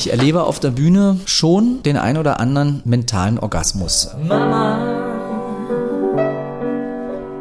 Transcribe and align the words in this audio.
Ich 0.00 0.10
erlebe 0.10 0.44
auf 0.44 0.58
der 0.58 0.70
Bühne 0.70 1.20
schon 1.26 1.82
den 1.82 1.98
ein 1.98 2.16
oder 2.16 2.40
anderen 2.40 2.80
mentalen 2.86 3.38
Orgasmus. 3.38 4.08
Mama 4.26 4.78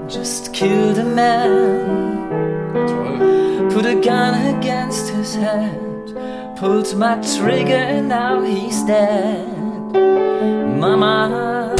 just 0.09 0.51
killed 0.51 0.99
a 0.99 1.05
man. 1.05 2.27
Put 3.69 3.85
a 3.85 3.93
gun 3.93 4.57
against 4.57 5.07
his 5.07 5.37
head. 5.37 5.71
Pulled 6.57 6.93
my 6.97 7.15
trigger 7.21 8.01
now 8.01 8.43
he's 8.43 8.85
dead. 8.85 9.47
Mama. 10.77 11.73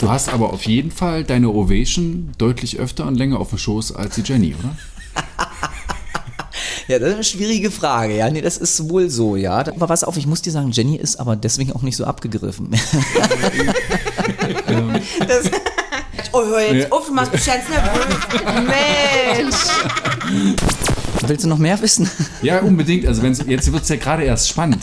Du 0.00 0.10
hast 0.10 0.30
aber 0.30 0.52
auf 0.52 0.64
jeden 0.64 0.90
Fall 0.90 1.22
deine 1.22 1.50
Ovation 1.50 2.32
deutlich 2.38 2.80
öfter 2.80 3.06
und 3.06 3.14
länger 3.14 3.38
auf 3.38 3.50
dem 3.50 3.58
Schoß 3.58 3.94
als 3.94 4.16
die 4.16 4.22
Jenny, 4.22 4.56
oder? 4.58 4.74
Ja, 6.88 6.98
das 6.98 7.10
ist 7.10 7.14
eine 7.14 7.24
schwierige 7.24 7.70
Frage. 7.70 8.16
Ja, 8.16 8.30
nee, 8.30 8.40
das 8.40 8.56
ist 8.56 8.88
wohl 8.88 9.10
so, 9.10 9.36
ja. 9.36 9.58
Aber 9.58 9.86
pass 9.86 10.04
auf, 10.04 10.16
ich 10.16 10.26
muss 10.26 10.40
dir 10.40 10.50
sagen, 10.50 10.70
Jenny 10.70 10.96
ist 10.96 11.16
aber 11.20 11.36
deswegen 11.36 11.72
auch 11.72 11.82
nicht 11.82 11.96
so 11.96 12.04
abgegriffen. 12.04 12.70
Das, 15.18 15.50
oh, 16.32 16.44
hör 16.44 16.72
jetzt 16.72 16.90
auf, 16.90 17.06
du 17.06 17.12
machst 17.12 17.32
mich 17.32 17.44
ganz 17.44 17.64
nervös. 17.68 18.16
Mensch. 18.66 20.56
Willst 21.26 21.44
du 21.44 21.48
noch 21.48 21.58
mehr 21.58 21.80
wissen? 21.80 22.10
Ja, 22.42 22.60
unbedingt. 22.60 23.06
Also 23.06 23.22
wenn's, 23.22 23.42
jetzt 23.46 23.70
wird 23.70 23.82
es 23.82 23.88
ja 23.88 23.96
gerade 23.96 24.24
erst 24.24 24.48
spannend. 24.48 24.82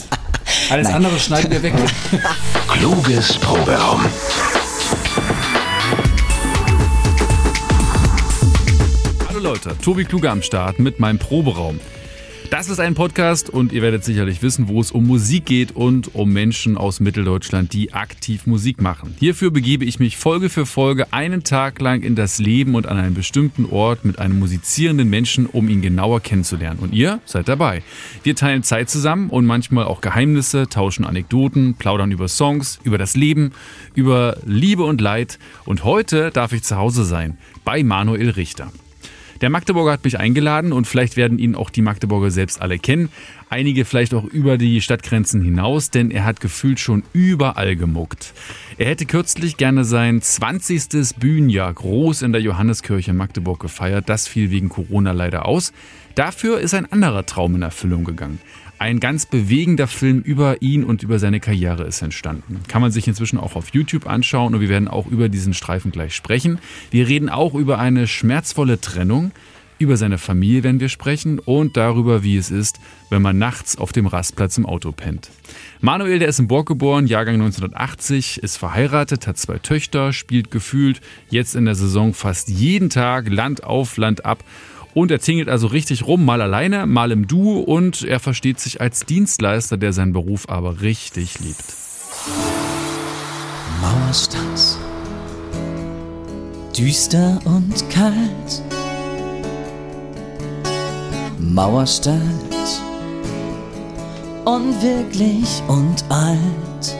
Alles 0.69 0.87
andere 0.87 1.19
schneiden 1.19 1.51
wir 1.51 1.63
weg. 1.63 1.73
Kluges 2.67 3.33
Proberaum. 3.39 4.05
Leute, 9.55 9.77
Tobi 9.81 10.03
Kluge 10.03 10.29
am 10.29 10.41
Start 10.41 10.79
mit 10.79 10.99
meinem 10.99 11.17
Proberaum. 11.17 11.79
Das 12.49 12.67
ist 12.67 12.81
ein 12.81 12.93
Podcast 12.93 13.49
und 13.49 13.71
ihr 13.71 13.81
werdet 13.81 14.03
sicherlich 14.03 14.41
wissen, 14.41 14.67
wo 14.67 14.81
es 14.81 14.91
um 14.91 15.07
Musik 15.07 15.45
geht 15.45 15.73
und 15.73 16.13
um 16.13 16.33
Menschen 16.33 16.77
aus 16.77 16.99
Mitteldeutschland, 16.99 17.71
die 17.71 17.93
aktiv 17.93 18.47
Musik 18.47 18.81
machen. 18.81 19.15
Hierfür 19.17 19.51
begebe 19.51 19.85
ich 19.85 19.97
mich 19.97 20.17
Folge 20.17 20.49
für 20.49 20.65
Folge 20.65 21.13
einen 21.13 21.45
Tag 21.45 21.79
lang 21.79 22.01
in 22.01 22.15
das 22.15 22.37
Leben 22.37 22.75
und 22.75 22.85
an 22.85 22.97
einen 22.97 23.13
bestimmten 23.13 23.65
Ort 23.65 24.03
mit 24.03 24.19
einem 24.19 24.39
musizierenden 24.39 25.09
Menschen, 25.09 25.45
um 25.45 25.69
ihn 25.69 25.81
genauer 25.81 26.19
kennenzulernen. 26.19 26.79
Und 26.81 26.93
ihr 26.93 27.21
seid 27.23 27.47
dabei. 27.47 27.81
Wir 28.23 28.35
teilen 28.35 28.61
Zeit 28.61 28.89
zusammen 28.89 29.29
und 29.29 29.45
manchmal 29.45 29.85
auch 29.85 30.01
Geheimnisse, 30.01 30.67
tauschen 30.67 31.05
Anekdoten, 31.05 31.75
plaudern 31.75 32.11
über 32.11 32.27
Songs, 32.27 32.77
über 32.83 32.97
das 32.97 33.15
Leben, 33.15 33.53
über 33.93 34.35
Liebe 34.45 34.83
und 34.83 34.99
Leid. 34.99 35.39
Und 35.63 35.85
heute 35.85 36.29
darf 36.31 36.51
ich 36.51 36.63
zu 36.63 36.75
Hause 36.75 37.05
sein 37.05 37.37
bei 37.63 37.83
Manuel 37.83 38.31
Richter. 38.31 38.69
Der 39.41 39.49
Magdeburger 39.49 39.91
hat 39.91 40.03
mich 40.03 40.19
eingeladen 40.19 40.71
und 40.71 40.87
vielleicht 40.87 41.17
werden 41.17 41.39
ihn 41.39 41.55
auch 41.55 41.69
die 41.69 41.81
Magdeburger 41.81 42.31
selbst 42.31 42.61
alle 42.61 42.79
kennen. 42.79 43.09
Einige 43.49 43.85
vielleicht 43.85 44.13
auch 44.13 44.23
über 44.23 44.57
die 44.57 44.81
Stadtgrenzen 44.81 45.41
hinaus, 45.41 45.89
denn 45.89 46.09
er 46.09 46.23
hat 46.23 46.39
gefühlt 46.39 46.79
schon 46.79 47.03
überall 47.13 47.75
gemuckt. 47.75 48.33
Er 48.77 48.87
hätte 48.87 49.05
kürzlich 49.05 49.57
gerne 49.57 49.83
sein 49.83 50.21
20. 50.21 51.17
Bühnenjahr 51.19 51.73
groß 51.73 52.21
in 52.21 52.31
der 52.31 52.41
Johanneskirche 52.41 53.11
in 53.11 53.17
Magdeburg 53.17 53.59
gefeiert. 53.59 54.09
Das 54.09 54.27
fiel 54.27 54.51
wegen 54.51 54.69
Corona 54.69 55.11
leider 55.11 55.45
aus. 55.45 55.73
Dafür 56.15 56.59
ist 56.61 56.73
ein 56.73 56.89
anderer 56.89 57.25
Traum 57.25 57.55
in 57.55 57.61
Erfüllung 57.61 58.05
gegangen. 58.05 58.39
Ein 58.85 58.99
ganz 58.99 59.25
bewegender 59.25 59.87
Film 59.87 60.19
über 60.19 60.61
ihn 60.61 60.83
und 60.83 61.01
über 61.01 61.17
seine 61.17 61.39
Karriere 61.39 61.85
ist 61.85 62.03
entstanden. 62.03 62.59
Kann 62.67 62.83
man 62.83 62.91
sich 62.91 63.07
inzwischen 63.07 63.39
auch 63.39 63.55
auf 63.55 63.69
YouTube 63.73 64.05
anschauen 64.05 64.53
und 64.53 64.61
wir 64.61 64.69
werden 64.69 64.87
auch 64.87 65.07
über 65.07 65.27
diesen 65.27 65.55
Streifen 65.55 65.89
gleich 65.89 66.13
sprechen. 66.13 66.59
Wir 66.91 67.07
reden 67.07 67.29
auch 67.29 67.55
über 67.55 67.79
eine 67.79 68.05
schmerzvolle 68.05 68.79
Trennung, 68.79 69.31
über 69.79 69.97
seine 69.97 70.19
Familie 70.19 70.63
werden 70.63 70.79
wir 70.79 70.89
sprechen 70.89 71.39
und 71.39 71.77
darüber, 71.77 72.21
wie 72.21 72.37
es 72.37 72.51
ist, 72.51 72.79
wenn 73.09 73.23
man 73.23 73.39
nachts 73.39 73.75
auf 73.75 73.91
dem 73.91 74.05
Rastplatz 74.05 74.59
im 74.59 74.67
Auto 74.67 74.91
pennt. 74.91 75.31
Manuel, 75.81 76.19
der 76.19 76.27
ist 76.27 76.39
in 76.39 76.47
Borg 76.47 76.67
geboren, 76.67 77.07
Jahrgang 77.07 77.35
1980, 77.35 78.43
ist 78.43 78.57
verheiratet, 78.57 79.25
hat 79.25 79.39
zwei 79.39 79.57
Töchter, 79.57 80.13
spielt 80.13 80.51
gefühlt 80.51 81.01
jetzt 81.31 81.55
in 81.55 81.65
der 81.65 81.75
Saison 81.75 82.13
fast 82.13 82.49
jeden 82.49 82.91
Tag 82.91 83.29
Land 83.29 83.63
auf, 83.63 83.97
Land 83.97 84.25
ab 84.25 84.43
und 84.95 85.11
er 85.11 85.19
tingelt 85.19 85.49
also 85.49 85.67
richtig 85.67 86.07
rum, 86.07 86.25
mal 86.25 86.41
alleine, 86.41 86.87
mal 86.87 87.11
im 87.11 87.27
Duo 87.27 87.59
und 87.59 88.01
er 88.03 88.21
versteht 88.21 88.61
sich 88.61 88.79
als 88.81 89.01
Dienstleister, 89.01 89.77
der 89.77 89.91
seinen 89.93 90.13
Beruf 90.13 90.47
aber 90.47 90.81
richtig 90.81 91.37
liebt. 91.39 91.65
Mauerstadt. 93.81 94.77
Düster 96.75 97.39
und 97.43 97.89
kalt. 97.89 98.63
Mauerstadt. 101.39 102.21
Unwirklich 104.45 105.61
und 105.67 106.05
alt. 106.09 106.95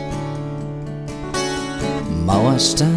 Mauerstadt. 2.26 2.90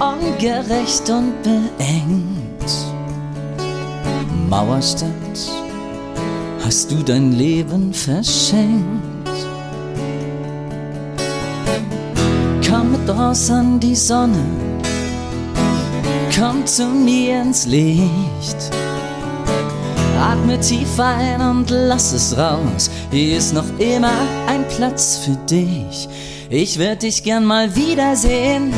Ungerecht 0.00 1.08
und 1.10 1.34
beengt. 1.42 2.39
Mauerstadt. 4.48 5.10
Hast 6.64 6.90
du 6.90 7.02
dein 7.02 7.32
Leben 7.32 7.94
verschenkt? 7.94 9.10
Komm 12.68 12.92
mit 12.92 13.08
raus 13.08 13.50
an 13.50 13.80
die 13.80 13.96
Sonne, 13.96 14.44
komm 16.36 16.64
zu 16.66 16.86
mir 16.86 17.42
ins 17.42 17.66
Licht. 17.66 18.70
Atme 20.20 20.60
tief 20.60 21.00
ein 21.00 21.40
und 21.40 21.70
lass 21.70 22.12
es 22.12 22.36
raus, 22.36 22.90
hier 23.10 23.38
ist 23.38 23.54
noch 23.54 23.78
immer 23.78 24.12
ein 24.46 24.66
Platz 24.68 25.18
für 25.24 25.36
dich. 25.48 26.08
Ich 26.50 26.78
werd 26.78 27.02
dich 27.02 27.22
gern 27.22 27.44
mal 27.44 27.74
wiedersehen, 27.74 28.72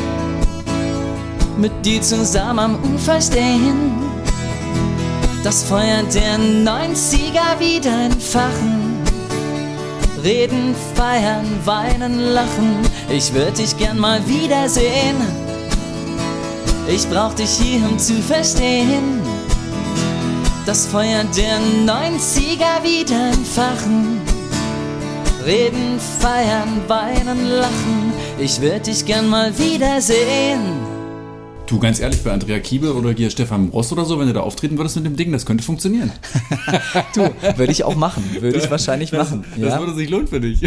mit 1.63 1.87
dir 1.87 2.03
zusammen 2.03 2.59
am 2.59 2.95
Ufer 2.95 3.21
stehen. 3.21 3.93
Das 5.45 5.63
Feuer 5.63 6.03
der 6.13 6.37
90er 6.37 7.61
wieder 7.61 8.07
entfachen. 8.07 9.01
Reden, 10.25 10.75
feiern, 10.97 11.47
weinen, 11.65 12.19
lachen. 12.19 12.79
Ich 13.09 13.33
würd 13.33 13.59
dich 13.59 13.77
gern 13.77 13.97
mal 13.97 14.21
wiedersehen. 14.27 15.17
Ich 16.89 17.09
brauch 17.09 17.33
dich 17.35 17.51
hier, 17.51 17.89
um 17.89 17.97
zu 17.97 18.15
verstehen. 18.15 19.21
Das 20.67 20.87
Feuer 20.87 21.23
der 21.37 21.59
90er 21.87 22.83
wieder 22.83 23.31
entfachen. 23.33 24.21
Reden, 25.47 26.01
feiern, 26.19 26.83
weinen, 26.89 27.47
lachen. 27.47 28.13
Ich 28.39 28.61
würd 28.61 28.89
dich 28.89 29.05
gern 29.05 29.29
mal 29.29 29.57
wiedersehen. 29.57 31.02
Du, 31.73 31.79
ganz 31.79 32.01
ehrlich, 32.01 32.23
bei 32.23 32.31
Andrea 32.33 32.59
Kiebel 32.61 32.91
oder 32.91 33.13
hier 33.13 33.31
Stefan 33.31 33.71
Ross 33.71 33.91
oder 33.93 34.05
so, 34.05 34.19
wenn 34.19 34.27
du 34.27 34.35
da 34.35 34.41
auftreten 34.41 34.77
würdest 34.77 34.97
mit 34.97 35.07
dem 35.07 35.17
Ding, 35.17 35.33
das 35.33 35.47
könnte 35.47 35.65
funktionieren. 35.65 36.13
Du, 37.15 37.31
würde 37.57 37.73
ich 37.73 37.85
auch 37.85 37.97
machen. 37.97 38.23
Würde 38.41 38.59
ich 38.59 38.71
wahrscheinlich 38.71 39.11
machen. 39.13 39.45
Das 39.57 39.71
Ja? 39.73 39.79
würde 39.81 39.95
sich 39.95 40.11
lohnen 40.11 40.27
für 40.29 40.39
dich. 40.41 40.61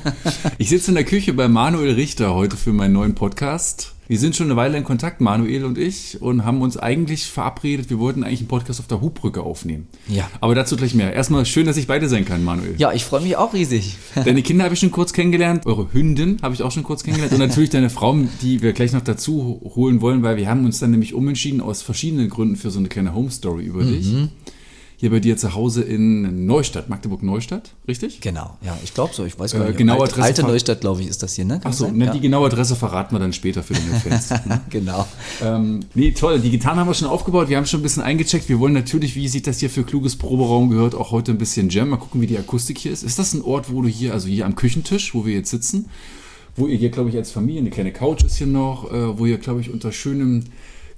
Ich 0.58 0.70
sitze 0.70 0.92
in 0.92 0.94
der 0.94 1.04
Küche 1.04 1.34
bei 1.34 1.46
Manuel 1.46 1.92
Richter 1.92 2.34
heute 2.34 2.56
für 2.56 2.72
meinen 2.72 2.94
neuen 2.94 3.14
Podcast. 3.14 3.92
Wir 4.08 4.18
sind 4.18 4.36
schon 4.36 4.46
eine 4.46 4.56
Weile 4.56 4.78
in 4.78 4.84
Kontakt, 4.84 5.20
Manuel 5.20 5.64
und 5.64 5.78
ich, 5.78 6.22
und 6.22 6.44
haben 6.44 6.62
uns 6.62 6.76
eigentlich 6.76 7.26
verabredet, 7.26 7.90
wir 7.90 7.98
wollten 7.98 8.22
eigentlich 8.22 8.40
einen 8.40 8.48
Podcast 8.48 8.78
auf 8.78 8.86
der 8.86 9.00
Hubbrücke 9.00 9.42
aufnehmen. 9.42 9.88
Ja. 10.08 10.30
Aber 10.40 10.54
dazu 10.54 10.76
gleich 10.76 10.94
mehr. 10.94 11.12
Erstmal 11.12 11.44
schön, 11.44 11.66
dass 11.66 11.76
ich 11.76 11.86
beide 11.86 12.08
sein 12.08 12.24
kann, 12.24 12.44
Manuel. 12.44 12.74
ja, 12.78 12.92
ich 12.92 13.04
freue 13.04 13.20
mich 13.20 13.36
auch 13.36 13.52
riesig. 13.52 13.96
Deine 14.14 14.42
Kinder 14.42 14.64
habe 14.64 14.74
ich 14.74 14.80
schon 14.80 14.92
kurz 14.92 15.12
kennengelernt, 15.12 15.66
eure 15.66 15.92
Hündin 15.92 16.38
habe 16.42 16.54
ich 16.54 16.62
auch 16.62 16.70
schon 16.70 16.84
kurz 16.84 17.02
kennengelernt 17.02 17.32
und 17.32 17.40
natürlich 17.40 17.70
deine 17.70 17.90
Frau, 17.90 18.16
die 18.42 18.62
wir 18.62 18.72
gleich 18.72 18.92
noch 18.92 19.02
dazu 19.02 19.60
holen 19.74 20.00
wollen, 20.00 20.22
weil 20.22 20.36
wir 20.36 20.48
haben 20.48 20.64
uns 20.64 20.78
dann 20.78 20.92
nämlich 20.92 21.12
umentschieden 21.12 21.60
aus 21.60 21.82
verschiedenen 21.82 22.28
Gründen 22.30 22.56
für 22.56 22.70
so 22.70 22.78
eine 22.78 22.88
kleine 22.88 23.14
Home 23.14 23.30
Story 23.30 23.64
über 23.64 23.82
dich. 23.84 24.06
Hier 24.98 25.10
bei 25.10 25.20
dir 25.20 25.36
zu 25.36 25.54
Hause 25.54 25.82
in 25.82 26.46
Neustadt, 26.46 26.88
Magdeburg-Neustadt, 26.88 27.74
richtig? 27.86 28.22
Genau, 28.22 28.56
ja, 28.62 28.78
ich 28.82 28.94
glaube 28.94 29.12
so. 29.12 29.26
Ich 29.26 29.38
weiß 29.38 29.52
Äh, 29.52 29.58
gar 29.58 29.66
nicht. 29.66 29.76
genaue 29.76 30.00
Alte, 30.00 30.12
Adresse 30.14 30.26
Alte 30.26 30.42
von- 30.42 30.50
Neustadt, 30.52 30.80
glaube 30.80 31.02
ich, 31.02 31.08
ist 31.08 31.22
das 31.22 31.34
hier, 31.34 31.44
ne? 31.44 31.60
Achso, 31.64 31.88
ne, 31.90 32.06
ja. 32.06 32.12
die 32.12 32.20
genaue 32.20 32.46
Adresse 32.46 32.76
verraten 32.76 33.14
wir 33.14 33.18
dann 33.18 33.34
später 33.34 33.62
für 33.62 33.74
deine 33.74 34.00
Fans. 34.00 34.30
ne? 34.46 34.62
genau. 34.70 35.06
ähm, 35.42 35.80
nee, 35.94 36.12
toll. 36.12 36.38
Die 36.40 36.48
Gitarren 36.50 36.78
haben 36.78 36.88
wir 36.88 36.94
schon 36.94 37.08
aufgebaut. 37.08 37.50
Wir 37.50 37.58
haben 37.58 37.66
schon 37.66 37.80
ein 37.80 37.82
bisschen 37.82 38.02
eingecheckt. 38.02 38.48
Wir 38.48 38.58
wollen 38.58 38.72
natürlich, 38.72 39.14
wie 39.16 39.28
sich 39.28 39.42
das 39.42 39.58
hier 39.60 39.68
für 39.68 39.82
kluges 39.84 40.16
Proberaum 40.16 40.70
gehört, 40.70 40.94
auch 40.94 41.10
heute 41.10 41.32
ein 41.32 41.38
bisschen 41.38 41.68
Jam. 41.68 41.90
Mal 41.90 41.98
gucken, 41.98 42.22
wie 42.22 42.26
die 42.26 42.38
Akustik 42.38 42.78
hier 42.78 42.92
ist. 42.92 43.02
Ist 43.02 43.18
das 43.18 43.34
ein 43.34 43.42
Ort, 43.42 43.70
wo 43.70 43.82
du 43.82 43.88
hier, 43.88 44.14
also 44.14 44.28
hier 44.28 44.46
am 44.46 44.56
Küchentisch, 44.56 45.14
wo 45.14 45.26
wir 45.26 45.34
jetzt 45.34 45.50
sitzen, 45.50 45.90
wo 46.56 46.66
ihr 46.68 46.78
hier, 46.78 46.88
glaube 46.88 47.10
ich, 47.10 47.16
als 47.16 47.30
Familie, 47.30 47.60
eine 47.60 47.68
kleine 47.70 47.92
Couch 47.92 48.24
ist 48.24 48.36
hier 48.38 48.46
noch, 48.46 48.90
äh, 48.90 49.18
wo 49.18 49.26
ihr, 49.26 49.36
glaube 49.36 49.60
ich, 49.60 49.70
unter 49.70 49.92
schönem 49.92 50.44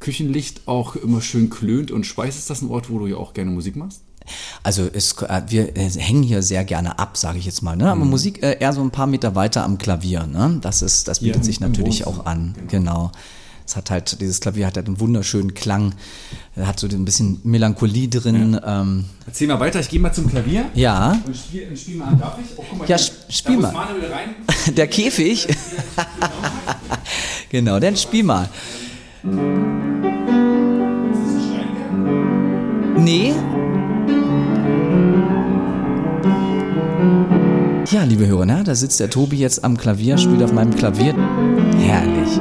Küchenlicht 0.00 0.62
auch 0.66 0.96
immer 0.96 1.20
schön 1.20 1.50
klönt 1.50 1.90
und 1.90 2.04
speist. 2.06 2.38
Ist 2.38 2.50
das 2.50 2.62
ein 2.62 2.68
Ort, 2.70 2.90
wo 2.90 2.98
du 2.98 3.06
ja 3.06 3.16
auch 3.16 3.34
gerne 3.34 3.50
Musik 3.50 3.76
machst? 3.76 4.02
Also 4.62 4.86
es, 4.92 5.12
äh, 5.22 5.42
wir 5.48 5.76
äh, 5.76 5.88
hängen 5.90 6.22
hier 6.22 6.42
sehr 6.42 6.62
gerne 6.64 6.98
ab, 6.98 7.16
sage 7.16 7.38
ich 7.38 7.46
jetzt 7.46 7.62
mal. 7.62 7.76
Ne? 7.76 7.90
Aber 7.90 8.04
Mhm. 8.04 8.10
Musik 8.10 8.42
äh, 8.42 8.58
eher 8.60 8.72
so 8.74 8.82
ein 8.82 8.90
paar 8.90 9.06
Meter 9.06 9.34
weiter 9.34 9.64
am 9.64 9.78
Klavier. 9.78 10.26
Ne? 10.26 10.58
Das 10.60 10.82
ist, 10.82 11.08
das 11.08 11.20
bietet 11.20 11.36
im- 11.36 11.42
sich 11.44 11.60
natürlich 11.60 12.04
Wohnzimmer. 12.04 12.22
auch 12.24 12.26
an. 12.26 12.54
Genau. 12.68 13.10
Es 13.66 13.76
hat 13.76 13.90
halt, 13.90 14.20
dieses 14.22 14.40
Klavier 14.40 14.66
hat 14.66 14.76
halt 14.76 14.86
einen 14.86 14.98
wunderschönen 15.00 15.52
Klang, 15.52 15.94
hat 16.56 16.80
so 16.80 16.86
ein 16.86 17.04
bisschen 17.04 17.40
Melancholie 17.44 18.08
drin. 18.08 18.54
Ja. 18.54 18.80
Ähm, 18.82 19.04
Erzähl 19.26 19.46
mal 19.48 19.60
weiter, 19.60 19.80
ich 19.80 19.90
gehe 19.90 20.00
mal 20.00 20.12
zum 20.12 20.26
Klavier. 20.28 20.66
Ja. 20.74 21.18
Und 21.26 21.36
spiel, 21.36 21.76
spiel 21.76 21.96
mal 21.96 22.06
an, 22.08 22.18
darf 22.18 22.38
ich? 22.38 22.46
Oh, 22.58 22.74
mal, 22.76 22.88
ja, 22.88 22.96
hier, 22.96 23.14
spiel 23.30 23.58
mal. 23.58 23.74
Der 24.74 24.86
Käfig. 24.88 25.48
genau, 27.50 27.78
dann 27.78 27.96
spiel 27.96 28.24
mal. 28.24 28.48
Nee. 32.98 33.34
Ja, 37.90 38.02
liebe 38.04 38.26
Hörer, 38.26 38.44
na, 38.44 38.62
da 38.62 38.74
sitzt 38.74 39.00
der 39.00 39.08
Tobi 39.08 39.38
jetzt 39.38 39.64
am 39.64 39.76
Klavier, 39.76 40.18
spielt 40.18 40.42
auf 40.42 40.52
meinem 40.52 40.74
Klavier. 40.74 41.14
Herrlich. 41.78 42.40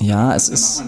Ja, 0.00 0.34
es 0.34 0.48
ist. 0.48 0.82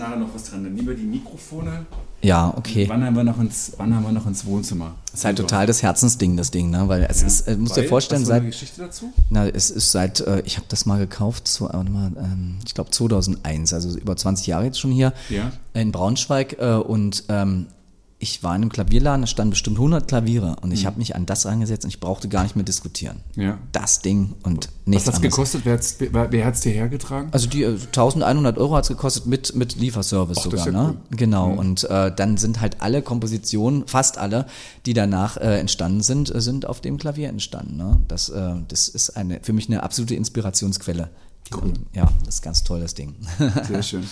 Nehmen 0.81 0.97
wir 0.97 0.97
die 0.97 1.19
Mikrofone. 1.19 1.87
Ja, 2.23 2.53
okay. 2.57 2.87
Wann 2.89 3.05
haben 3.05 3.17
wir 3.17 3.25
noch 3.25 3.41
ins, 3.41 3.73
wann 3.79 3.95
haben 3.95 4.05
wir 4.05 4.13
noch 4.13 4.27
ins 4.27 4.45
Wohnzimmer? 4.45 4.95
Das 5.11 5.21
ist 5.21 5.25
halt 5.25 5.39
total 5.39 5.67
das 5.67 5.83
Herzensding, 5.83 6.37
das 6.37 6.51
Ding, 6.51 6.69
ne? 6.71 6.87
Weil 6.87 7.07
es 7.09 7.23
ja. 7.23 7.27
ist, 7.27 7.49
äh, 7.49 7.57
musst 7.57 7.77
dir 7.77 7.89
vorstellen, 7.89 8.25
seit. 8.27 8.43
Eine 8.43 8.51
Geschichte 8.51 8.83
dazu? 8.83 9.13
Na, 9.31 9.49
es 9.49 9.71
ist 9.71 9.91
seit, 9.91 10.21
äh, 10.21 10.43
ich 10.45 10.57
habe 10.57 10.67
das 10.69 10.85
mal 10.85 10.99
gekauft, 10.99 11.49
zu, 11.49 11.69
äh, 11.69 11.83
mal, 11.85 12.13
ähm, 12.19 12.59
ich 12.67 12.75
glaube 12.75 12.91
2001, 12.91 13.73
also 13.73 13.99
über 13.99 14.17
20 14.17 14.47
Jahre 14.47 14.65
jetzt 14.67 14.79
schon 14.79 14.91
hier 14.91 15.15
ja. 15.31 15.51
in 15.73 15.93
Braunschweig 15.93 16.57
äh, 16.59 16.75
und 16.75 17.25
ähm, 17.29 17.69
ich 18.23 18.43
war 18.43 18.55
in 18.55 18.63
einem 18.63 18.71
Klavierladen, 18.71 19.23
da 19.23 19.27
standen 19.27 19.51
bestimmt 19.51 19.79
100 19.79 20.07
Klaviere 20.07 20.57
und 20.61 20.73
ich 20.73 20.83
mhm. 20.83 20.87
habe 20.89 20.99
mich 20.99 21.17
an 21.17 21.25
das 21.25 21.47
rangesetzt 21.47 21.85
und 21.85 21.89
ich 21.89 22.01
brauchte 22.01 22.29
gar 22.29 22.43
nicht 22.43 22.55
mehr 22.55 22.67
diskutieren. 22.67 23.21
Ja. 23.35 23.59
Das 23.73 24.03
Ding 24.03 24.35
und 24.43 24.69
nichts 24.85 25.07
Was 25.07 25.15
hat 25.15 25.25
es 25.25 25.31
gekostet? 25.31 25.63
Wer, 25.65 26.45
hat 26.45 26.55
es 26.55 26.61
dir 26.61 26.73
hergetragen? 26.73 27.31
Also 27.33 27.49
die 27.49 27.63
äh, 27.63 27.73
1100 27.73 28.59
Euro 28.59 28.77
hat 28.77 28.85
es 28.85 28.89
gekostet 28.89 29.25
mit, 29.25 29.57
mit 29.57 29.77
Lieferservice 29.77 30.37
Och, 30.37 30.45
sogar. 30.45 30.67
Ja 30.67 30.73
ne? 30.73 30.89
cool. 30.89 31.17
Genau 31.17 31.49
mhm. 31.49 31.59
und 31.59 31.85
äh, 31.85 32.15
dann 32.15 32.37
sind 32.37 32.61
halt 32.61 32.83
alle 32.83 33.01
Kompositionen, 33.01 33.87
fast 33.87 34.19
alle, 34.19 34.45
die 34.85 34.93
danach 34.93 35.39
äh, 35.39 35.59
entstanden 35.59 36.03
sind, 36.03 36.33
äh, 36.35 36.43
sind 36.43 36.67
auf 36.67 36.83
dem 36.83 36.99
Klavier 36.99 37.31
entstanden. 37.31 37.79
Ne? 37.79 38.01
Das, 38.07 38.29
äh, 38.29 38.53
das 38.69 38.89
ist 38.89 39.17
eine, 39.17 39.41
für 39.43 39.55
mich 39.55 39.69
eine 39.69 39.83
absolute 39.83 40.15
Inspirationsquelle. 40.15 41.09
Cool. 41.55 41.73
Ja, 41.95 42.07
das 42.27 42.37
ist 42.37 42.43
ganz 42.43 42.65
toll, 42.65 42.81
das 42.81 42.95
Ding. 42.95 43.15
Sehr 43.67 43.83
schön. 43.83 44.05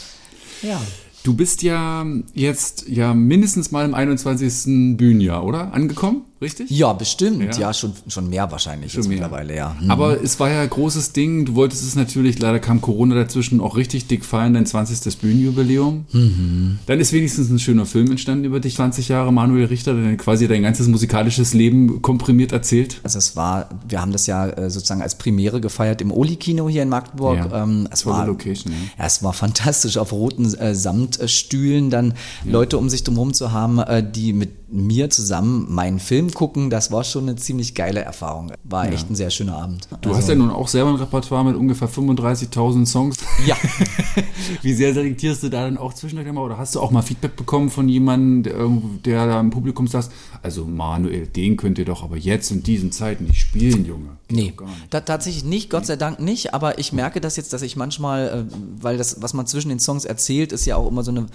ja. 0.63 0.81
Du 1.29 1.35
bist 1.35 1.63
ja 1.63 2.07
jetzt 2.33 2.89
ja 2.89 3.13
mindestens 3.13 3.71
mal 3.71 3.85
im 3.85 3.93
21. 3.93 4.97
Bühnenjahr, 4.97 5.45
oder? 5.45 5.75
Angekommen, 5.75 6.23
richtig? 6.41 6.71
Ja, 6.71 6.93
bestimmt. 6.93 7.55
Ja, 7.57 7.61
Ja. 7.61 7.75
schon, 7.75 7.93
schon 8.09 8.29
mehr 8.31 8.51
wahrscheinlich 8.51 8.93
Schon 8.93 9.03
jetzt 9.03 9.09
mehr. 9.09 9.19
mittlerweile, 9.21 9.57
ja. 9.57 9.77
Hm. 9.79 9.91
Aber 9.91 10.23
es 10.23 10.39
war 10.41 10.51
ja 10.51 10.63
ein 10.63 10.71
großes 10.71 11.13
Ding. 11.13 11.45
Du 11.47 11.55
wolltest 11.55 11.83
es 11.83 11.95
natürlich, 11.95 12.39
leider 12.39 12.59
kam 12.59 12.81
Corona 12.81 13.15
dazwischen, 13.15 13.61
auch 13.61 13.77
richtig 13.77 14.07
dick 14.07 14.25
feiern, 14.25 14.55
dein 14.55 14.67
20. 14.67 15.19
Bühnenjubiläum. 15.19 16.05
Mhm. 16.13 16.79
Dann 16.87 17.01
ist 17.01 17.13
wenigstens 17.13 17.51
ein 17.51 17.59
schöner 17.59 17.87
Film 17.87 18.11
entstanden 18.11 18.45
über 18.45 18.61
dich, 18.61 18.77
20 18.77 19.09
Jahre. 19.09 19.33
Manuel 19.33 19.67
Richter, 19.67 19.95
der 19.95 20.17
quasi 20.17 20.49
dein 20.49 20.63
ganzes 20.63 20.87
musikalisches 20.89 21.55
Leben 21.55 22.03
komprimiert 22.03 22.53
erzählt. 22.53 23.01
Also 23.03 23.19
es 23.19 23.37
war, 23.37 23.69
wir 23.89 24.01
haben 24.01 24.13
das 24.13 24.27
ja 24.27 24.47
äh, 24.49 24.71
sozusagen 24.71 25.03
als 25.03 25.17
Premiere 25.19 25.61
gefeiert 25.61 26.01
im 26.01 26.11
Oli-Kino 26.13 26.69
hier 26.69 26.83
in 26.83 26.89
Magdeburg. 26.89 27.37
Ja, 27.51 27.63
ähm, 27.63 27.89
es 27.91 28.01
tolle 28.03 28.17
war, 28.17 28.27
Location, 28.27 28.73
ja. 28.73 28.79
Ja, 28.99 29.07
es 29.07 29.23
war 29.23 29.33
fantastisch, 29.33 29.97
auf 29.99 30.13
roten 30.13 30.53
äh, 30.55 30.75
Samtstühlen 30.75 31.91
dann 31.91 32.15
Leute 32.45 32.79
um 32.79 32.89
sich 32.89 33.05
drumherum 33.05 33.33
zu 33.35 33.53
haben, 33.53 33.79
äh, 33.79 34.03
die 34.09 34.33
mit 34.33 34.51
mir 34.71 35.09
zusammen 35.11 35.67
meinen 35.73 35.99
Film 35.99 36.33
gucken. 36.33 36.69
Das 36.71 36.91
war 36.93 37.03
schon 37.05 37.23
eine 37.25 37.37
ziemlich 37.37 37.75
geile 37.75 38.01
Erfahrung. 38.01 38.53
War 38.65 38.93
echt 38.93 39.11
ein 39.11 39.15
sehr 39.15 39.31
schöner 39.31 39.57
Abend. 39.57 39.89
Du 40.03 40.15
hast 40.15 40.29
ja 40.29 40.35
nun 40.35 40.51
auch 40.51 40.69
selber 40.69 40.91
ein 40.91 40.97
Repertoire 40.97 41.45
mit 41.45 41.57
ungefähr 41.57 41.89
35.000 41.89 42.87
Songs. 42.87 43.17
ja. 43.47 43.57
Wie 44.63 44.73
sehr 44.75 44.93
selektierst 44.95 45.43
du 45.43 45.49
da 45.49 45.63
dann 45.65 45.79
auch 45.79 45.95
zwischendurch 45.95 46.31
mal? 46.33 46.43
Oder 46.43 46.59
hast 46.59 46.75
du 46.75 46.81
auch 46.81 46.91
mal 46.91 47.03
Feedback 47.03 47.37
bekommen 47.37 47.71
von 47.71 47.89
jemandem, 47.89 49.01
der, 49.05 49.27
da 49.27 49.41
im 49.41 49.51
Publikum 49.51 49.87
saß? 49.87 50.11
Also 50.43 50.65
Manuel, 50.65 51.27
den 51.27 51.57
könnt 51.57 51.79
ihr 51.79 51.85
doch 51.85 52.03
aber 52.03 52.17
jetzt 52.17 52.51
in 52.51 52.63
diesen 52.63 52.93
Zeiten 52.93 53.25
nicht 53.25 53.41
spielen, 53.41 53.85
Junge. 53.87 54.11
Nee, 54.31 54.53
ta- 54.91 55.01
tatsächlich 55.01 55.45
nicht, 55.45 55.71
Gott 55.71 55.87
sei 55.87 55.97
Dank 55.97 56.21
nicht, 56.21 56.53
aber 56.55 56.79
ich 56.79 56.93
merke 56.93 57.21
das 57.21 57.37
jetzt, 57.37 57.53
dass 57.55 57.63
ich 57.63 57.77
manchmal, 57.77 58.47
äh, 58.51 58.55
weil 58.83 58.99
das, 58.99 59.23
was 59.23 59.33
man 59.33 59.47
zwischen 59.47 59.71
den 59.71 59.79
Songs 59.81 60.05
erzählt, 60.05 60.53
ist 60.53 60.67
ja 60.67 60.77
auch 60.77 60.87
immer 60.89 61.03
so 61.03 61.11
eine, 61.11 61.27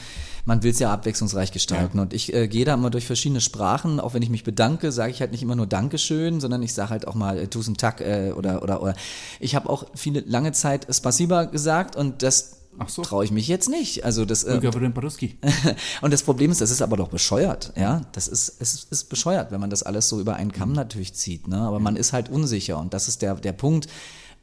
man 0.45 0.61
will 0.61 0.71
es 0.71 0.79
ja 0.79 0.93
abwechslungsreich 0.93 1.51
gestalten 1.51 1.97
und 1.99 2.13
ich 2.13 2.33
äh, 2.33 2.47
gehe 2.47 2.65
da 2.65 2.75
immer 2.75 2.89
durch 2.91 3.05
verschiedene 3.07 3.22
Sprachen, 3.41 3.99
auch 3.99 4.13
wenn 4.13 4.21
ich 4.21 4.29
mich 4.29 4.43
bedanke, 4.43 4.91
sage 4.91 5.11
ich 5.11 5.21
halt 5.21 5.31
nicht 5.31 5.41
immer 5.43 5.55
nur 5.55 5.67
Dankeschön, 5.67 6.39
sondern 6.39 6.61
ich 6.63 6.73
sage 6.73 6.89
halt 6.89 7.07
auch 7.07 7.15
mal 7.15 7.37
äh, 7.37 7.47
Tusen 7.47 7.77
Tak 7.77 8.01
äh, 8.01 8.31
oder, 8.35 8.61
oder, 8.63 8.81
oder. 8.81 8.95
Ich 9.39 9.55
habe 9.55 9.69
auch 9.69 9.85
viele, 9.95 10.21
lange 10.21 10.51
Zeit 10.51 10.87
Spasiba 10.93 11.45
gesagt 11.45 11.95
und 11.95 12.21
das 12.23 12.57
Ach 12.79 12.89
so. 12.89 13.01
traue 13.03 13.23
ich 13.23 13.31
mich 13.31 13.47
jetzt 13.47 13.69
nicht. 13.69 14.03
Also 14.03 14.25
das, 14.25 14.43
äh, 14.43 14.59
und 16.01 16.11
das 16.11 16.23
Problem 16.23 16.51
ist, 16.51 16.61
das 16.61 16.71
ist 16.71 16.81
aber 16.81 16.97
doch 16.97 17.09
bescheuert, 17.09 17.73
ja. 17.75 18.01
Das 18.13 18.27
ist, 18.27 18.55
es 18.59 18.73
ist, 18.73 18.91
ist 18.91 19.09
bescheuert, 19.09 19.51
wenn 19.51 19.59
man 19.59 19.69
das 19.69 19.83
alles 19.83 20.09
so 20.09 20.19
über 20.19 20.35
einen 20.35 20.51
Kamm 20.51 20.69
Mhm. 20.69 20.75
natürlich 20.75 21.13
zieht, 21.13 21.47
ne? 21.47 21.57
Aber 21.57 21.79
man 21.79 21.95
ist 21.95 22.13
halt 22.13 22.29
unsicher 22.29 22.79
und 22.79 22.93
das 22.93 23.07
ist 23.07 23.21
der, 23.21 23.35
der 23.35 23.53
Punkt. 23.53 23.87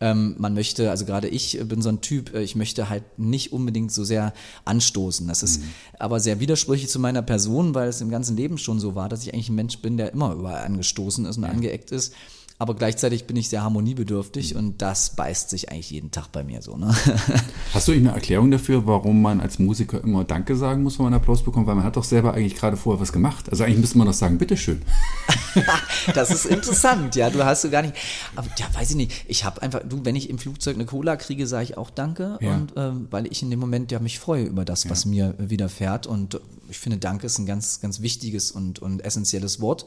Ähm, 0.02 0.34
man 0.38 0.54
möchte, 0.54 0.90
also 0.90 1.04
gerade 1.04 1.28
ich 1.28 1.58
bin 1.64 1.82
so 1.82 1.90
ein 1.90 2.00
Typ, 2.00 2.34
äh, 2.34 2.42
ich 2.42 2.56
möchte 2.56 2.88
halt 2.88 3.04
nicht 3.18 3.52
unbedingt 3.52 3.92
so 3.92 4.02
sehr 4.02 4.32
anstoßen. 4.64 5.28
Das 5.28 5.42
ist 5.42 5.60
Mhm. 5.60 5.64
aber 5.98 6.20
sehr 6.20 6.40
widersprüchlich 6.40 6.88
zu 6.88 6.98
meiner 6.98 7.22
Person, 7.22 7.74
weil 7.74 7.88
es 7.88 8.00
im 8.00 8.10
ganzen 8.10 8.36
Leben 8.36 8.56
schon 8.56 8.80
so 8.80 8.94
war, 8.94 9.08
dass 9.10 9.22
ich 9.24 9.34
eigentlich 9.34 9.50
ein 9.50 9.56
Mensch 9.56 9.78
bin, 9.80 9.96
der 9.98 10.12
immer 10.12 10.32
überall 10.32 10.64
angestoßen 10.64 11.26
ist 11.26 11.36
und 11.36 11.44
angeeckt 11.44 11.90
ist. 11.92 12.14
Aber 12.60 12.74
gleichzeitig 12.74 13.24
bin 13.24 13.36
ich 13.36 13.48
sehr 13.48 13.60
Mhm. 13.60 13.64
harmoniebedürftig 13.64 14.54
und 14.54 14.82
das 14.82 15.16
beißt 15.16 15.48
sich 15.48 15.70
eigentlich 15.72 15.90
jeden 15.90 16.10
Tag 16.10 16.30
bei 16.30 16.44
mir 16.44 16.60
so, 16.60 16.76
ne? 16.76 16.94
Hast 17.72 17.88
du 17.88 17.92
eine 17.92 18.10
Erklärung 18.10 18.50
dafür, 18.50 18.86
warum 18.86 19.22
man 19.22 19.40
als 19.40 19.58
Musiker 19.58 20.04
immer 20.04 20.24
Danke 20.24 20.54
sagen 20.54 20.82
muss, 20.82 20.98
wenn 20.98 21.04
man 21.06 21.14
Applaus 21.14 21.42
bekommt? 21.42 21.66
Weil 21.66 21.74
man 21.76 21.84
hat 21.84 21.96
doch 21.96 22.04
selber 22.04 22.34
eigentlich 22.34 22.56
gerade 22.56 22.76
vorher 22.76 23.00
was 23.00 23.14
gemacht. 23.14 23.48
Also 23.50 23.64
eigentlich 23.64 23.78
müsste 23.78 23.96
man 23.96 24.06
doch 24.08 24.12
sagen, 24.14 24.36
bitteschön. 24.36 24.82
Das 26.14 26.30
ist 26.30 26.46
interessant, 26.46 27.16
ja, 27.16 27.28
du 27.30 27.44
hast 27.44 27.64
du 27.64 27.70
gar 27.70 27.82
nicht. 27.82 27.94
Aber 28.36 28.46
ja, 28.58 28.66
weiß 28.72 28.90
ich 28.90 28.96
nicht. 28.96 29.24
Ich 29.26 29.44
habe 29.44 29.60
einfach, 29.62 29.80
du, 29.86 30.04
wenn 30.04 30.14
ich 30.14 30.30
im 30.30 30.38
Flugzeug 30.38 30.76
eine 30.76 30.84
Cola 30.86 31.16
kriege, 31.16 31.46
sage 31.46 31.64
ich 31.64 31.76
auch 31.76 31.90
Danke. 31.90 32.38
Ja. 32.40 32.54
Und 32.54 32.72
ähm, 32.76 33.08
weil 33.10 33.26
ich 33.26 33.42
in 33.42 33.50
dem 33.50 33.58
Moment 33.58 33.90
ja 33.90 33.98
mich 33.98 34.18
freue 34.20 34.44
über 34.44 34.64
das, 34.64 34.88
was 34.88 35.06
mir 35.06 35.34
äh, 35.38 35.50
widerfährt. 35.50 36.06
Und 36.06 36.40
ich 36.68 36.78
finde, 36.78 36.98
Danke 36.98 37.26
ist 37.26 37.38
ein 37.38 37.46
ganz, 37.46 37.80
ganz 37.80 38.00
wichtiges 38.00 38.52
und, 38.52 38.78
und 38.80 39.04
essentielles 39.04 39.60
Wort. 39.60 39.86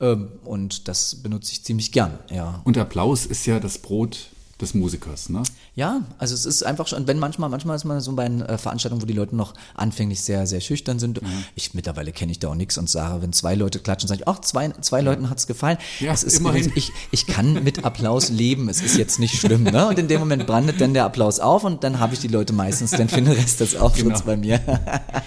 Ähm, 0.00 0.28
und 0.44 0.88
das 0.88 1.16
benutze 1.16 1.52
ich 1.52 1.64
ziemlich 1.64 1.92
gern, 1.92 2.18
ja. 2.30 2.60
Und 2.64 2.76
Applaus 2.78 3.24
ist 3.26 3.46
ja 3.46 3.58
das 3.60 3.78
Brot 3.78 4.28
des 4.60 4.72
Musikers, 4.72 5.28
ne? 5.28 5.42
Ja, 5.74 6.00
also 6.16 6.34
es 6.34 6.46
ist 6.46 6.62
einfach 6.62 6.86
schon, 6.86 7.06
wenn 7.06 7.18
manchmal, 7.18 7.50
manchmal 7.50 7.76
ist 7.76 7.84
man 7.84 8.00
so 8.00 8.12
bei 8.14 8.24
äh, 8.24 8.56
Veranstaltungen, 8.56 9.02
wo 9.02 9.06
die 9.06 9.12
Leute 9.12 9.36
noch 9.36 9.52
anfänglich 9.74 10.22
sehr, 10.22 10.46
sehr 10.46 10.62
schüchtern 10.62 10.98
sind. 10.98 11.20
Mhm. 11.20 11.44
Ich 11.54 11.74
mittlerweile 11.74 12.10
kenne 12.10 12.32
ich 12.32 12.38
da 12.38 12.48
auch 12.48 12.54
nichts 12.54 12.78
und 12.78 12.88
sage, 12.88 13.20
wenn 13.20 13.34
zwei 13.34 13.54
Leute 13.54 13.80
klatschen, 13.80 14.08
sage 14.08 14.22
ich, 14.22 14.28
ach, 14.28 14.40
zwei, 14.40 14.70
zwei 14.80 15.02
Leuten 15.02 15.28
hat's 15.28 15.46
gefallen. 15.46 15.76
Ja, 16.00 16.12
es 16.12 16.22
ist 16.22 16.38
immerhin. 16.38 16.72
ich, 16.74 16.90
ich 17.10 17.26
kann 17.26 17.62
mit 17.64 17.84
Applaus 17.84 18.30
leben, 18.30 18.70
es 18.70 18.80
ist 18.80 18.96
jetzt 18.96 19.18
nicht 19.18 19.38
schlimm. 19.38 19.64
Ne? 19.64 19.88
Und 19.88 19.98
in 19.98 20.08
dem 20.08 20.20
Moment 20.20 20.46
brandet 20.46 20.80
dann 20.80 20.94
der 20.94 21.04
Applaus 21.04 21.38
auf 21.38 21.64
und 21.64 21.84
dann 21.84 22.00
habe 22.00 22.14
ich 22.14 22.20
die 22.20 22.28
Leute 22.28 22.54
meistens 22.54 22.92
dann 22.92 23.10
für 23.10 23.16
den 23.20 23.28
Rest 23.32 23.60
des 23.60 23.76
Auftritts 23.76 24.20
Genau. 24.20 24.24
bei 24.24 24.36
mir. 24.38 24.60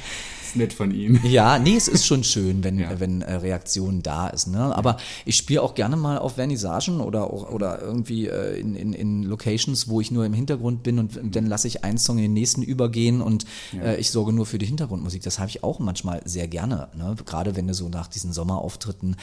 Ist 0.49 0.55
nett 0.55 0.73
von 0.73 0.91
ihm. 0.91 1.19
Ja, 1.23 1.59
nee, 1.59 1.75
es 1.75 1.87
ist 1.87 2.05
schon 2.05 2.23
schön, 2.23 2.63
wenn, 2.63 2.79
Ja. 2.79 2.99
wenn 2.99 3.21
äh, 3.21 3.35
Reaktion 3.35 4.01
da 4.01 4.27
ist. 4.29 4.47
Ne? 4.47 4.75
Aber 4.75 4.97
ich 5.25 5.35
spiele 5.37 5.61
auch 5.61 5.75
gerne 5.75 5.95
mal 5.95 6.17
auf 6.17 6.35
Vernissagen 6.35 7.01
oder, 7.01 7.25
auch- 7.31 7.49
oder 7.51 7.81
irgendwie 7.81 8.27
äh, 8.27 8.59
in, 8.59 8.75
in, 8.75 8.93
in 8.93 9.23
Locations, 9.23 9.87
wo 9.87 10.01
ich 10.01 10.09
nur 10.11 10.25
im 10.25 10.33
Hintergrund 10.33 10.81
bin 10.83 10.97
und 10.99 11.35
dann 11.35 11.45
lasse 11.45 11.67
ich 11.67 11.83
einen 11.83 11.97
Song 11.99 12.17
in 12.17 12.23
den 12.23 12.33
nächsten 12.33 12.63
übergehen 12.63 13.21
und 13.21 13.45
äh, 13.79 13.99
ich 13.99 14.09
sorge 14.09 14.33
nur 14.33 14.45
für 14.45 14.57
die 14.57 14.65
Hintergrundmusik. 14.65 15.21
Das 15.23 15.37
habe 15.39 15.49
ich 15.49 15.63
auch 15.63 15.79
manchmal 15.79 16.21
sehr 16.25 16.47
gerne. 16.47 16.87
Ne? 16.97 17.15
Gerade 17.25 17.55
wenn 17.55 17.67
du 17.67 17.73
so 17.73 17.89
nach 17.89 18.07
diesen 18.07 18.33
Sommerauftritten, 18.33 19.15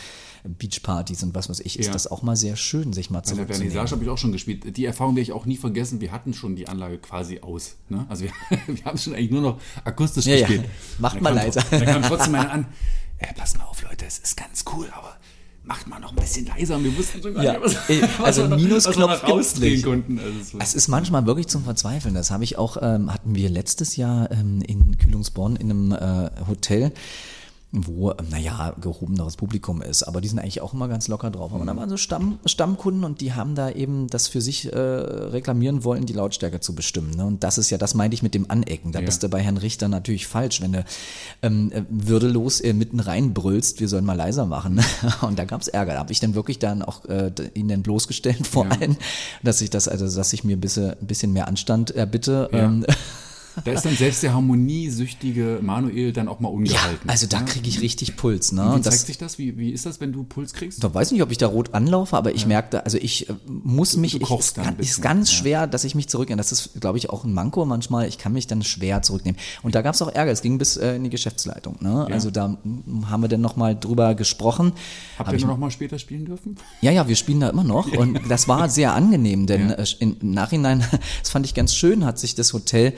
Beachpartys 0.59 1.23
und 1.25 1.35
was 1.35 1.49
weiß 1.49 1.61
ich, 1.61 1.79
ist 1.79 1.87
Ja. 1.87 1.93
das 1.93 2.07
auch 2.07 2.23
mal 2.23 2.37
sehr 2.37 2.57
schön, 2.57 2.93
sich 2.93 3.11
mal 3.11 3.23
Bei 3.27 3.35
der. 3.35 3.47
Vernissage 3.47 3.91
habe 3.93 4.05
ich 4.05 4.11
auch 4.11 4.19
schon 4.19 4.33
gespielt. 4.33 4.77
Die 4.77 4.85
Erfahrung 4.85 5.17
werde 5.17 5.23
ich 5.23 5.33
auch 5.33 5.45
nie 5.47 5.57
vergessen. 5.57 6.01
Wir 6.01 6.13
hatten 6.13 6.35
schon 6.35 6.55
die 6.57 6.69
Anlage 6.69 6.99
quasi 6.99 7.41
aus. 7.41 7.75
Ne? 7.89 8.07
Also 8.09 8.25
wir, 8.25 8.31
wir 8.67 8.85
haben 8.85 8.99
schon 8.99 9.15
eigentlich 9.15 9.31
nur 9.33 9.43
noch 9.43 9.61
akustisch 9.85 10.27
Ja, 10.27 10.37
ja. 10.37 10.47
gespielt. 10.47 10.67
Macht 10.99 11.16
Da 11.17 11.31
mal 11.31 11.35
leiser. 11.35 11.63
Da 11.71 11.81
kam 11.85 12.03
trotzdem 12.03 12.35
einer 12.35 12.51
an. 12.53 12.67
Äh, 13.19 13.33
pass 13.35 13.57
mal 13.57 13.65
auf, 13.65 13.83
Leute, 13.83 14.05
es 14.07 14.19
ist 14.19 14.37
ganz 14.37 14.65
cool, 14.75 14.87
aber 14.97 15.17
macht 15.65 15.89
mal 15.89 15.99
noch 15.99 16.11
ein 16.11 16.17
bisschen 16.17 16.47
leiser. 16.47 16.77
Und 16.77 16.85
wir 16.85 16.97
wussten 16.97 17.21
schon 17.23 17.35
gar 17.35 17.43
Ja, 17.43 17.59
nicht, 17.59 17.77
äh, 17.89 18.03
also 18.23 18.43
wir 18.43 18.49
noch- 18.51 18.57
Minusknopf 18.57 18.97
was 19.11 19.23
noch 19.23 19.35
gibt's 19.35 19.59
nicht. 19.59 19.85
konnten. 19.85 20.19
Also 20.21 20.59
Es 20.59 20.75
ist 20.75 20.89
manchmal 20.89 21.27
wirklich 21.27 21.49
zum 21.49 21.65
Verzweifeln. 21.65 22.15
Das 22.15 22.31
habe 22.31 22.45
ich 22.45 22.57
auch, 22.59 22.77
ähm, 22.81 23.13
hatten 23.13 23.35
wir 23.35 23.49
letztes 23.51 23.97
Jahr 23.97 24.31
ähm, 24.31 24.61
in 24.63 24.97
Kühlungsborn 24.99 25.57
in 25.57 25.71
einem 25.71 25.93
äh, 25.93 26.31
Hotel. 26.47 26.93
Wo, 27.73 28.11
ähm, 28.13 28.17
naja, 28.31 28.75
gehobeneres 28.81 29.37
Publikum 29.37 29.83
ist. 29.83 30.05
Aber 30.05 30.21
die 30.21 30.29
sind 30.29 30.39
eigentlich 30.39 30.61
auch 30.63 30.73
immer 30.73 30.89
ganz 30.89 31.09
locker 31.09 31.31
drauf. 31.31 31.53
Aber 31.53 31.65
da 31.65 31.77
waren 31.77 31.91
so 31.91 31.97
Stamm, 31.97 32.39
Stammkunden 32.47 33.05
und 33.05 33.21
die 33.21 33.35
haben 33.35 33.55
da 33.55 33.71
eben 33.71 34.07
das 34.07 34.29
für 34.29 34.41
sich 34.41 34.73
äh, 34.73 34.79
reklamieren 34.79 35.85
wollen, 35.85 36.07
die 36.07 36.13
Lautstärke 36.13 36.61
zu 36.61 36.75
bestimmen. 36.75 37.11
Ne? 37.17 37.27
Und 37.27 37.43
das 37.45 37.59
ist 37.59 37.69
ja, 37.71 37.77
das 37.77 37.95
meinte 37.95 38.15
ich 38.15 38.23
mit 38.23 38.35
dem 38.35 38.51
Anecken. 38.51 38.93
Da 38.93 39.01
Ja. 39.01 39.05
bist 39.07 39.23
du 39.23 39.29
bei 39.29 39.41
Herrn 39.43 39.57
Richter 39.59 39.89
natürlich 39.89 40.27
falsch, 40.27 40.61
wenn 40.63 40.73
du 40.73 40.85
ähm, 41.43 41.71
äh, 41.73 41.83
würdelos 41.91 42.61
äh, 42.61 42.73
mitten 42.73 43.01
reinbrüllst, 43.01 43.81
wir 43.81 43.89
sollen 43.89 44.05
mal 44.05 44.15
leiser 44.17 44.47
machen. 44.47 44.81
Und 45.23 45.39
da 45.39 45.45
gab 45.45 45.61
es 45.61 45.69
Ärger. 45.69 45.95
Da 45.95 45.99
habe 45.99 46.13
ich 46.13 46.21
dann 46.21 46.35
wirklich 46.35 46.59
dann 46.59 46.83
auch 46.83 47.05
äh, 47.07 47.31
ihn 47.55 47.69
dann 47.69 47.83
bloßgestellt 47.83 48.47
vor 48.47 48.65
Ja. 48.67 48.71
allen, 48.71 48.97
dass 49.43 49.61
ich 49.61 49.71
das, 49.71 49.89
also 49.89 50.07
dass 50.17 50.33
ich 50.33 50.45
mir 50.45 50.57
ein 50.57 50.61
bisschen, 50.61 50.91
ein 50.93 51.07
bisschen 51.07 51.33
mehr 51.33 51.49
Anstand 51.49 51.91
erbitte. 51.91 52.49
Ja. 52.53 52.59
Ähm, 52.61 52.87
Da 53.65 53.73
ist 53.73 53.85
dann 53.85 53.97
selbst 53.97 54.23
der 54.23 54.35
harmoniesüchtige 54.35 55.59
Manuel 55.63 56.13
dann 56.13 56.29
auch 56.29 56.41
mal 56.41 56.49
ja, 56.49 56.55
ungehalten. 56.55 57.09
also 57.09 57.27
da 57.27 57.39
Ja. 57.39 57.43
kriege 57.45 57.69
ich 57.69 57.81
richtig 57.81 58.17
Puls. 58.17 58.53
Ne? 58.53 58.63
Wie 58.63 58.75
Und 58.75 58.85
zeigt 58.85 58.87
das, 58.97 59.07
sich 59.07 59.19
das? 59.19 59.39
Wie, 59.39 59.57
wie 59.59 59.71
ist 59.71 59.87
das, 59.87 60.01
wenn 60.01 60.13
du 60.13 60.25
Puls 60.25 60.53
kriegst? 60.53 60.83
Ich 60.85 60.95
weiß 60.95 61.11
nicht, 61.13 61.23
ob 61.23 61.31
ich 61.31 61.39
da 61.39 61.47
rot 61.47 61.75
anlaufe, 61.75 62.17
aber 62.17 62.35
ich 62.35 62.47
merke, 62.47 62.69
da- 62.71 62.79
also 62.81 62.99
ich 62.99 63.29
äh, 63.29 63.35
muss 63.49 63.97
mich, 63.97 64.13
du 64.13 64.19
ich, 64.19 64.31
ein 64.31 64.65
ganz, 64.65 64.79
ist 64.81 65.03
ganz 65.03 65.31
ja. 65.33 65.39
schwer, 65.39 65.67
dass 65.67 65.85
ich 65.85 65.95
mich 65.95 66.09
zurücknehme. 66.09 66.37
Das 66.39 66.53
ist, 66.53 66.81
glaube 66.81 66.99
ich, 66.99 67.11
auch 67.11 67.25
ein 67.25 67.33
Manko 67.33 67.65
manchmal. 67.65 68.09
Ich 68.09 68.19
kann 68.19 68.33
mich 68.33 68.47
dann 68.47 68.63
schwer 68.63 69.03
zurücknehmen. 69.03 69.39
Und 69.63 69.75
da 69.75 69.83
gab 69.83 69.95
es 69.95 70.03
auch 70.03 70.13
Ärger. 70.13 70.33
Es 70.33 70.43
ging 70.43 70.59
bis 70.59 70.77
äh, 70.77 70.97
in 70.97 71.05
die 71.05 71.11
Geschäftsleitung. 71.11 71.77
Ne? 71.81 72.07
Ja. 72.09 72.15
Also 72.15 72.31
da 72.31 72.57
haben 73.11 73.21
wir 73.23 73.29
dann 73.29 73.41
nochmal 73.41 73.75
drüber 73.79 74.15
gesprochen. 74.15 74.73
Habt 75.19 75.29
Hab 75.29 75.33
ihr 75.35 75.39
ich, 75.39 75.47
noch 75.47 75.59
mal 75.59 75.71
später 75.71 75.99
spielen 75.99 76.25
dürfen? 76.27 76.57
ja, 76.83 76.91
ja, 76.91 77.09
wir 77.09 77.17
spielen 77.17 77.41
da 77.41 77.49
immer 77.49 77.65
noch. 77.65 77.91
Und 77.97 78.21
das 78.29 78.49
war 78.49 78.69
sehr 78.69 78.95
angenehm, 78.95 79.47
denn 79.47 79.71
Ja. 79.71 79.75
äh, 79.77 79.87
im 80.01 80.17
Nachhinein, 80.21 80.85
das 81.23 81.31
fand 81.31 81.47
ich 81.47 81.55
ganz 81.55 81.75
schön, 81.75 82.05
hat 82.05 82.19
sich 82.19 82.35
das 82.35 82.53
Hotel 82.53 82.93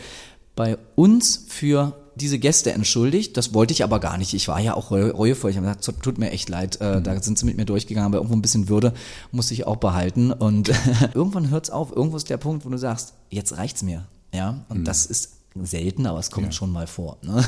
bei 0.58 0.76
uns 0.96 1.44
für 1.46 1.94
diese 2.16 2.40
Gäste 2.40 2.72
entschuldigt. 2.72 3.36
Das 3.36 3.54
wollte 3.54 3.72
ich 3.72 3.84
aber 3.84 4.00
gar 4.00 4.18
nicht. 4.18 4.34
Ich 4.34 4.48
war 4.48 4.58
ja 4.58 4.74
auch 4.74 4.90
reu- 4.90 5.12
reuevoll. 5.12 5.52
Ich 5.52 5.56
habe 5.56 5.68
gesagt, 5.68 6.02
"Tut- 6.02 6.18
mir 6.18 6.32
echt 6.32 6.48
leid. 6.48 6.80
Äh, 6.80 7.00
Da 7.00 7.22
sind 7.22 7.38
sie 7.38 7.46
mit 7.46 7.56
mir 7.56 7.64
durchgegangen, 7.64 8.06
aber 8.06 8.16
irgendwo 8.18 8.34
ein 8.34 8.42
bisschen 8.42 8.68
Würde 8.68 8.92
muss 9.30 9.52
ich 9.52 9.68
auch 9.68 9.76
behalten. 9.76 10.32
Und 10.32 10.68
irgendwann 11.14 11.50
hört's 11.50 11.70
auf. 11.70 11.94
Irgendwo 11.94 12.16
ist 12.16 12.28
der 12.28 12.38
Punkt, 12.38 12.64
wo 12.66 12.70
du 12.70 12.76
sagst, 12.76 13.12
jetzt 13.30 13.56
reicht's 13.56 13.82
mir. 13.84 14.06
Ja, 14.34 14.64
und 14.68 14.84
das 14.84 15.06
ist 15.06 15.30
selten, 15.66 16.06
aber 16.06 16.18
es 16.18 16.30
kommt 16.30 16.46
Ja. 16.46 16.52
schon 16.52 16.72
mal 16.72 16.86
vor. 16.86 17.18
Ne? 17.22 17.44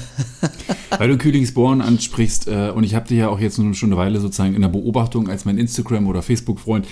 Weil 0.98 1.08
du 1.08 1.16
Kühlingsborn 1.18 1.80
ansprichst, 1.80 2.48
äh, 2.48 2.72
und 2.74 2.84
ich 2.84 2.94
habe 2.94 3.06
dich 3.08 3.18
ja 3.18 3.28
auch 3.28 3.38
jetzt 3.40 3.58
nur 3.58 3.72
schon 3.74 3.90
eine 3.90 3.96
Weile 3.96 4.20
sozusagen 4.20 4.54
in 4.54 4.62
der 4.62 4.68
Beobachtung 4.68 5.28
als 5.28 5.44
mein 5.44 5.56
Instagram- 5.58 6.06
oder 6.08 6.22
Facebook-Freund, 6.22 6.86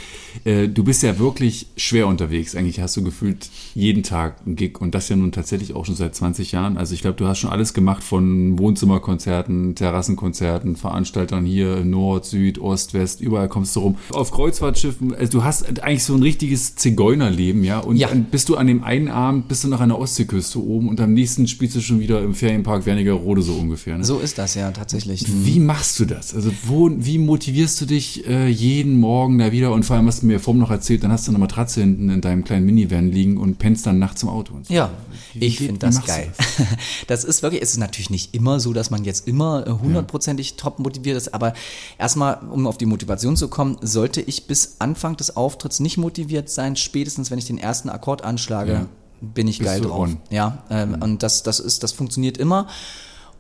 äh, 0.44 0.68
du 0.68 0.84
bist 0.84 1.02
ja 1.02 1.18
wirklich 1.18 1.66
schwer 1.76 2.06
unterwegs. 2.06 2.54
Eigentlich 2.54 2.80
hast 2.80 2.96
du 2.96 3.02
gefühlt 3.02 3.48
jeden 3.75 4.02
Tag 4.02 4.37
einen 4.46 4.56
Gig 4.56 4.80
und 4.80 4.94
das 4.94 5.08
ja 5.08 5.16
nun 5.16 5.32
tatsächlich 5.32 5.75
auch 5.75 5.84
schon 5.84 5.94
seit 5.96 6.14
20 6.14 6.52
Jahren. 6.52 6.76
Also 6.78 6.94
ich 6.94 7.00
glaube, 7.02 7.16
du 7.16 7.26
hast 7.26 7.38
schon 7.38 7.50
alles 7.50 7.75
gemacht 7.75 8.02
von 8.04 8.58
Wohnzimmerkonzerten, 8.58 9.75
Terrassenkonzerten, 9.75 10.76
Veranstaltern 10.76 11.44
hier, 11.44 11.84
Nord, 11.84 12.25
Süd, 12.25 12.58
Ost, 12.60 12.94
West, 12.94 13.20
überall 13.20 13.48
kommst 13.48 13.75
du 13.76 13.80
rum. 13.80 13.96
Auf 14.12 14.30
Kreuzfahrtschiffen, 14.30 15.14
also 15.14 15.38
du 15.38 15.44
hast 15.44 15.82
eigentlich 15.82 16.04
so 16.04 16.14
ein 16.14 16.22
richtiges 16.22 16.76
Zigeunerleben, 16.76 17.64
ja. 17.64 17.78
Und 17.80 17.96
Ja. 17.96 18.08
dann 18.08 18.25
bist 18.25 18.48
du 18.48 18.56
an 18.56 18.66
dem 18.66 18.82
einen 18.84 19.08
Abend, 19.08 19.48
bist 19.48 19.64
du 19.64 19.68
noch 19.68 19.80
an 19.80 19.88
der 19.90 19.98
Ostseeküste 19.98 20.62
oben 20.62 20.88
und 20.88 20.98
am 21.09 21.15
nächsten 21.15 21.49
spielst 21.49 21.75
du 21.75 21.81
schon 21.81 22.00
wieder 22.00 22.23
im 22.23 22.35
Ferienpark 22.35 22.85
Wernigerode 22.85 23.41
so 23.41 23.55
ungefähr. 23.55 23.97
Ne? 23.97 24.05
So 24.05 24.19
ist 24.19 24.37
das 24.37 24.55
ja 24.55 24.71
tatsächlich. 24.71 25.25
Wie 25.27 25.59
machst 25.59 25.99
du 25.99 26.05
das? 26.05 26.35
Also 26.35 26.53
wo, 26.65 26.91
wie 26.93 27.17
motivierst 27.19 27.81
du 27.81 27.87
dich 27.87 28.27
äh, 28.27 28.49
jeden 28.49 29.00
Morgen 29.00 29.38
da 29.38 29.50
wieder? 29.50 29.73
Und 29.73 29.85
vor 29.85 29.97
allem 29.97 30.07
hast 30.07 30.23
du 30.23 30.27
mir 30.27 30.38
vorhin 30.38 30.61
noch 30.61 30.71
erzählt, 30.71 31.03
dann 31.03 31.11
hast 31.11 31.27
du 31.27 31.31
eine 31.31 31.38
Matratze 31.38 31.81
hinten 31.81 32.11
in 32.11 32.21
deinem 32.21 32.45
kleinen 32.45 32.67
Minivan 32.67 33.11
liegen 33.11 33.38
und 33.38 33.59
pennst 33.59 33.87
dann 33.87 33.99
nachts 33.99 34.23
im 34.23 34.29
Auto. 34.29 34.55
Und 34.55 34.67
so. 34.67 34.75
Ja, 34.75 34.91
Wie 35.33 35.47
ich 35.47 35.59
finde 35.59 35.79
das 35.79 36.05
geil. 36.05 36.31
Das 37.07 37.25
ist 37.25 37.43
wirklich, 37.43 37.62
es 37.62 37.71
ist 37.71 37.79
natürlich 37.79 38.11
nicht 38.11 38.35
immer 38.35 38.61
so, 38.61 38.73
dass 38.75 38.91
man 38.91 39.05
jetzt 39.05 39.27
immer 39.27 39.67
äh, 39.67 39.71
hundertprozentig 39.71 40.57
top 40.57 40.79
motiviert 40.79 41.17
ist, 41.17 41.33
aber 41.33 41.55
erstmal, 41.99 42.38
um 42.50 42.67
auf 42.67 42.77
die 42.77 42.87
Motivation 42.87 43.37
zu 43.37 43.49
kommen, 43.49 43.79
sollte 43.81 44.21
ich 44.21 44.47
bis 44.47 44.77
Anfang 44.79 45.17
des 45.17 45.37
Auftritts 45.37 45.81
nicht 45.81 45.97
motiviert 45.97 46.50
sein, 46.50 46.77
spätestens 46.77 47.31
wenn 47.31 47.38
ich 47.38 47.47
den 47.47 47.59
ersten 47.59 47.88
Akkord 47.88 48.25
anschlage, 48.25 48.73
Ja. 48.73 48.87
Bin 49.20 49.48
ich 49.48 49.58
Bist 49.58 49.70
geil 49.70 49.80
drauf. 49.80 50.00
on. 50.00 50.18
Ja, 50.30 50.64
ähm, 50.70 50.96
und 51.00 51.22
das, 51.22 51.42
das 51.42 51.60
ist, 51.60 51.82
das 51.82 51.92
funktioniert 51.92 52.38
immer. 52.38 52.66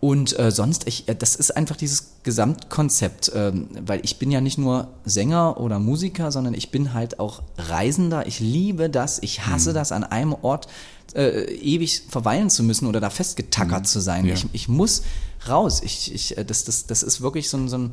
Und 0.00 0.38
äh, 0.38 0.52
sonst, 0.52 0.86
ich, 0.86 1.08
äh, 1.08 1.14
das 1.16 1.34
ist 1.34 1.56
einfach 1.56 1.76
dieses 1.76 2.12
Gesamtkonzept, 2.22 3.32
ähm, 3.34 3.68
weil 3.84 4.00
ich 4.04 4.18
bin 4.18 4.30
ja 4.30 4.40
nicht 4.40 4.56
nur 4.56 4.88
Sänger 5.04 5.60
oder 5.60 5.80
Musiker, 5.80 6.30
sondern 6.30 6.54
ich 6.54 6.70
bin 6.70 6.94
halt 6.94 7.18
auch 7.18 7.42
Reisender. 7.56 8.26
Ich 8.26 8.38
liebe 8.38 8.90
das, 8.90 9.20
ich 9.20 9.46
hasse 9.46 9.72
das, 9.72 9.90
an 9.90 10.04
einem 10.04 10.34
Ort 10.34 10.68
äh, 11.14 11.52
ewig 11.52 12.02
verweilen 12.08 12.48
zu 12.48 12.62
müssen 12.62 12.86
oder 12.86 13.00
da 13.00 13.10
festgetackert 13.10 13.88
zu 13.88 13.98
sein. 13.98 14.24
Ja. 14.24 14.34
Ich, 14.34 14.46
ich 14.52 14.68
muss 14.68 15.02
raus. 15.48 15.80
Ich, 15.82 16.14
ich, 16.14 16.38
äh, 16.38 16.44
das, 16.44 16.64
das, 16.64 16.86
das 16.86 17.02
ist 17.02 17.20
wirklich 17.20 17.48
so 17.48 17.56
ein, 17.56 17.68
so 17.68 17.78
ein 17.78 17.92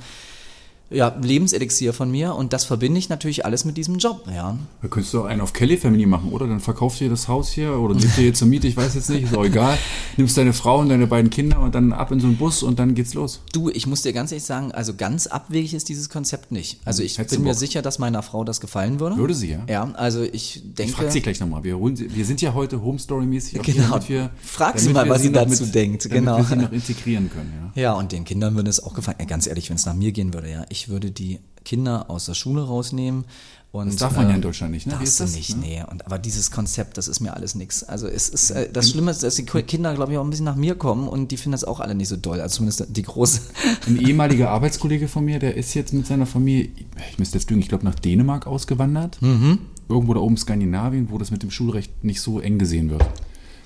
ja, 0.91 1.15
Lebenselixier 1.21 1.93
von 1.93 2.11
mir 2.11 2.35
und 2.35 2.53
das 2.53 2.63
verbinde 2.65 2.99
ich 2.99 3.09
natürlich 3.09 3.43
alles 3.45 3.65
mit 3.65 3.75
diesem 3.75 3.97
Job. 3.97 4.25
Ja. 4.33 4.57
Da 4.81 4.87
könntest 4.87 5.13
du 5.13 5.21
auch 5.21 5.25
einen 5.25 5.41
auf 5.41 5.51
Kelly 5.51 5.77
Family 5.77 6.05
machen, 6.05 6.31
oder? 6.31 6.47
Dann 6.47 6.59
verkaufst 6.59 6.99
du 6.99 7.05
dir 7.05 7.09
das 7.09 7.27
Haus 7.27 7.49
hier 7.51 7.77
oder 7.79 7.95
lebt 7.95 8.17
ihr 8.17 8.23
hier 8.23 8.33
zur 8.33 8.47
Miete, 8.47 8.67
ich 8.67 8.77
weiß 8.77 8.93
jetzt 8.95 9.09
nicht, 9.09 9.23
ist 9.23 9.35
auch 9.35 9.43
egal. 9.45 9.77
Nimmst 10.17 10.37
deine 10.37 10.53
Frau 10.53 10.79
und 10.79 10.89
deine 10.89 11.07
beiden 11.07 11.29
Kinder 11.31 11.59
und 11.59 11.73
dann 11.73 11.91
ab 11.91 12.11
in 12.11 12.19
so 12.19 12.27
einen 12.27 12.37
Bus 12.37 12.61
und 12.63 12.77
dann 12.77 12.93
geht's 12.93 13.13
los. 13.15 13.41
Du, 13.51 13.69
ich 13.69 13.87
muss 13.87 14.03
dir 14.03 14.13
ganz 14.13 14.31
ehrlich 14.31 14.45
sagen, 14.45 14.71
also 14.73 14.93
ganz 14.93 15.25
abwegig 15.27 15.73
ist 15.73 15.89
dieses 15.89 16.09
Konzept 16.09 16.51
nicht. 16.51 16.79
Also 16.85 17.01
ich 17.01 17.17
Hättest 17.17 17.35
bin 17.35 17.43
mir 17.43 17.55
sicher, 17.55 17.81
dass 17.81 17.97
meiner 17.99 18.21
Frau 18.21 18.43
das 18.43 18.61
gefallen 18.61 18.99
würde. 18.99 19.17
Würde 19.17 19.33
sie, 19.33 19.51
ja? 19.51 19.59
Ja, 19.67 19.91
also 19.95 20.21
ich 20.21 20.61
denke. 20.63 20.83
Ich 20.83 20.91
frag 20.91 21.11
sie 21.11 21.21
gleich 21.21 21.39
nochmal. 21.39 21.63
Wir, 21.63 21.77
holen 21.77 21.95
sie- 21.95 22.13
wir 22.13 22.25
sind 22.25 22.41
ja 22.41 22.53
heute 22.53 22.81
Home 22.83 22.99
Story-mäßig. 22.99 23.59
auch 23.59 23.65
hier, 23.65 23.73
Genau. 23.73 23.99
wir- 24.07 24.29
Frag 24.43 24.77
sie 24.79 24.89
mal, 24.93 25.09
was 25.09 25.23
sie 25.23 25.31
dazu 25.31 25.65
denkt, 25.65 26.05
Damit 26.05 26.19
genau. 26.19 26.37
wir 26.37 26.43
sie 26.43 26.55
noch 26.57 26.71
integrieren 26.71 27.29
können, 27.31 27.71
ja. 27.75 27.81
Ja, 27.81 27.93
und 27.93 28.11
den 28.11 28.23
Kindern 28.23 28.55
würde 28.55 28.69
es 28.69 28.81
auch 28.83 28.93
gefallen. 28.93 29.17
Ja, 29.19 29.25
ganz 29.25 29.47
ehrlich, 29.47 29.69
wenn 29.69 29.75
es 29.77 29.85
nach 29.85 29.93
mir 29.95 30.11
gehen 30.11 30.33
würde, 30.33 30.49
ja, 30.51 30.65
ich 30.69 30.74
würde 30.89 31.11
die 31.11 31.39
Kinder 31.63 32.09
aus 32.09 32.25
der 32.25 32.35
Schule 32.35 32.63
rausnehmen. 32.63 33.25
Und, 33.71 33.87
Das 33.87 33.97
darf 33.97 34.15
man 34.15 34.23
ja 34.23 34.29
in 34.29 34.35
ähm, 34.35 34.41
Deutschland 34.41 34.71
nicht, 34.71 34.87
ne? 34.87 34.93
Darfst 34.93 35.19
das, 35.19 35.35
nicht, 35.35 35.57
ne? 35.57 35.65
nee. 35.65 35.83
Und, 35.91 36.05
aber 36.05 36.17
dieses 36.17 36.49
Konzept, 36.49 36.97
das 36.97 37.09
ist 37.09 37.19
mir 37.19 37.33
alles 37.33 37.55
nix. 37.55 37.83
Also 37.83 38.07
es 38.07 38.29
ist, 38.29 38.51
äh, 38.51 38.71
das 38.71 38.89
Schlimme 38.89 39.11
ist, 39.11 39.21
dass 39.21 39.35
die 39.35 39.43
Kinder, 39.43 39.93
glaube 39.93 40.13
ich, 40.13 40.17
auch 40.17 40.23
ein 40.23 40.29
bisschen 40.29 40.45
nach 40.45 40.55
mir 40.55 40.75
kommen 40.75 41.09
und 41.09 41.31
die 41.31 41.35
finden 41.35 41.51
das 41.51 41.65
auch 41.65 41.81
alle 41.81 41.93
nicht 41.93 42.07
so 42.07 42.15
doll. 42.15 42.39
Also 42.39 42.57
zumindest 42.57 42.85
die 42.95 43.01
Große. 43.01 43.41
Ein 43.87 43.99
ehemaliger 43.99 44.49
Arbeitskollege 44.49 45.09
von 45.09 45.25
mir, 45.25 45.39
der 45.39 45.57
ist 45.57 45.73
jetzt 45.73 45.91
mit 45.91 46.07
seiner 46.07 46.25
Familie, 46.25 46.69
ich 47.11 47.19
müsste 47.19 47.37
jetzt 47.37 47.49
lügen, 47.49 47.61
ich 47.61 47.67
glaube 47.67 47.83
nach 47.83 47.95
Dänemark 47.95 48.47
ausgewandert. 48.47 49.21
Mhm. 49.21 49.59
Irgendwo 49.89 50.13
da 50.13 50.21
oben 50.21 50.37
Skandinavien, 50.37 51.11
wo 51.11 51.17
das 51.17 51.31
mit 51.31 51.43
dem 51.43 51.51
Schulrecht 51.51 52.01
nicht 52.01 52.21
so 52.21 52.39
eng 52.39 52.57
gesehen 52.57 52.89
wird. 52.89 53.05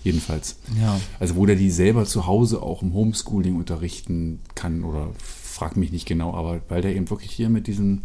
Jedenfalls. 0.04 0.56
Ja. 0.82 1.00
Also 1.20 1.36
wo 1.36 1.46
der 1.46 1.56
die 1.56 1.70
selber 1.70 2.06
zu 2.06 2.26
Hause 2.26 2.64
auch 2.64 2.82
im 2.82 2.94
Homeschooling 2.94 3.58
unterrichten 3.58 4.40
kann 4.56 4.84
oder 4.84 5.10
frag 5.50 5.76
mich 5.78 5.92
nicht 5.92 6.08
genau, 6.08 6.34
aber 6.34 6.62
weil 6.70 6.82
der 6.82 6.96
eben 6.96 7.10
wirklich 7.10 7.32
hier 7.32 7.50
mit 7.50 7.68
diesem 7.68 8.04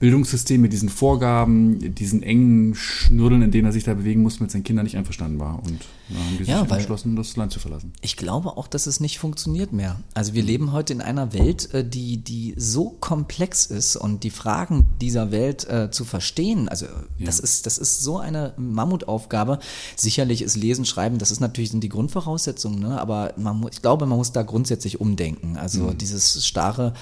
Bildungssystem, 0.00 0.60
mit 0.60 0.72
diesen 0.72 0.88
Vorgaben, 0.88 1.94
diesen 1.94 2.22
engen 2.22 2.74
Schnürdeln, 2.74 3.42
in 3.42 3.50
denen 3.50 3.66
er 3.66 3.72
sich 3.72 3.84
da 3.84 3.94
bewegen 3.94 4.22
muss, 4.22 4.40
mit 4.40 4.50
seinen 4.50 4.64
Kindern 4.64 4.84
nicht 4.84 4.96
einverstanden 4.96 5.38
war. 5.38 5.62
Und 5.62 5.86
haben 6.18 6.30
die 6.32 6.44
sich 6.44 6.48
Ja, 6.48 6.68
weil- 6.68 6.78
entschlossen, 6.78 7.16
das 7.16 7.36
Land 7.36 7.52
zu 7.52 7.60
verlassen. 7.60 7.92
Ich 8.00 8.16
glaube 8.16 8.56
auch, 8.56 8.66
dass 8.66 8.86
es 8.86 9.00
nicht 9.00 9.18
funktioniert 9.18 9.72
mehr. 9.72 10.00
Also 10.14 10.34
wir 10.34 10.42
leben 10.42 10.72
heute 10.72 10.92
in 10.92 11.00
einer 11.00 11.32
Welt, 11.32 11.72
äh, 11.74 11.84
die, 11.88 12.18
die 12.18 12.54
so 12.56 12.90
komplex 13.00 13.66
ist 13.66 13.96
und 13.96 14.24
die 14.24 14.30
Fragen 14.30 14.86
dieser 15.00 15.30
Welt 15.30 15.68
äh, 15.68 15.90
zu 15.90 16.04
verstehen, 16.04 16.68
also 16.68 16.86
das 17.18 17.40
ist, 17.40 17.66
das 17.66 17.78
ist 17.78 18.02
so 18.02 18.18
eine 18.18 18.54
Mammutaufgabe. 18.56 19.58
Sicherlich 19.96 20.42
ist 20.42 20.56
Lesen, 20.56 20.84
Schreiben, 20.84 21.18
das 21.18 21.30
ist 21.30 21.40
natürlich 21.40 21.70
sind 21.70 21.82
die 21.82 21.88
Grundvoraussetzungen, 21.88 22.80
ne? 22.80 23.00
aber 23.00 23.32
man, 23.36 23.66
ich 23.70 23.82
glaube, 23.82 24.06
man 24.06 24.18
muss 24.18 24.32
da 24.32 24.42
grundsätzlich 24.42 25.00
umdenken. 25.00 25.56
Also 25.56 25.92
dieses 25.92 26.46
starre, 26.46 26.94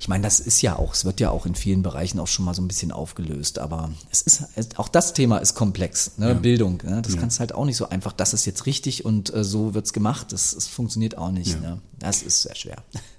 ich 0.00 0.08
meine, 0.08 0.22
das 0.24 0.40
ist 0.40 0.62
ja 0.62 0.76
auch, 0.76 0.94
es 0.94 1.04
wird 1.04 1.20
ja 1.20 1.30
auch 1.30 1.46
in 1.46 1.54
vielen 1.54 1.82
Bereichen 1.82 2.20
auch 2.20 2.26
schon 2.26 2.44
mal 2.44 2.54
so 2.54 2.62
ein 2.62 2.68
bisschen 2.68 2.92
aufgelöst, 2.92 3.58
aber 3.58 3.90
es 4.10 4.22
ist, 4.22 4.44
es, 4.54 4.68
auch 4.76 4.88
das 4.88 5.12
Thema 5.12 5.38
ist 5.38 5.54
komplex, 5.54 6.12
ne? 6.18 6.34
Bildung, 6.34 6.82
ne? 6.84 7.02
das 7.02 7.16
kannst 7.16 7.40
halt 7.40 7.54
auch 7.54 7.64
nicht 7.64 7.76
so 7.76 7.88
einfach, 7.88 8.12
das 8.12 8.34
ist 8.34 8.45
jetzt 8.46 8.66
richtig 8.66 9.04
und 9.04 9.34
äh, 9.34 9.44
so 9.44 9.74
wird's 9.74 9.92
gemacht, 9.92 10.32
das, 10.32 10.54
das 10.54 10.66
funktioniert 10.66 11.18
auch 11.18 11.30
nicht, 11.30 11.60
ne? 11.60 11.80
das 11.98 12.22
ist 12.22 12.42
sehr 12.42 12.54
schwer. 12.54 12.76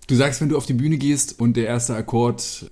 Du 0.08 0.16
sagst, 0.16 0.40
wenn 0.40 0.48
du 0.48 0.56
auf 0.56 0.66
die 0.66 0.74
Bühne 0.74 0.98
gehst 0.98 1.38
und 1.38 1.58
der 1.58 1.66
erste 1.66 1.94
Akkord 1.94 2.72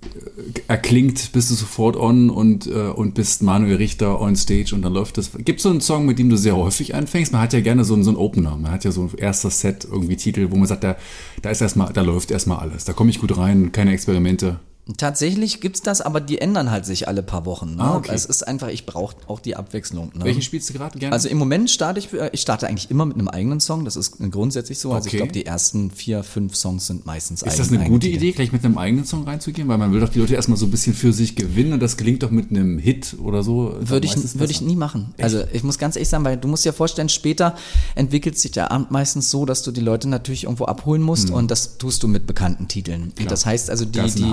äh, 0.55 0.61
erklingt, 0.69 1.33
bist 1.33 1.51
du 1.51 1.55
sofort 1.55 1.97
on 1.97 2.29
und, 2.29 2.65
äh, 2.67 2.87
und 2.87 3.13
bist 3.13 3.43
Manuel 3.43 3.75
Richter 3.75 4.21
on 4.21 4.37
stage 4.37 4.73
und 4.73 4.81
dann 4.83 4.93
läuft 4.93 5.17
das. 5.17 5.31
Gibt 5.39 5.59
es 5.59 5.63
so 5.63 5.69
einen 5.69 5.81
Song, 5.81 6.05
mit 6.05 6.17
dem 6.17 6.29
du 6.29 6.37
sehr 6.37 6.55
häufig 6.55 6.95
anfängst? 6.95 7.33
Man 7.33 7.41
hat 7.41 7.51
ja 7.51 7.59
gerne 7.59 7.83
so 7.83 7.93
einen, 7.93 8.05
so 8.05 8.11
einen 8.11 8.17
Opener. 8.17 8.55
Man 8.55 8.71
hat 8.71 8.85
ja 8.85 8.91
so 8.91 9.01
ein 9.01 9.11
erstes 9.17 9.59
Set, 9.59 9.83
irgendwie 9.83 10.15
Titel, 10.15 10.47
wo 10.51 10.55
man 10.55 10.67
sagt, 10.67 10.85
da, 10.85 10.95
da 11.41 11.49
ist 11.49 11.59
erstmal, 11.59 11.91
da 11.91 12.03
läuft 12.03 12.31
erstmal 12.31 12.59
alles. 12.59 12.85
Da 12.85 12.93
komme 12.93 13.09
ich 13.09 13.19
gut 13.19 13.37
rein, 13.37 13.73
keine 13.73 13.91
Experimente. 13.91 14.61
Tatsächlich 14.97 15.61
gibt's 15.61 15.81
das, 15.81 15.99
aber 16.01 16.21
die 16.21 16.37
ändern 16.37 16.69
halt 16.69 16.85
sich 16.85 17.07
alle 17.07 17.23
paar 17.23 17.45
Wochen. 17.45 17.75
Ne? 17.75 17.81
Ah, 17.81 17.97
okay. 17.97 18.11
Es 18.13 18.25
ist 18.25 18.47
einfach, 18.47 18.67
ich 18.67 18.85
brauche 18.85 19.15
auch 19.27 19.39
die 19.39 19.55
Abwechslung. 19.55 20.11
Ne? 20.13 20.25
Welchen 20.25 20.43
spielst 20.43 20.69
du 20.69 20.73
gerade 20.73 20.99
gerne? 20.99 21.11
Also 21.11 21.27
im 21.27 21.39
Moment 21.39 21.71
starte 21.71 21.99
ich, 21.99 22.13
äh, 22.13 22.29
ich 22.33 22.41
starte 22.41 22.67
eigentlich 22.67 22.91
immer 22.91 23.05
mit 23.07 23.17
einem 23.17 23.27
eigenen 23.27 23.59
Song. 23.59 23.83
Das 23.83 23.95
ist 23.95 24.19
grundsätzlich 24.29 24.77
so. 24.77 24.93
Also 24.93 25.07
Okay. 25.07 25.15
ich 25.15 25.19
glaube, 25.21 25.31
die 25.31 25.45
ersten 25.47 25.89
vier, 25.89 26.21
fünf 26.23 26.55
Songs 26.55 26.85
sind 26.85 27.05
meistens 27.07 27.41
ist 27.41 27.57
das 27.57 27.71
eine 27.71 27.85
gute 27.85 28.07
Idee, 28.07 28.31
gleich 28.31 28.51
mit 28.51 28.63
einem 28.63 28.77
eigenen 28.77 29.05
Song 29.05 29.23
reinzugehen? 29.23 29.67
Weil 29.67 29.79
man 29.79 29.91
will 29.91 30.01
doch 30.01 30.09
die 30.09 30.19
Leute 30.19 30.35
erstmal 30.35 30.57
so 30.57 30.67
ein 30.67 30.71
bisschen 30.71 30.93
für 30.93 31.13
sich 31.13 31.35
gewinnen 31.35 31.73
und 31.73 31.79
das 31.79 31.97
gelingt 31.97 32.21
doch 32.21 32.29
mit 32.29 32.51
einem 32.51 32.77
Hit 32.77 33.15
oder 33.19 33.41
so. 33.41 33.75
Würde 33.79 34.05
ich, 34.05 34.15
würde 34.39 34.51
ich 34.51 34.61
nie 34.61 34.75
machen. 34.75 35.15
Also 35.19 35.43
ich 35.51 35.63
muss 35.63 35.79
ganz 35.79 35.95
ehrlich 35.95 36.09
sagen, 36.09 36.23
weil 36.25 36.37
du 36.37 36.47
musst 36.47 36.63
dir 36.63 36.73
vorstellen, 36.73 37.09
später 37.09 37.55
entwickelt 37.95 38.37
sich 38.37 38.51
der 38.51 38.71
Abend 38.71 38.91
meistens 38.91 39.31
so, 39.31 39.45
dass 39.45 39.63
du 39.63 39.71
die 39.71 39.81
Leute 39.81 40.07
natürlich 40.07 40.43
irgendwo 40.43 40.65
abholen 40.65 41.01
musst 41.01 41.31
und 41.31 41.49
das 41.49 41.79
tust 41.79 42.03
du 42.03 42.07
mit 42.07 42.27
bekannten 42.27 42.67
Titeln. 42.67 43.13
Und 43.19 43.31
das 43.31 43.47
heißt 43.47 43.71
also, 43.71 43.85
die, 43.85 43.99
die. 44.11 44.31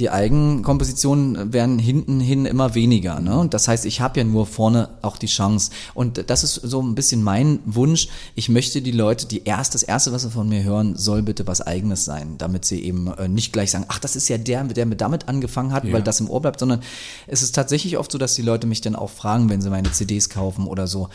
Die 0.00 0.10
Eigenkompositionen 0.10 1.52
werden 1.52 1.78
hinten 1.78 2.20
hin 2.20 2.46
immer 2.46 2.74
weniger. 2.74 3.20
Ne? 3.20 3.38
Und 3.38 3.54
das 3.54 3.68
heißt, 3.68 3.84
ich 3.84 4.00
habe 4.00 4.18
ja 4.20 4.24
nur 4.24 4.46
vorne 4.46 4.88
auch 5.02 5.18
die 5.18 5.26
Chance. 5.26 5.70
Und 5.94 6.28
das 6.30 6.42
ist 6.42 6.54
so 6.54 6.82
ein 6.82 6.94
bisschen 6.94 7.22
mein 7.22 7.60
Wunsch. 7.66 8.08
Ich 8.34 8.48
möchte 8.48 8.80
die 8.82 8.92
Leute, 8.92 9.26
die 9.26 9.44
erst, 9.44 9.74
das 9.74 9.82
erste, 9.82 10.10
was 10.12 10.22
sie 10.22 10.30
von 10.30 10.48
mir 10.48 10.62
hören, 10.62 10.96
soll 10.96 11.22
bitte 11.22 11.46
was 11.46 11.60
Eigenes 11.60 12.04
sein, 12.04 12.36
damit 12.38 12.64
sie 12.64 12.82
eben 12.82 13.08
äh, 13.08 13.28
nicht 13.28 13.52
gleich 13.52 13.70
sagen, 13.70 13.84
ach, 13.88 13.98
das 13.98 14.16
ist 14.16 14.28
ja 14.28 14.38
der, 14.38 14.64
der 14.64 14.86
mit 14.86 15.00
damit 15.00 15.28
angefangen 15.28 15.72
hat, 15.72 15.84
Ja. 15.84 15.92
weil 15.92 16.02
das 16.02 16.20
im 16.20 16.30
Ohr 16.30 16.40
bleibt, 16.40 16.60
sondern 16.60 16.80
es 17.26 17.42
ist 17.42 17.54
tatsächlich 17.54 17.98
oft 17.98 18.10
so, 18.10 18.18
dass 18.18 18.34
die 18.34 18.42
Leute 18.42 18.66
mich 18.66 18.80
dann 18.80 18.96
auch 18.96 19.10
fragen, 19.10 19.50
wenn 19.50 19.60
sie 19.60 19.70
meine 19.70 19.92
CDs 19.92 20.30
kaufen 20.30 20.66
oder 20.66 20.86
so, 20.86 21.08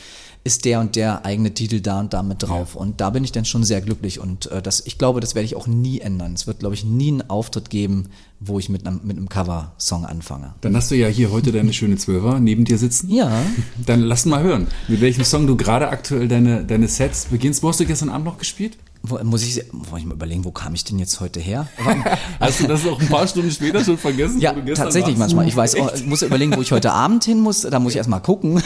ist 0.46 0.64
der 0.64 0.80
und 0.80 0.96
der 0.96 1.26
eigene 1.26 1.56
Titel 1.56 1.82
da 1.82 2.00
und 2.00 2.14
da 2.14 2.22
mit 2.22 2.44
drauf. 2.44 2.76
Und 2.76 3.02
da 3.02 3.10
bin 3.10 3.24
ich 3.24 3.32
dann 3.32 3.46
schon 3.46 3.64
sehr 3.64 3.82
glücklich 3.82 4.20
und 4.20 4.46
äh, 4.52 4.62
das, 4.62 4.86
ich 4.86 5.00
glaube, 5.00 5.20
das 5.20 5.34
werde 5.34 5.46
ich 5.46 5.56
auch 5.56 5.66
nie 5.66 6.00
ändern. 6.00 6.34
Es 6.34 6.46
wird, 6.46 6.60
glaube 6.60 6.76
ich, 6.76 6.86
nie 6.86 7.08
einen 7.08 7.30
Auftritt 7.32 7.72
geben, 7.72 8.10
wo 8.40 8.60
ich 8.60 8.70
mit 8.70 8.86
einem, 8.86 9.02
mit 9.04 9.18
einem 9.18 9.28
Cover-Song 9.28 10.06
anfange. 10.06 10.54
Dann 10.62 10.76
hast 10.76 10.92
du 10.92 10.96
ja 10.96 11.08
hier 11.08 11.32
heute 11.32 11.52
deine 11.52 11.74
schöne 11.74 11.98
Zwölfer 11.98 12.40
neben 12.40 12.64
dir 12.64 12.78
sitzen. 12.78 13.10
Ja. 13.10 13.42
Dann 13.88 14.02
lass 14.02 14.26
mal 14.26 14.44
hören, 14.44 14.68
mit 14.88 15.02
welchem 15.02 15.24
Song 15.24 15.48
du 15.48 15.58
gerade 15.58 15.88
aktuell 15.90 16.28
deine, 16.28 16.64
deine 16.64 16.88
Sets 16.88 17.26
beginnst. 17.26 17.64
Wo 17.64 17.70
hast 17.70 17.80
du 17.80 17.86
gestern 17.86 18.10
Abend 18.10 18.26
noch 18.26 18.38
gespielt? 18.38 18.78
Wo, 19.10 19.24
muss 19.24 19.44
ich, 19.44 19.64
muss 19.72 20.00
ich 20.00 20.06
mal 20.06 20.14
überlegen, 20.14 20.46
wo 20.46 20.52
kam 20.52 20.74
ich 20.74 20.84
denn 20.84 21.00
jetzt 21.00 21.20
heute 21.20 21.40
her? 21.40 21.68
Hast 22.40 22.60
du 22.62 22.68
das 22.68 22.86
auch 22.88 23.00
ein 23.00 23.08
paar 23.08 23.28
Stunden 23.28 23.52
später 23.52 23.84
schon 23.84 23.98
vergessen? 23.98 24.40
Ja, 24.40 24.54
tatsächlich 24.54 25.18
warst? 25.20 25.34
manchmal. 25.36 25.48
Ich 25.48 25.56
weiß 25.56 25.76
auch, 25.76 25.94
ich 25.94 26.06
muss 26.06 26.22
überlegen, 26.22 26.56
wo 26.56 26.62
ich 26.62 26.72
heute 26.72 26.92
Abend 26.92 27.24
hin 27.24 27.40
muss. 27.40 27.62
Da 27.62 27.80
muss 27.80 27.94
ich 27.94 27.98
erst 27.98 28.10
mal 28.10 28.20
gucken. 28.20 28.62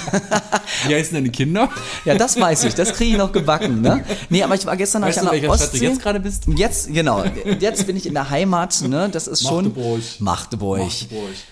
Wie 0.87 0.95
heißen 0.95 1.13
deine 1.13 1.29
Kinder? 1.29 1.69
Ja, 2.05 2.15
das 2.15 2.39
weiß 2.39 2.63
ich. 2.65 2.75
Das 2.75 2.93
kriege 2.93 3.11
ich 3.11 3.17
noch 3.17 3.31
gebacken. 3.31 3.81
Ne? 3.81 4.03
Nee, 4.29 4.43
aber 4.43 4.55
ich 4.55 4.65
war 4.65 4.77
gestern 4.77 5.01
Weißt 5.01 5.17
du, 5.17 5.21
an 5.21 5.25
der 5.27 5.33
welcher 5.33 5.47
Stadt 5.55 5.59
du 5.59 5.73
Ostsee. 5.73 5.85
jetzt 5.85 6.01
gerade 6.01 6.19
bist? 6.19 6.45
Jetzt, 6.55 6.93
genau. 6.93 7.23
Jetzt 7.59 7.87
bin 7.87 7.95
ich 7.97 8.05
in 8.05 8.13
der 8.13 8.29
Heimat. 8.29 8.81
Ne? 8.87 9.09
Das 9.11 9.27
ist 9.27 9.43
schon 9.47 9.65
Magdeburg. 9.65 10.01
Magdeburg. 10.19 10.81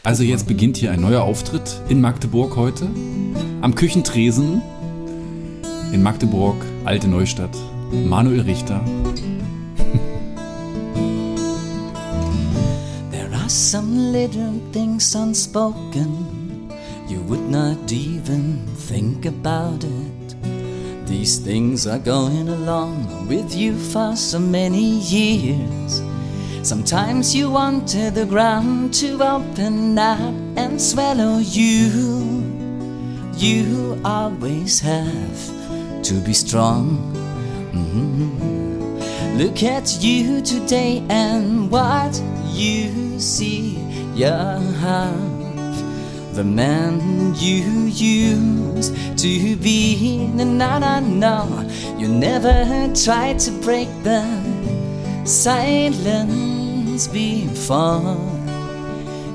Also 0.03 0.23
jetzt 0.23 0.47
beginnt 0.47 0.77
hier 0.77 0.91
ein 0.91 1.01
neuer 1.01 1.23
Auftritt 1.23 1.81
in 1.89 2.01
Magdeburg 2.01 2.55
heute. 2.55 2.87
Am 3.61 3.75
Küchentresen 3.75 4.61
in 5.91 6.03
Magdeburg, 6.03 6.57
Alte 6.85 7.07
Neustadt. 7.07 7.55
Manuel 7.91 8.43
Richter. 8.43 8.81
There 13.09 13.33
are 13.33 13.49
some 13.49 14.11
little 14.11 14.59
things 14.73 15.15
unspoken. 15.15 16.69
You 17.07 17.21
would 17.21 17.49
not 17.49 17.91
even 17.91 18.67
think 18.75 19.25
about 19.25 19.85
it. 19.85 20.35
These 21.07 21.39
things 21.39 21.87
are 21.87 21.99
going 21.99 22.49
along 22.49 23.27
with 23.29 23.55
you 23.55 23.77
for 23.77 24.17
so 24.17 24.39
many 24.39 24.99
years. 24.99 26.01
Sometimes 26.63 27.33
you 27.33 27.49
wanted 27.49 28.15
the 28.15 28.25
ground 28.25 28.93
to 28.95 29.23
open 29.23 29.97
up 29.97 30.35
and 30.57 30.81
swallow 30.81 31.37
you. 31.37 32.43
You 33.37 34.01
always 34.03 34.81
have 34.81 36.03
to 36.03 36.15
be 36.25 36.33
strong. 36.33 37.26
Mm-hmm. 37.77 39.37
Look 39.37 39.63
at 39.63 40.01
you 40.01 40.41
today 40.41 41.05
and 41.09 41.69
what 41.69 42.19
you 42.51 43.19
see. 43.19 43.77
You 44.15 44.25
have 44.25 46.35
the 46.35 46.43
man 46.43 47.35
you 47.35 47.85
used 47.85 48.95
to 49.19 49.55
be. 49.57 50.31
I 50.59 50.79
don't 50.79 51.19
know, 51.19 51.69
you 51.97 52.07
never 52.07 52.91
tried 52.95 53.39
to 53.39 53.51
break 53.61 53.87
the 54.03 54.23
silence 55.25 57.07
before. 57.07 58.17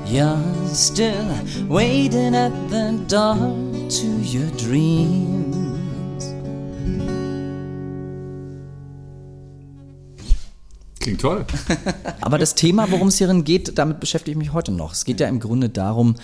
You're 0.05 0.67
still 0.67 1.35
waiting 1.67 2.35
at 2.35 2.51
the 2.69 3.03
door 3.07 3.35
to 3.89 4.07
your 4.21 4.49
dreams. 4.57 5.72
Klingt 11.03 11.19
toll. 11.19 11.45
Aber 12.21 12.37
das 12.37 12.55
Thema, 12.55 12.89
worum 12.89 13.09
es 13.09 13.17
hierin 13.17 13.43
geht, 13.43 13.77
damit 13.77 13.99
beschäftige 13.99 14.31
ich 14.31 14.37
mich 14.37 14.53
heute 14.53 14.71
noch. 14.71 14.93
Es 14.93 15.03
geht 15.03 15.19
ja 15.19 15.27
im 15.27 15.41
Grunde 15.41 15.67
darum, 15.67 16.15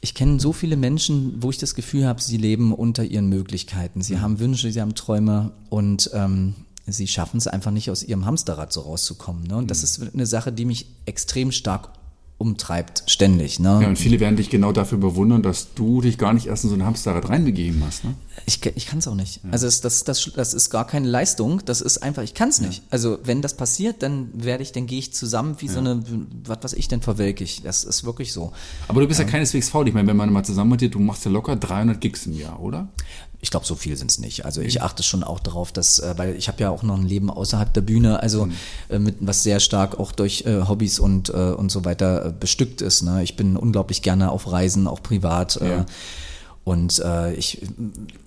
ich 0.00 0.14
kenne 0.14 0.40
so 0.40 0.52
viele 0.52 0.76
Menschen, 0.76 1.40
wo 1.40 1.50
ich 1.50 1.58
das 1.58 1.76
Gefühl 1.76 2.04
habe, 2.04 2.20
sie 2.20 2.36
leben 2.36 2.74
unter 2.74 3.04
ihren 3.04 3.28
Möglichkeiten. 3.28 4.02
Sie 4.02 4.18
haben 4.18 4.40
Wünsche, 4.40 4.70
sie 4.72 4.80
haben 4.80 4.96
Träume 4.96 5.52
und 5.70 6.10
ähm, 6.14 6.54
sie 6.86 7.06
schaffen 7.06 7.38
es 7.38 7.46
einfach 7.46 7.70
nicht, 7.70 7.88
aus 7.88 8.02
ihrem 8.02 8.26
Hamsterrad 8.26 8.72
so 8.72 8.80
rauszukommen. 8.80 9.44
Ne? 9.44 9.56
Und 9.56 9.70
das 9.70 9.84
ist 9.84 10.02
eine 10.12 10.26
Sache, 10.26 10.52
die 10.52 10.64
mich 10.64 10.86
extrem 11.06 11.52
stark 11.52 11.90
umtreibt, 12.38 13.02
ständig. 13.06 13.60
Ne? 13.60 13.78
Ja, 13.80 13.88
und 13.88 13.98
viele 13.98 14.20
werden 14.20 14.36
dich 14.36 14.50
genau 14.50 14.70
dafür 14.70 14.98
bewundern, 14.98 15.42
dass 15.42 15.72
du 15.74 16.02
dich 16.02 16.18
gar 16.18 16.34
nicht 16.34 16.46
erst 16.46 16.64
in 16.64 16.70
so 16.70 16.76
ein 16.76 16.84
Hamsterrad 16.84 17.30
reinbegeben 17.30 17.82
hast. 17.86 18.04
Ne? 18.04 18.14
Ich, 18.44 18.64
ich 18.74 18.86
kann 18.86 18.98
es 18.98 19.08
auch 19.08 19.14
nicht. 19.14 19.40
Also 19.50 19.66
es, 19.66 19.80
das, 19.80 20.04
das, 20.04 20.30
das 20.36 20.52
ist 20.52 20.68
gar 20.68 20.86
keine 20.86 21.08
Leistung. 21.08 21.62
Das 21.64 21.80
ist 21.80 21.98
einfach, 21.98 22.22
ich 22.22 22.34
kann 22.34 22.50
es 22.50 22.60
nicht. 22.60 22.82
Also 22.90 23.18
wenn 23.24 23.40
das 23.40 23.56
passiert, 23.56 24.02
dann 24.02 24.28
werde 24.34 24.62
ich, 24.62 24.72
dann 24.72 24.86
gehe 24.86 24.98
ich 24.98 25.14
zusammen 25.14 25.56
wie 25.60 25.68
so 25.68 25.78
eine, 25.78 26.02
was 26.44 26.58
weiß 26.62 26.72
ich 26.74 26.88
denn, 26.88 27.00
verwelke 27.00 27.42
ich. 27.42 27.62
Das 27.62 27.84
ist 27.84 28.04
wirklich 28.04 28.34
so. 28.34 28.52
Aber 28.86 29.00
du 29.00 29.08
bist 29.08 29.18
ja, 29.18 29.24
keineswegs 29.24 29.70
faul. 29.70 29.88
Ich 29.88 29.94
meine, 29.94 30.06
wenn 30.06 30.16
man 30.16 30.30
mal 30.30 30.44
zusammen 30.44 30.72
mit 30.72 30.82
dir, 30.82 30.90
du 30.90 30.98
machst 30.98 31.24
ja 31.24 31.30
locker 31.30 31.56
300 31.56 31.98
Gigs 32.00 32.26
im 32.26 32.34
Jahr, 32.34 32.60
oder? 32.60 32.88
Ich 33.40 33.50
glaube, 33.50 33.66
so 33.66 33.74
viel 33.74 33.96
sind 33.96 34.10
es 34.10 34.18
nicht. 34.18 34.44
Also 34.44 34.60
ich 34.62 34.82
achte 34.82 35.02
schon 35.02 35.22
auch 35.22 35.38
darauf, 35.40 35.70
dass, 35.70 35.98
äh, 35.98 36.14
weil 36.16 36.34
ich 36.36 36.48
habe 36.48 36.60
ja 36.62 36.70
auch 36.70 36.82
noch 36.82 36.96
ein 36.96 37.04
Leben 37.06 37.30
außerhalb 37.30 37.72
der 37.72 37.82
Bühne, 37.82 38.20
also 38.20 38.48
äh, 38.88 38.98
mit 38.98 39.16
was 39.20 39.42
sehr 39.42 39.60
stark 39.60 39.98
auch 40.00 40.12
durch 40.12 40.44
äh, 40.46 40.62
Hobbys 40.66 40.98
und 40.98 41.28
äh, 41.30 41.32
und 41.52 41.70
so 41.70 41.84
weiter 41.84 42.26
äh, 42.26 42.32
bestückt 42.32 42.80
ist. 42.82 43.02
Ne? 43.02 43.22
Ich 43.22 43.36
bin 43.36 43.56
unglaublich 43.56 44.02
gerne 44.02 44.30
auf 44.30 44.50
Reisen, 44.50 44.86
auch 44.88 45.02
privat. 45.02 45.56
Äh, 45.60 45.68
Ja. 45.68 45.86
und 46.64 47.02
ich, 47.36 47.62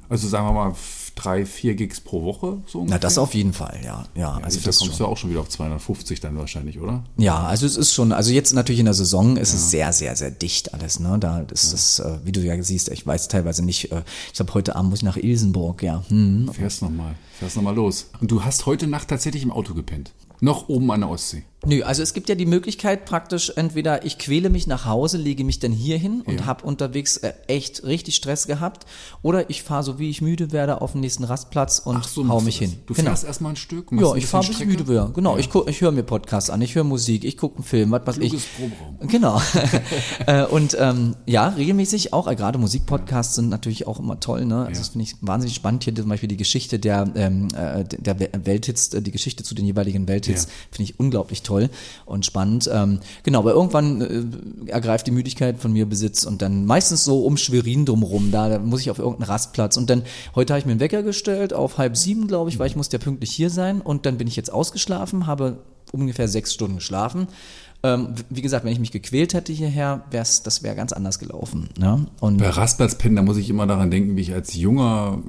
Also 0.10 0.28
sagen 0.28 0.46
wir 0.48 0.54
mal 0.54 0.76
drei, 1.16 1.46
vier 1.46 1.76
Gigs 1.76 2.02
pro 2.02 2.24
Woche, 2.24 2.62
so 2.66 2.80
na 2.80 2.82
ungefähr? 2.82 3.00
das 3.00 3.18
auf 3.18 3.34
jeden 3.34 3.54
Fall, 3.54 3.80
ja, 3.84 4.06
ja. 4.16 4.34
Also 4.34 4.46
also 4.46 4.60
da 4.60 4.66
das 4.66 4.80
kommst 4.80 4.98
schon. 4.98 5.06
du 5.06 5.12
auch 5.12 5.18
schon 5.18 5.30
wieder 5.30 5.40
auf 5.42 5.50
250 5.50 6.20
dann 6.20 6.38
wahrscheinlich, 6.38 6.80
oder? 6.80 7.04
Ja, 7.18 7.44
also 7.44 7.66
es 7.66 7.78
ist 7.78 7.94
schon, 7.94 8.12
also 8.12 8.32
jetzt 8.32 8.54
natürlich 8.54 8.80
in 8.80 8.86
der 8.86 8.94
Saison 8.94 9.38
ist 9.38 9.54
es 9.54 9.72
sehr, 9.72 9.94
sehr, 9.94 10.16
sehr 10.16 10.32
dicht 10.32 10.74
alles, 10.74 11.00
ne? 11.00 11.18
Da 11.20 11.42
ist 11.42 11.74
das, 11.74 12.00
äh, 12.00 12.20
wie 12.24 12.32
du 12.32 12.42
ja 12.42 12.62
siehst, 12.62 12.90
ich 12.90 13.06
weiß 13.06 13.28
teilweise 13.28 13.64
nicht, 13.64 13.92
äh, 13.92 14.04
ich 14.28 14.34
glaube 14.34 14.54
heute 14.54 14.76
Abend 14.76 14.92
muss 14.92 15.00
ich 15.00 15.04
nach 15.04 15.18
Ilsenburg, 15.18 15.84
ja. 15.84 16.04
Hm. 16.10 16.50
Fährst 16.54 16.82
nochmal, 16.82 17.16
fährst 17.38 17.56
nochmal 17.56 17.76
los. 17.76 18.10
Und 18.20 18.32
du 18.32 18.44
hast 18.44 18.66
heute 18.66 18.88
Nacht 18.88 19.08
tatsächlich 19.08 19.44
im 19.44 19.52
Auto 19.52 19.74
gepennt. 19.74 20.12
Noch 20.42 20.70
oben 20.70 20.90
an 20.92 21.02
der 21.02 21.10
Ostsee. 21.10 21.44
Nö, 21.66 21.84
also 21.84 22.02
es 22.02 22.14
gibt 22.14 22.30
ja 22.30 22.36
die 22.36 22.46
Möglichkeit 22.46 23.04
praktisch, 23.06 23.52
entweder 23.56 24.06
ich 24.06 24.18
quäle 24.18 24.50
mich 24.50 24.66
nach 24.66 24.86
Hause, 24.86 25.18
lege 25.18 25.44
mich 25.44 25.60
dann 25.60 25.74
hier 25.74 25.98
hin 25.98 26.22
und 26.26 26.40
Ja. 26.42 26.46
habe 26.46 26.64
unterwegs 26.66 27.18
äh, 27.18 27.34
echt 27.48 27.84
richtig 27.84 28.16
Stress 28.16 28.48
gehabt, 28.48 28.86
oder 29.24 29.50
ich 29.50 29.62
fahre 29.64 29.84
so 29.84 30.00
wie 30.00 30.10
ich 30.10 30.22
müde 30.22 30.54
werde 30.54 30.82
auf 30.82 30.94
den 30.94 31.02
nächsten 31.02 31.26
Rastplatz 31.26 31.80
und 31.80 31.96
hau 32.16 32.24
machst 32.24 32.46
mich 32.46 32.58
hin. 32.60 32.76
Du 32.86 32.94
Genau. 32.94 33.10
fährst 33.10 33.26
erstmal 33.26 33.52
ein 33.54 33.56
Stück, 33.58 33.88
Ja, 33.92 34.16
ich 34.16 34.26
fahre 34.26 34.48
bis 34.48 34.60
ich 34.60 34.66
müde 34.66 34.88
werde. 34.88 35.12
Genau, 35.14 35.38
ich, 35.38 35.50
guck, 35.50 35.70
ich 35.70 35.82
höre 35.82 35.92
mir 35.92 36.04
Podcasts 36.04 36.50
an, 36.50 36.62
ich 36.62 36.76
höre 36.76 36.86
Musik, 36.86 37.26
ich 37.26 37.36
gucke 37.36 37.56
einen 37.58 37.66
Film, 37.66 37.92
was 37.92 38.08
weiß 38.08 38.18
ich. 38.20 38.30
Kluges 38.30 38.46
Proberaum. 38.58 38.98
Genau. 39.10 39.42
Äh, 40.28 40.46
und 40.46 40.78
ähm, 40.80 41.16
ja, 41.26 41.48
regelmäßig 41.50 42.14
auch, 42.14 42.28
äh, 42.28 42.36
gerade 42.36 42.58
Musikpodcasts 42.60 43.36
sind 43.36 43.50
natürlich 43.50 43.88
auch 43.88 44.00
immer 44.00 44.20
toll. 44.20 44.46
Ne? 44.46 44.66
Also 44.66 44.80
das 44.82 44.90
finde 44.90 45.04
ich 45.06 45.16
wahnsinnig 45.22 45.56
spannend. 45.56 45.84
Hier 45.84 45.96
zum 45.96 46.08
Beispiel 46.10 46.30
die 46.30 46.38
Geschichte 46.38 46.78
der, 46.80 47.10
ähm, 47.16 47.48
äh, 47.56 47.84
der 47.86 48.20
We- 48.20 48.30
Welthits, 48.44 48.94
äh, 48.94 49.02
die 49.02 49.12
Geschichte 49.12 49.44
zu 49.44 49.56
den 49.56 49.66
jeweiligen 49.66 50.08
Welthits, 50.08 50.44
Ja. 50.44 50.50
finde 50.72 50.92
ich 50.92 51.00
unglaublich 51.00 51.42
toll 51.42 51.49
und 52.06 52.26
spannend. 52.26 52.70
Ähm, 52.72 53.00
genau, 53.24 53.40
aber 53.40 53.54
irgendwann 53.54 54.02
äh, 54.68 54.72
ergreift 54.72 55.08
die 55.08 55.12
Müdigkeit 55.12 55.60
von 55.60 55.74
mir 55.74 55.88
Besitz 55.88 56.24
und 56.26 56.42
dann 56.42 56.66
meistens 56.66 57.04
so 57.04 57.26
um 57.26 57.38
Schwerin 57.38 57.86
drumrum, 57.86 58.32
da, 58.32 58.50
da 58.50 58.60
muss 58.60 58.82
ich 58.82 58.92
auf 58.92 59.00
irgendeinen 59.00 59.30
Rastplatz 59.30 59.78
und 59.78 59.90
dann, 59.90 60.04
heute 60.36 60.54
habe 60.54 60.60
ich 60.60 60.66
mir 60.66 60.72
einen 60.72 60.80
Wecker 60.80 61.04
gestellt, 61.04 61.54
auf 61.54 61.78
halb 61.78 61.98
sieben, 61.98 62.28
glaube 62.28 62.50
ich, 62.50 62.60
weil 62.60 62.68
ich 62.68 62.76
musste 62.76 62.98
ja 62.98 63.04
pünktlich 63.04 63.32
hier 63.32 63.50
sein 63.50 63.82
und 63.82 64.06
dann 64.06 64.18
bin 64.18 64.28
ich 64.28 64.36
jetzt 64.36 64.52
ausgeschlafen, 64.52 65.28
habe 65.28 65.60
ungefähr 65.92 66.28
sechs 66.28 66.54
Stunden 66.54 66.78
geschlafen. 66.78 67.28
Ähm, 67.82 68.10
wie 68.30 68.42
gesagt, 68.42 68.66
wenn 68.66 68.74
ich 68.74 68.80
mich 68.80 68.92
gequält 68.92 69.34
hätte 69.34 69.54
hierher, 69.54 70.04
wär's, 70.12 70.44
das 70.44 70.64
wäre 70.64 70.76
ganz 70.76 70.92
anders 70.92 71.18
gelaufen. 71.18 71.70
Ne? 71.80 72.08
Und 72.20 72.38
Bei 72.38 72.50
Rastplatzpennen, 72.50 73.16
da 73.16 73.22
muss 73.22 73.38
ich 73.38 73.50
immer 73.50 73.68
daran 73.68 73.90
denken, 73.90 74.18
wie 74.18 74.22
ich 74.22 74.34
als 74.34 74.54
junger, 74.54 75.20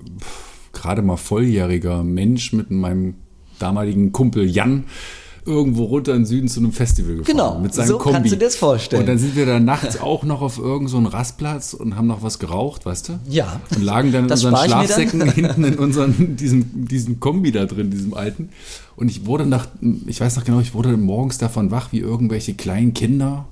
gerade 0.72 1.02
mal 1.02 1.16
volljähriger 1.16 2.02
Mensch 2.02 2.52
mit 2.52 2.70
meinem 2.70 3.14
damaligen 3.60 4.10
Kumpel 4.10 4.48
Jan 4.48 4.84
irgendwo 5.46 5.84
runter 5.84 6.14
im 6.14 6.24
Süden 6.24 6.48
zu 6.48 6.60
einem 6.60 6.72
Festival 6.72 7.16
gefahren. 7.16 7.36
Genau, 7.36 7.58
mit 7.58 7.74
seinem 7.74 7.88
so 7.88 7.98
Kombi. 7.98 8.14
kannst 8.14 8.32
du 8.32 8.36
dir 8.36 8.44
das 8.44 8.56
vorstellen. 8.56 9.02
Und 9.02 9.08
dann 9.08 9.18
sind 9.18 9.36
wir 9.36 9.46
da 9.46 9.60
nachts 9.60 10.00
auch 10.00 10.24
noch 10.24 10.42
auf 10.42 10.58
irgendeinem 10.58 11.06
so 11.06 11.10
Rastplatz 11.10 11.74
und 11.74 11.96
haben 11.96 12.06
noch 12.06 12.22
was 12.22 12.38
geraucht, 12.38 12.86
weißt 12.86 13.08
du? 13.08 13.12
Ja. 13.28 13.60
Und 13.74 13.82
lagen 13.82 14.12
dann 14.12 14.24
in 14.24 14.28
Das 14.28 14.44
unseren. 14.44 14.66
Schlafsäcken 14.66 15.30
hinten 15.32 15.64
in 15.64 15.78
unseren, 15.78 16.36
diesem, 16.36 16.86
diesem 16.86 17.20
Kombi 17.20 17.52
da 17.52 17.66
drin, 17.66 17.90
diesem 17.90 18.14
alten. 18.14 18.50
Und 18.96 19.10
ich 19.10 19.26
wurde 19.26 19.46
nach, 19.46 19.66
ich 20.06 20.20
weiß 20.20 20.36
noch 20.36 20.44
genau, 20.44 20.60
ich 20.60 20.74
wurde 20.74 20.96
morgens 20.96 21.38
davon 21.38 21.70
wach, 21.70 21.92
wie 21.92 22.00
irgendwelche 22.00 22.54
kleinen 22.54 22.92
Kinder 22.92 23.46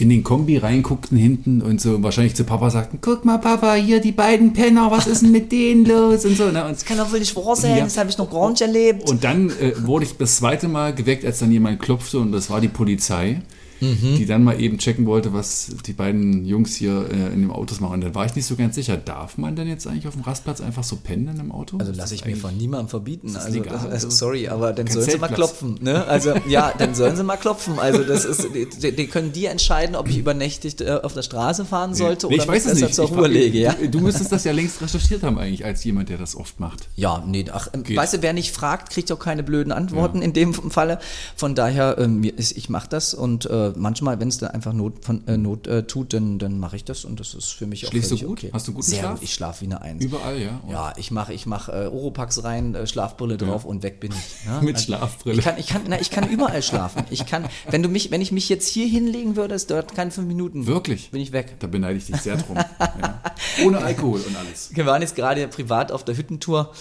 in 0.00 0.08
den 0.08 0.22
Kombi 0.24 0.56
reinguckten 0.58 1.16
hinten 1.18 1.60
und 1.62 1.80
so 1.80 2.02
wahrscheinlich 2.02 2.34
zu 2.34 2.44
Papa 2.44 2.70
sagten, 2.70 2.98
guck 3.00 3.24
mal 3.24 3.38
Papa, 3.38 3.74
hier 3.74 4.00
die 4.00 4.12
beiden 4.12 4.52
Penner, 4.52 4.90
was 4.90 5.06
ist 5.06 5.22
denn 5.22 5.32
mit 5.32 5.50
denen 5.52 5.84
los 5.84 6.24
und 6.24 6.36
so. 6.36 6.50
Ne? 6.50 6.64
Und, 6.64 6.84
Kann 6.86 6.98
doch 6.98 7.10
wohl 7.12 7.18
nicht 7.18 7.34
wahr 7.36 7.56
sein, 7.56 7.78
Ja. 7.78 7.84
das 7.84 7.98
habe 7.98 8.08
ich 8.10 8.18
noch 8.18 8.30
gar 8.30 8.50
nicht 8.50 8.60
erlebt. 8.60 9.08
und 9.10 9.24
dann 9.24 9.50
äh, 9.50 9.72
wurde 9.86 10.04
ich 10.06 10.16
das 10.16 10.36
zweite 10.36 10.68
Mal 10.68 10.94
geweckt, 10.94 11.24
als 11.24 11.38
dann 11.40 11.50
jemand 11.52 11.80
klopfte 11.80 12.18
und 12.18 12.32
das 12.32 12.48
war 12.50 12.60
die 12.60 12.68
Polizei. 12.68 13.40
Mhm. 13.80 14.16
Die 14.16 14.26
dann 14.26 14.42
mal 14.44 14.60
eben 14.60 14.78
checken 14.78 15.06
wollte, 15.06 15.32
was 15.32 15.70
die 15.86 15.92
beiden 15.92 16.44
Jungs 16.44 16.74
hier 16.74 17.08
äh, 17.10 17.32
in 17.32 17.42
den 17.42 17.50
Autos 17.50 17.80
machen. 17.80 17.94
Und 17.94 18.00
dann 18.02 18.14
war 18.14 18.26
ich 18.26 18.34
nicht 18.34 18.46
so 18.46 18.56
ganz 18.56 18.74
sicher, 18.74 18.96
darf 18.96 19.38
man 19.38 19.54
denn 19.56 19.68
jetzt 19.68 19.86
eigentlich 19.86 20.06
auf 20.08 20.14
dem 20.14 20.22
Rastplatz 20.22 20.60
einfach 20.60 20.82
so 20.84 20.96
pennen 20.96 21.28
in 21.28 21.38
einem 21.40 21.52
Auto? 21.52 21.78
Also 21.78 21.92
lasse 21.92 22.00
das 22.02 22.12
ich 22.12 22.24
mir 22.24 22.36
von 22.36 22.56
niemandem 22.56 22.88
verbieten. 22.88 23.32
das 23.32 23.44
Also, 23.46 23.58
legal? 23.58 23.78
also 23.90 24.10
sorry, 24.10 24.48
aber 24.48 24.72
dann 24.72 24.86
sollen 24.88 25.04
sie 25.04 25.18
mal 25.18 25.28
Zeltplatz. 25.28 25.34
klopfen. 25.58 25.78
Ne? 25.80 26.04
Also 26.06 26.34
ja, 26.48 26.72
dann 26.76 26.94
sollen 26.94 27.16
sie 27.16 27.22
mal 27.24 27.36
klopfen. 27.36 27.78
Also 27.78 28.02
das 28.04 28.24
ist, 28.24 28.48
die, 28.82 28.92
die 28.92 29.06
können 29.06 29.32
die 29.32 29.46
entscheiden, 29.46 29.94
ob 29.96 30.08
ich 30.08 30.18
übernächtigt 30.18 30.80
äh, 30.80 31.00
auf 31.02 31.14
der 31.14 31.22
Straße 31.22 31.64
fahren 31.64 31.94
sollte 31.94 32.26
Nee, 32.28 32.34
oder 32.34 32.42
ich 32.42 32.48
weiß 32.48 32.64
besser 32.64 32.74
nicht. 32.80 32.94
zur 32.94 33.04
Ich 33.06 33.10
Ruhe 33.12 33.20
war- 33.22 33.28
lege. 33.28 33.58
Ja? 33.58 33.74
du, 33.74 33.88
du 33.88 34.00
müsstest 34.00 34.32
das 34.32 34.44
ja 34.44 34.52
längst 34.52 34.80
recherchiert 34.82 35.22
haben 35.22 35.38
eigentlich, 35.38 35.64
als 35.64 35.84
jemand, 35.84 36.08
der 36.08 36.18
das 36.18 36.34
oft 36.36 36.58
macht. 36.60 36.88
Ja, 36.96 37.22
nee, 37.26 37.44
ach, 37.52 37.68
ähm, 37.72 37.84
Geht. 37.84 37.96
weißt 37.96 38.14
du, 38.14 38.22
wer 38.22 38.32
nicht 38.32 38.52
fragt, 38.54 38.90
kriegt 38.90 39.10
auch 39.12 39.18
keine 39.18 39.42
blöden 39.42 39.72
Antworten 39.72 40.22
in 40.22 40.32
dem 40.32 40.52
Falle. 40.54 40.98
Von 41.36 41.54
daher, 41.54 41.96
ähm, 41.98 42.22
ich 42.24 42.68
mache 42.68 42.88
das 42.88 43.14
und 43.14 43.46
äh, 43.46 43.67
manchmal, 43.76 44.20
wenn 44.20 44.28
es 44.28 44.38
da 44.38 44.48
einfach 44.48 44.72
Not, 44.72 45.04
von, 45.04 45.26
äh, 45.26 45.36
Not 45.36 45.66
äh, 45.66 45.84
tut, 45.84 46.12
dann, 46.12 46.38
dann 46.38 46.58
mache 46.58 46.76
ich 46.76 46.84
das 46.84 47.04
und 47.04 47.20
das 47.20 47.34
ist 47.34 47.52
für 47.52 47.66
mich 47.66 47.86
auch 47.86 47.90
Schläfst 47.90 48.10
du 48.10 48.18
gut? 48.18 48.30
okay. 48.30 48.50
Hast 48.52 48.68
du 48.68 48.72
guten 48.72 48.86
Sehr 48.86 49.00
Schlaf? 49.00 49.14
Gut. 49.14 49.22
Ich 49.22 49.34
schlafe 49.34 49.60
wie 49.62 49.66
eine 49.66 49.80
Eins. 49.80 50.04
Überall, 50.04 50.38
ja. 50.38 50.60
Und 50.64 50.72
Ja, 50.72 50.92
ich 50.96 51.10
mache 51.10 51.32
ich 51.32 51.46
mach, 51.46 51.68
äh, 51.68 51.86
Oropax 51.86 52.44
rein, 52.44 52.74
äh, 52.74 52.86
Schlafbrille 52.86 53.36
drauf 53.36 53.64
und 53.64 53.82
weg 53.82 54.00
bin 54.00 54.12
ich. 54.12 54.46
Ja? 54.46 54.60
Mit 54.62 54.80
Schlafbrille. 54.80 55.38
Ich 55.38 55.44
kann, 55.44 55.58
ich, 55.58 55.66
kann, 55.66 55.82
na, 55.88 56.00
ich 56.00 56.10
kann 56.10 56.28
überall 56.28 56.62
schlafen. 56.62 57.04
Ich 57.10 57.26
kann, 57.26 57.46
wenn 57.70 57.82
du 57.82 57.88
mich, 57.88 58.10
wenn 58.10 58.20
ich 58.20 58.32
mich 58.32 58.48
jetzt 58.48 58.68
hier 58.68 58.86
hinlegen 58.86 59.36
würde, 59.36 59.54
es 59.54 59.66
dauert 59.66 59.94
keine 59.94 60.10
fünf 60.10 60.28
Minuten. 60.28 60.66
Wirklich? 60.66 61.10
Bin 61.10 61.20
ich 61.20 61.32
weg. 61.32 61.56
Da 61.60 61.66
beneide 61.66 61.98
ich 61.98 62.06
dich 62.06 62.16
sehr 62.16 62.36
drum. 62.36 62.56
ja. 62.78 63.22
Ohne 63.64 63.78
Alkohol 63.78 64.20
und 64.20 64.36
alles. 64.36 64.70
Wir 64.74 64.86
waren 64.86 65.02
jetzt 65.02 65.16
gerade 65.16 65.46
privat 65.48 65.92
auf 65.92 66.04
der 66.04 66.16
Hüttentour 66.16 66.72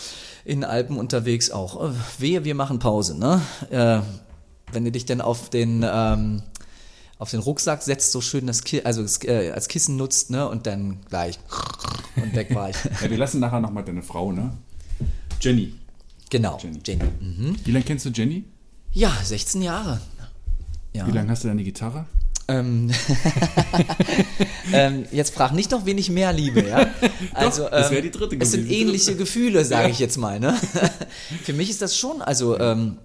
in 0.46 0.64
Alpen 0.64 0.98
unterwegs 0.98 1.52
auch. 1.52 1.90
Äh, 1.90 1.94
Wehe, 2.20 2.46
wir 2.46 2.56
machen 2.56 2.80
Pause, 2.80 3.18
ne? 3.18 3.42
Äh, 3.70 4.00
wenn 4.72 4.86
du 4.86 4.92
dich 4.92 5.06
dann 5.06 5.22
auf 5.22 5.50
den 5.50 5.86
ähm, 5.90 6.42
auf 7.20 7.32
den 7.32 7.40
Rucksack 7.40 7.82
setzt, 7.82 8.12
so 8.12 8.22
schön 8.22 8.48
das 8.48 8.64
Ki 8.64 8.82
also 8.84 9.04
äh, 9.26 9.52
als 9.52 9.68
Kissen 9.68 9.96
nutzt, 9.96 10.30
ne? 10.30 10.48
Und 10.48 10.68
dann 10.68 11.00
gleich 11.10 11.40
und 12.16 12.36
weg 12.36 12.54
war 12.54 12.70
ich. 12.70 12.76
Ja, 13.02 13.10
wir 13.10 13.18
lassen 13.18 13.40
nachher 13.40 13.60
nochmal 13.60 13.84
deine 13.84 14.04
Frau, 14.04 14.32
ne? 14.32 14.52
Jenny. 15.42 15.74
Genau, 16.30 16.60
Jenny. 16.62 16.80
Jenny. 16.86 17.04
Mhm. 17.20 17.56
Wie 17.64 17.72
lange 17.72 17.86
kennst 17.86 18.06
du 18.06 18.10
Jenny? 18.10 18.44
Ja, 18.94 19.12
16 19.24 19.62
Jahre. 19.62 20.02
Ja. 20.94 21.08
Wie 21.08 21.12
lange 21.12 21.30
hast 21.30 21.44
du 21.44 21.48
deine 21.48 21.64
Gitarre? 21.64 22.06
Ähm, 22.50 22.90
ähm, 24.74 25.06
jetzt 25.12 25.34
frag 25.34 25.52
nicht 25.52 25.72
noch, 25.72 25.86
wen 25.86 25.98
ich 25.98 26.10
mehr 26.10 26.32
liebe, 26.32 26.66
ja? 26.68 26.88
Also, 27.34 27.68
das 27.70 27.92
wär 27.92 27.98
ähm, 27.98 28.04
die 28.06 28.12
dritte 28.12 28.38
Es 28.40 28.52
sind 28.52 28.64
gewesen. 28.64 28.82
ähnliche 28.82 29.16
Gefühle, 29.16 29.66
sage 29.66 29.90
ich 29.90 30.00
jetzt 30.00 30.18
mal, 30.18 30.40
ne? 30.40 30.58
Für 31.44 31.54
mich 31.54 31.70
ist 31.70 31.82
das 31.82 31.98
schon, 31.98 32.22
also, 32.22 32.58
ähm, 32.58 32.98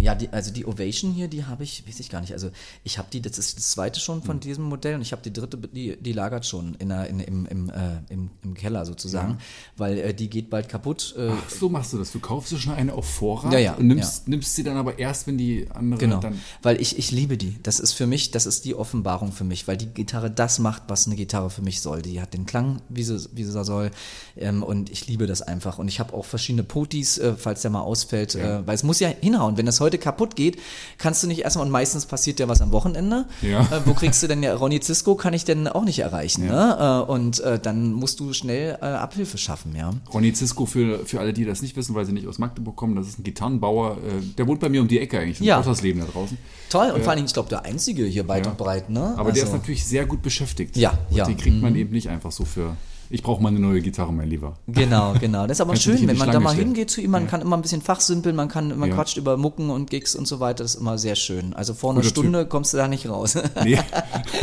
ja, 0.00 0.14
die, 0.14 0.30
also 0.30 0.50
die 0.52 0.66
Ovation 0.66 1.12
hier, 1.12 1.28
die 1.28 1.44
habe 1.44 1.62
ich, 1.62 1.86
weiß 1.86 2.00
ich 2.00 2.08
gar 2.08 2.20
nicht. 2.20 2.32
Also 2.32 2.50
ich 2.84 2.98
habe 2.98 3.08
die, 3.12 3.20
das 3.20 3.38
ist 3.38 3.58
das 3.58 3.70
zweite 3.70 4.00
schon 4.00 4.22
von 4.22 4.40
diesem 4.40 4.64
Modell 4.64 4.94
und 4.94 5.02
ich 5.02 5.12
habe 5.12 5.22
die 5.22 5.32
dritte, 5.32 5.58
die, 5.58 5.96
die 6.00 6.12
lagert 6.12 6.46
schon 6.46 6.74
in 6.76 6.88
der, 6.88 7.06
in, 7.08 7.20
im, 7.20 7.46
im, 7.46 7.70
äh, 7.70 7.98
im, 8.08 8.30
im 8.42 8.54
Keller 8.54 8.86
sozusagen, 8.86 9.38
weil 9.76 9.98
äh, 9.98 10.14
die 10.14 10.30
geht 10.30 10.50
bald 10.50 10.68
kaputt. 10.68 11.14
Äh, 11.16 11.30
Ach, 11.30 11.50
so 11.50 11.68
machst 11.68 11.92
du 11.92 11.98
das. 11.98 12.12
Du 12.12 12.20
kaufst 12.20 12.50
dir 12.52 12.58
schon 12.58 12.72
eine 12.72 12.94
auf 12.94 13.08
Vorrat 13.08 13.52
Ja, 13.52 13.58
ja, 13.58 13.74
und 13.74 13.86
nimmst, 13.86 14.26
nimmst 14.28 14.56
sie 14.56 14.62
dann 14.62 14.76
aber 14.76 14.98
erst, 14.98 15.26
wenn 15.26 15.38
die 15.38 15.66
andere 15.70 16.00
Genau, 16.00 16.20
dann. 16.20 16.40
weil 16.62 16.80
ich, 16.80 16.98
ich 16.98 17.10
liebe 17.10 17.36
die. 17.36 17.56
Das 17.62 17.78
ist 17.78 17.92
für 17.92 18.06
mich, 18.06 18.30
das 18.30 18.46
ist 18.46 18.64
die 18.64 18.74
Offenbarung 18.74 19.32
für 19.32 19.44
mich, 19.44 19.68
weil 19.68 19.76
die 19.76 19.86
Gitarre 19.86 20.30
das 20.30 20.58
macht, 20.58 20.84
was 20.88 21.06
eine 21.06 21.16
Gitarre 21.16 21.50
für 21.50 21.62
mich 21.62 21.80
soll. 21.80 22.02
Die 22.02 22.20
hat 22.20 22.32
den 22.32 22.46
Klang, 22.46 22.80
wie 22.88 23.02
sie, 23.02 23.18
wie 23.32 23.44
sie 23.44 23.64
soll 23.64 23.90
ähm, 24.36 24.62
und 24.62 24.90
ich 24.90 25.06
liebe 25.06 25.26
das 25.26 25.42
einfach. 25.42 25.78
Und 25.78 25.88
ich 25.88 26.00
habe 26.00 26.14
auch 26.14 26.24
verschiedene 26.24 26.62
Potis, 26.64 27.18
äh, 27.18 27.34
falls 27.34 27.62
der 27.62 27.70
mal 27.70 27.82
ausfällt, 27.82 28.34
äh, 28.34 28.66
weil 28.66 28.74
es 28.74 28.82
muss 28.82 29.00
ja 29.00 29.08
hinhauen. 29.08 29.56
Wenn 29.56 29.66
das 29.66 29.80
heute 29.80 29.89
kaputt 29.98 30.36
geht, 30.36 30.58
kannst 30.98 31.22
du 31.22 31.26
nicht 31.26 31.40
erstmal, 31.40 31.66
und 31.66 31.72
meistens 31.72 32.06
passiert 32.06 32.40
ja 32.40 32.48
was 32.48 32.60
am 32.60 32.72
Wochenende. 32.72 33.26
Ja. 33.42 33.60
Äh, 33.62 33.80
wo 33.86 33.94
kriegst 33.94 34.22
du 34.22 34.26
denn 34.28 34.42
ja, 34.42 34.54
Ronny 34.54 34.80
Zisco 34.80 35.14
kann 35.14 35.34
ich 35.34 35.44
denn 35.44 35.68
auch 35.68 35.84
nicht 35.84 35.98
erreichen. 35.98 36.46
Ne? 36.46 37.04
Äh, 37.08 37.10
und 37.10 37.40
äh, 37.40 37.58
dann 37.58 37.92
musst 37.92 38.20
du 38.20 38.32
schnell 38.32 38.78
äh, 38.80 38.84
Abhilfe 38.86 39.38
schaffen, 39.38 39.74
ja. 39.76 39.92
Ronny 40.12 40.32
Zisco, 40.32 40.66
für, 40.66 41.04
für 41.06 41.20
alle, 41.20 41.32
die 41.32 41.44
das 41.44 41.62
nicht 41.62 41.76
wissen, 41.76 41.94
weil 41.94 42.04
sie 42.06 42.12
nicht 42.12 42.26
aus 42.26 42.38
Magdeburg 42.38 42.76
kommen, 42.76 42.96
das 42.96 43.08
ist 43.08 43.18
ein 43.18 43.24
Gitarrenbauer. 43.24 43.96
Äh, 43.98 44.24
der 44.38 44.46
wohnt 44.46 44.60
bei 44.60 44.68
mir 44.68 44.80
um 44.80 44.88
die 44.88 44.98
Ecke 44.98 45.18
eigentlich. 45.18 45.40
Ja. 45.40 45.58
Ja. 45.58 45.62
das 45.62 45.82
Leben 45.82 46.00
da 46.00 46.06
draußen. 46.06 46.36
Toll, 46.68 46.90
und 46.90 47.00
vor 47.02 47.10
allen 47.10 47.16
Dingen, 47.18 47.26
ich 47.26 47.32
glaube, 47.34 47.48
der 47.48 47.64
einzige 47.64 48.04
hier 48.04 48.28
weit 48.28 48.44
Ja. 48.46 48.52
und 48.52 48.58
breit, 48.58 48.90
ne? 48.90 49.14
Aber 49.16 49.32
der 49.32 49.42
ist 49.42 49.48
Also- 49.48 49.56
natürlich 49.58 49.84
sehr 49.86 50.06
gut 50.06 50.22
beschäftigt. 50.22 50.76
Ja, 50.76 50.98
und 51.10 51.16
ja. 51.16 51.24
Die 51.26 51.34
kriegt 51.34 51.60
man 51.60 51.74
eben 51.76 51.90
nicht 51.92 52.08
einfach 52.08 52.30
so 52.32 52.44
für. 52.44 52.76
Ich 53.12 53.24
brauche 53.24 53.42
mal 53.42 53.48
eine 53.48 53.58
neue 53.58 53.80
Gitarre, 53.80 54.12
mein 54.12 54.28
Lieber. 54.28 54.56
Genau, 54.68 55.14
genau. 55.20 55.42
Das 55.48 55.56
ist 55.56 55.60
aber 55.60 55.72
Kannst 55.72 55.82
schön, 55.82 55.98
wenn 56.06 56.16
man 56.16 56.28
da 56.28 56.32
Schlange 56.34 56.40
mal 56.44 56.50
stellen. 56.52 56.66
hingeht 56.68 56.90
zu 56.90 57.00
ihm, 57.00 57.10
man 57.10 57.26
kann 57.26 57.40
immer 57.40 57.56
ein 57.56 57.62
bisschen 57.62 57.82
fachsimpeln, 57.82 58.36
man 58.36 58.48
kann, 58.48 58.78
man 58.78 58.88
Ja. 58.88 58.94
quatscht 58.94 59.16
über 59.16 59.36
Mucken 59.36 59.68
und 59.70 59.90
Gigs 59.90 60.14
und 60.14 60.28
so 60.28 60.38
weiter, 60.38 60.62
das 60.62 60.76
ist 60.76 60.80
immer 60.80 60.96
sehr 60.96 61.16
schön. 61.16 61.52
Also 61.52 61.74
vor 61.74 61.90
einer 61.90 62.00
Guter 62.02 62.10
Stunde 62.10 62.46
kommst 62.46 62.72
du 62.72 62.76
da 62.76 62.86
nicht 62.86 63.08
raus. 63.08 63.36
Nee. 63.64 63.78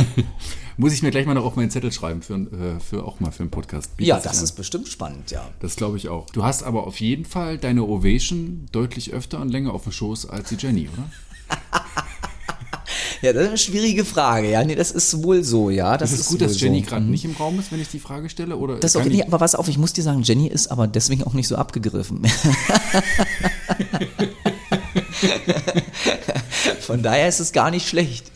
Muss 0.76 0.92
ich 0.92 1.02
mir 1.02 1.10
gleich 1.10 1.26
mal 1.26 1.34
noch 1.34 1.44
auf 1.44 1.56
meinen 1.56 1.70
Zettel 1.70 1.90
schreiben, 1.90 2.22
für, 2.22 2.34
äh, 2.34 2.78
für 2.78 3.04
auch 3.04 3.18
mal 3.20 3.32
für 3.32 3.42
einen 3.42 3.50
Podcast. 3.50 3.96
Bietet 3.96 4.08
ja, 4.08 4.20
das 4.20 4.42
ist 4.42 4.52
bestimmt 4.52 4.86
spannend, 4.86 5.30
ja. 5.32 5.48
Das 5.60 5.74
glaube 5.74 5.96
ich 5.96 6.08
auch. 6.08 6.26
Du 6.30 6.44
hast 6.44 6.62
aber 6.62 6.86
auf 6.86 7.00
jeden 7.00 7.24
Fall 7.24 7.58
deine 7.58 7.82
Ovation 7.84 8.66
deutlich 8.70 9.12
öfter 9.12 9.40
und 9.40 9.48
länger 9.48 9.72
auf 9.72 9.84
dem 9.84 9.92
Schoß 9.92 10.28
als 10.28 10.50
die 10.50 10.56
Jenny, 10.56 10.88
oder? 10.92 11.10
Ja, 13.22 13.32
das 13.32 13.42
ist 13.42 13.48
eine 13.48 13.58
schwierige 13.58 14.04
Frage, 14.04 14.50
ja. 14.50 14.62
Nee, 14.64 14.74
das 14.76 14.90
ist 14.92 15.22
wohl 15.22 15.42
so, 15.42 15.70
ja. 15.70 15.96
Das 15.98 16.12
ist 16.12 16.20
es 16.20 16.26
gut, 16.26 16.40
dass 16.40 16.60
Jenny 16.60 16.80
so. 16.80 16.86
gerade 16.90 17.04
nicht 17.04 17.24
im 17.24 17.32
Raum 17.32 17.58
ist, 17.58 17.72
wenn 17.72 17.80
ich 17.80 17.88
die 17.88 17.98
Frage 17.98 18.28
stelle? 18.30 18.56
Oder 18.56 18.76
Das 18.76 18.94
ist 18.94 19.04
ich- 19.06 19.12
nee, 19.12 19.22
aber 19.22 19.38
pass 19.38 19.54
auf, 19.54 19.68
ich 19.68 19.78
muss 19.78 19.92
dir 19.92 20.02
sagen, 20.02 20.22
Jenny 20.22 20.46
ist 20.46 20.68
aber 20.68 20.86
deswegen 20.86 21.24
auch 21.24 21.32
nicht 21.34 21.48
so 21.48 21.56
abgegriffen. 21.56 22.22
Von 26.80 27.02
daher 27.02 27.28
ist 27.28 27.40
es 27.40 27.52
gar 27.52 27.70
nicht 27.70 27.88
schlecht. 27.88 28.30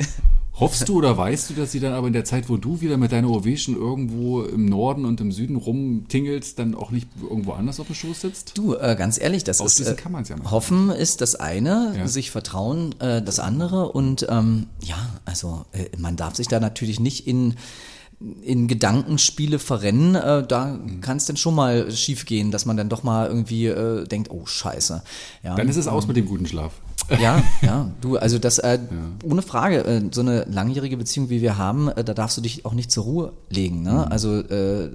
Hoffst 0.63 0.89
du 0.89 0.97
oder 0.99 1.17
weißt 1.17 1.51
du, 1.51 1.55
dass 1.55 1.73
sie 1.73 1.81
dann 1.81 1.93
aber 1.93 2.07
in 2.07 2.13
der 2.13 2.25
Zeit, 2.25 2.49
wo 2.49 2.57
du 2.57 2.81
wieder 2.81 2.97
mit 2.97 3.13
deiner 3.13 3.29
Ovation 3.31 3.77
irgendwo 3.77 4.43
im 4.43 4.67
Norden 4.67 5.05
und 5.05 5.21
im 5.21 5.33
Süden 5.33 5.57
rumtingelst, 5.57 6.59
dann 6.59 6.75
auch 6.75 6.91
nicht 6.91 7.09
irgendwo 7.23 7.53
anders 7.53 7.81
auf 7.81 7.87
dem 7.87 7.95
Schoß 7.97 8.21
sitzt? 8.23 8.57
Du, 8.57 8.75
äh, 8.75 8.95
ganz 8.99 9.21
ehrlich, 9.21 9.45
das 9.45 9.57
ist. 9.57 9.63
Ausschließen 9.63 9.95
Äh, 9.95 9.97
kann 9.97 10.13
man's 10.13 10.29
ja 10.29 10.37
machen. 10.37 10.51
Hoffen 10.51 10.91
ist 10.91 11.21
das 11.21 11.35
eine, 11.35 11.95
Ja. 11.97 12.07
sich 12.07 12.31
vertrauen 12.31 12.95
äh, 13.01 13.23
das 13.23 13.41
andere. 13.41 13.93
Und 13.93 14.27
ähm, 14.29 14.67
ja, 14.83 14.97
also 15.25 15.65
äh, 15.73 15.87
man 15.99 16.17
darf 16.17 16.37
sich 16.37 16.49
da 16.49 16.61
natürlich 16.61 17.01
nicht 17.01 17.27
in 17.27 17.55
in 18.43 18.69
Gedankenspiele 18.69 19.59
verrennen, 19.59 20.15
äh, 20.15 20.47
da 20.47 20.67
Mhm. 20.67 21.01
kann 21.01 21.17
es 21.17 21.27
dann 21.27 21.37
schon 21.37 21.55
mal 21.55 21.91
schief 21.91 22.25
gehen, 22.27 22.51
dass 22.51 22.67
man 22.67 22.77
dann 22.77 22.89
doch 22.89 23.03
mal 23.03 23.27
irgendwie 23.29 23.67
äh, 23.67 24.05
denkt, 24.07 24.31
oh 24.31 24.47
Scheiße. 24.47 25.03
Ja, 25.43 25.55
Dann 25.57 25.69
ist 25.69 25.77
es 25.77 25.89
aus 25.89 26.07
mit 26.07 26.17
dem 26.17 26.27
guten 26.27 26.47
Schlaf. 26.47 26.73
ja, 27.21 27.43
ja, 27.63 27.91
du, 28.01 28.17
also 28.17 28.39
das, 28.39 28.59
äh, 28.59 28.79
ohne 29.25 29.43
Frage, 29.43 29.85
äh, 29.85 30.03
so 30.13 30.21
eine 30.21 30.45
langjährige 30.45 30.97
Beziehung, 30.97 31.31
wie 31.31 31.43
wir 31.43 31.59
haben, 31.59 31.89
äh, 31.89 32.05
da 32.05 32.15
darfst 32.15 32.37
du 32.37 32.41
dich 32.41 32.65
auch 32.65 32.75
nicht 32.75 32.93
zur 32.93 33.05
Ruhe 33.05 33.33
legen. 33.51 33.83
Ne? 33.83 34.09
Also 34.11 34.39
äh, 34.39 34.89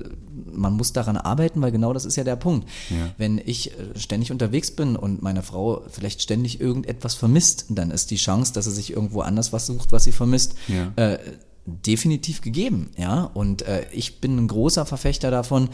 man 0.53 0.73
muss 0.73 0.93
daran 0.93 1.17
arbeiten, 1.17 1.61
weil 1.61 1.71
genau 1.71 1.91
das 1.93 2.05
ist 2.05 2.15
ja 2.15 2.23
der 2.23 2.37
Punkt. 2.37 2.67
Ja. 2.89 3.09
Wenn 3.17 3.41
ich 3.43 3.71
ständig 3.97 4.31
unterwegs 4.31 4.71
bin 4.71 4.95
und 4.95 5.21
meine 5.21 5.43
Frau 5.43 5.81
vielleicht 5.89 6.21
ständig 6.21 6.61
irgendetwas 6.61 7.13
vermisst, 7.15 7.65
dann 7.69 7.91
ist 7.91 8.09
die 8.09 8.15
Chance, 8.15 8.53
dass 8.53 8.65
sie 8.65 8.71
sich 8.71 8.91
irgendwo 8.93 9.21
anders 9.21 9.51
was 9.51 9.65
sucht, 9.67 9.91
was 9.91 10.05
sie 10.05 10.11
vermisst, 10.13 10.55
Ja. 10.69 10.93
Definitiv 11.67 12.41
gegeben. 12.41 12.89
Ja, 12.97 13.23
und 13.23 13.61
äh, 13.63 13.85
ich 13.91 14.21
bin 14.21 14.37
ein 14.37 14.47
großer 14.47 14.85
Verfechter 14.85 15.29
davon, 15.31 15.69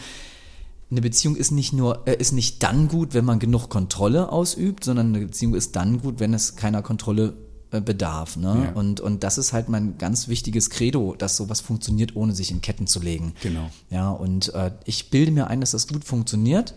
eine 0.91 1.01
Beziehung 1.01 1.35
ist 1.35 1.51
nicht 1.51 1.73
nur, 1.73 2.07
äh, 2.07 2.15
ist 2.15 2.33
nicht 2.33 2.61
dann 2.61 2.87
gut, 2.87 3.13
wenn 3.13 3.25
man 3.25 3.39
genug 3.39 3.69
Kontrolle 3.69 4.31
ausübt, 4.31 4.83
sondern 4.83 5.07
eine 5.07 5.25
Beziehung 5.25 5.55
ist 5.55 5.75
dann 5.75 6.01
gut, 6.01 6.19
wenn 6.19 6.33
es 6.33 6.55
keiner 6.55 6.81
Kontrolle 6.81 7.33
äh, 7.71 7.81
bedarf. 7.81 8.37
Ne? 8.37 8.65
Ja. 8.65 8.79
Und, 8.79 8.99
und 8.99 9.23
das 9.23 9.37
ist 9.37 9.53
halt 9.53 9.69
mein 9.69 9.97
ganz 9.97 10.27
wichtiges 10.27 10.69
Credo, 10.69 11.15
dass 11.17 11.35
sowas 11.35 11.61
funktioniert, 11.61 12.15
ohne 12.15 12.33
sich 12.33 12.51
in 12.51 12.61
Ketten 12.61 12.85
zu 12.85 12.99
legen. 12.99 13.33
Genau. 13.41 13.69
Ja, 13.89 14.11
und 14.11 14.53
äh, 14.53 14.71
ich 14.85 15.09
bilde 15.09 15.31
mir 15.31 15.47
ein, 15.47 15.61
dass 15.61 15.71
das 15.71 15.87
gut 15.87 16.03
funktioniert. 16.03 16.75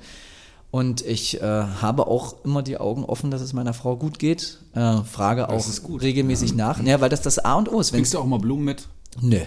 Und 0.70 1.00
ich 1.02 1.40
äh, 1.40 1.44
habe 1.44 2.06
auch 2.06 2.44
immer 2.44 2.62
die 2.62 2.78
Augen 2.78 3.04
offen, 3.04 3.30
dass 3.30 3.40
es 3.40 3.52
meiner 3.52 3.72
Frau 3.72 3.96
gut 3.96 4.18
geht. 4.18 4.58
Äh, 4.74 5.02
frage 5.02 5.48
auch 5.48 5.58
ist 5.58 5.82
gut. 5.82 6.02
regelmäßig 6.02 6.54
nach. 6.54 6.82
Ja, 6.82 7.00
weil 7.00 7.08
das 7.08 7.22
das 7.22 7.38
A 7.38 7.54
und 7.54 7.70
O 7.70 7.80
ist. 7.80 7.92
Bringst 7.92 8.14
du 8.14 8.18
auch 8.18 8.26
mal 8.26 8.38
Blumen 8.38 8.64
mit? 8.64 8.88
Nö. 9.22 9.40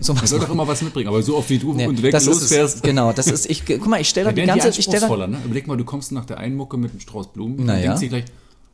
So, 0.00 0.14
soll 0.24 0.40
doch 0.40 0.50
immer 0.50 0.66
was 0.66 0.82
mitbringen, 0.82 1.08
aber 1.08 1.22
so 1.22 1.36
oft 1.36 1.48
wie 1.50 1.58
du 1.58 1.74
Nee, 1.74 1.86
und 1.86 2.02
ist 2.02 2.26
losfährst. 2.26 2.82
genau, 2.82 3.12
das 3.12 3.28
ist, 3.28 3.48
ich, 3.48 3.64
guck 3.64 3.86
mal, 3.86 4.00
ich 4.00 4.08
stelle 4.08 4.26
Da 4.26 4.32
die 4.32 4.38
werden 4.38 4.54
die 4.54 4.60
ganze, 4.60 4.78
ich 4.78 4.84
stelle 4.84 5.28
ne? 5.28 5.38
Überleg 5.44 5.66
mal, 5.66 5.76
du 5.76 5.84
kommst 5.84 6.12
nach 6.12 6.24
der 6.24 6.38
einen 6.38 6.56
Mucke 6.56 6.76
mit 6.76 6.90
einem 6.90 7.00
Strauß 7.00 7.32
Blumen 7.32 7.58
und 7.58 7.66
Na 7.66 7.74
dann 7.74 7.82
ja. 7.82 7.88
denkst 7.90 8.00
dir 8.00 8.08
gleich, 8.08 8.24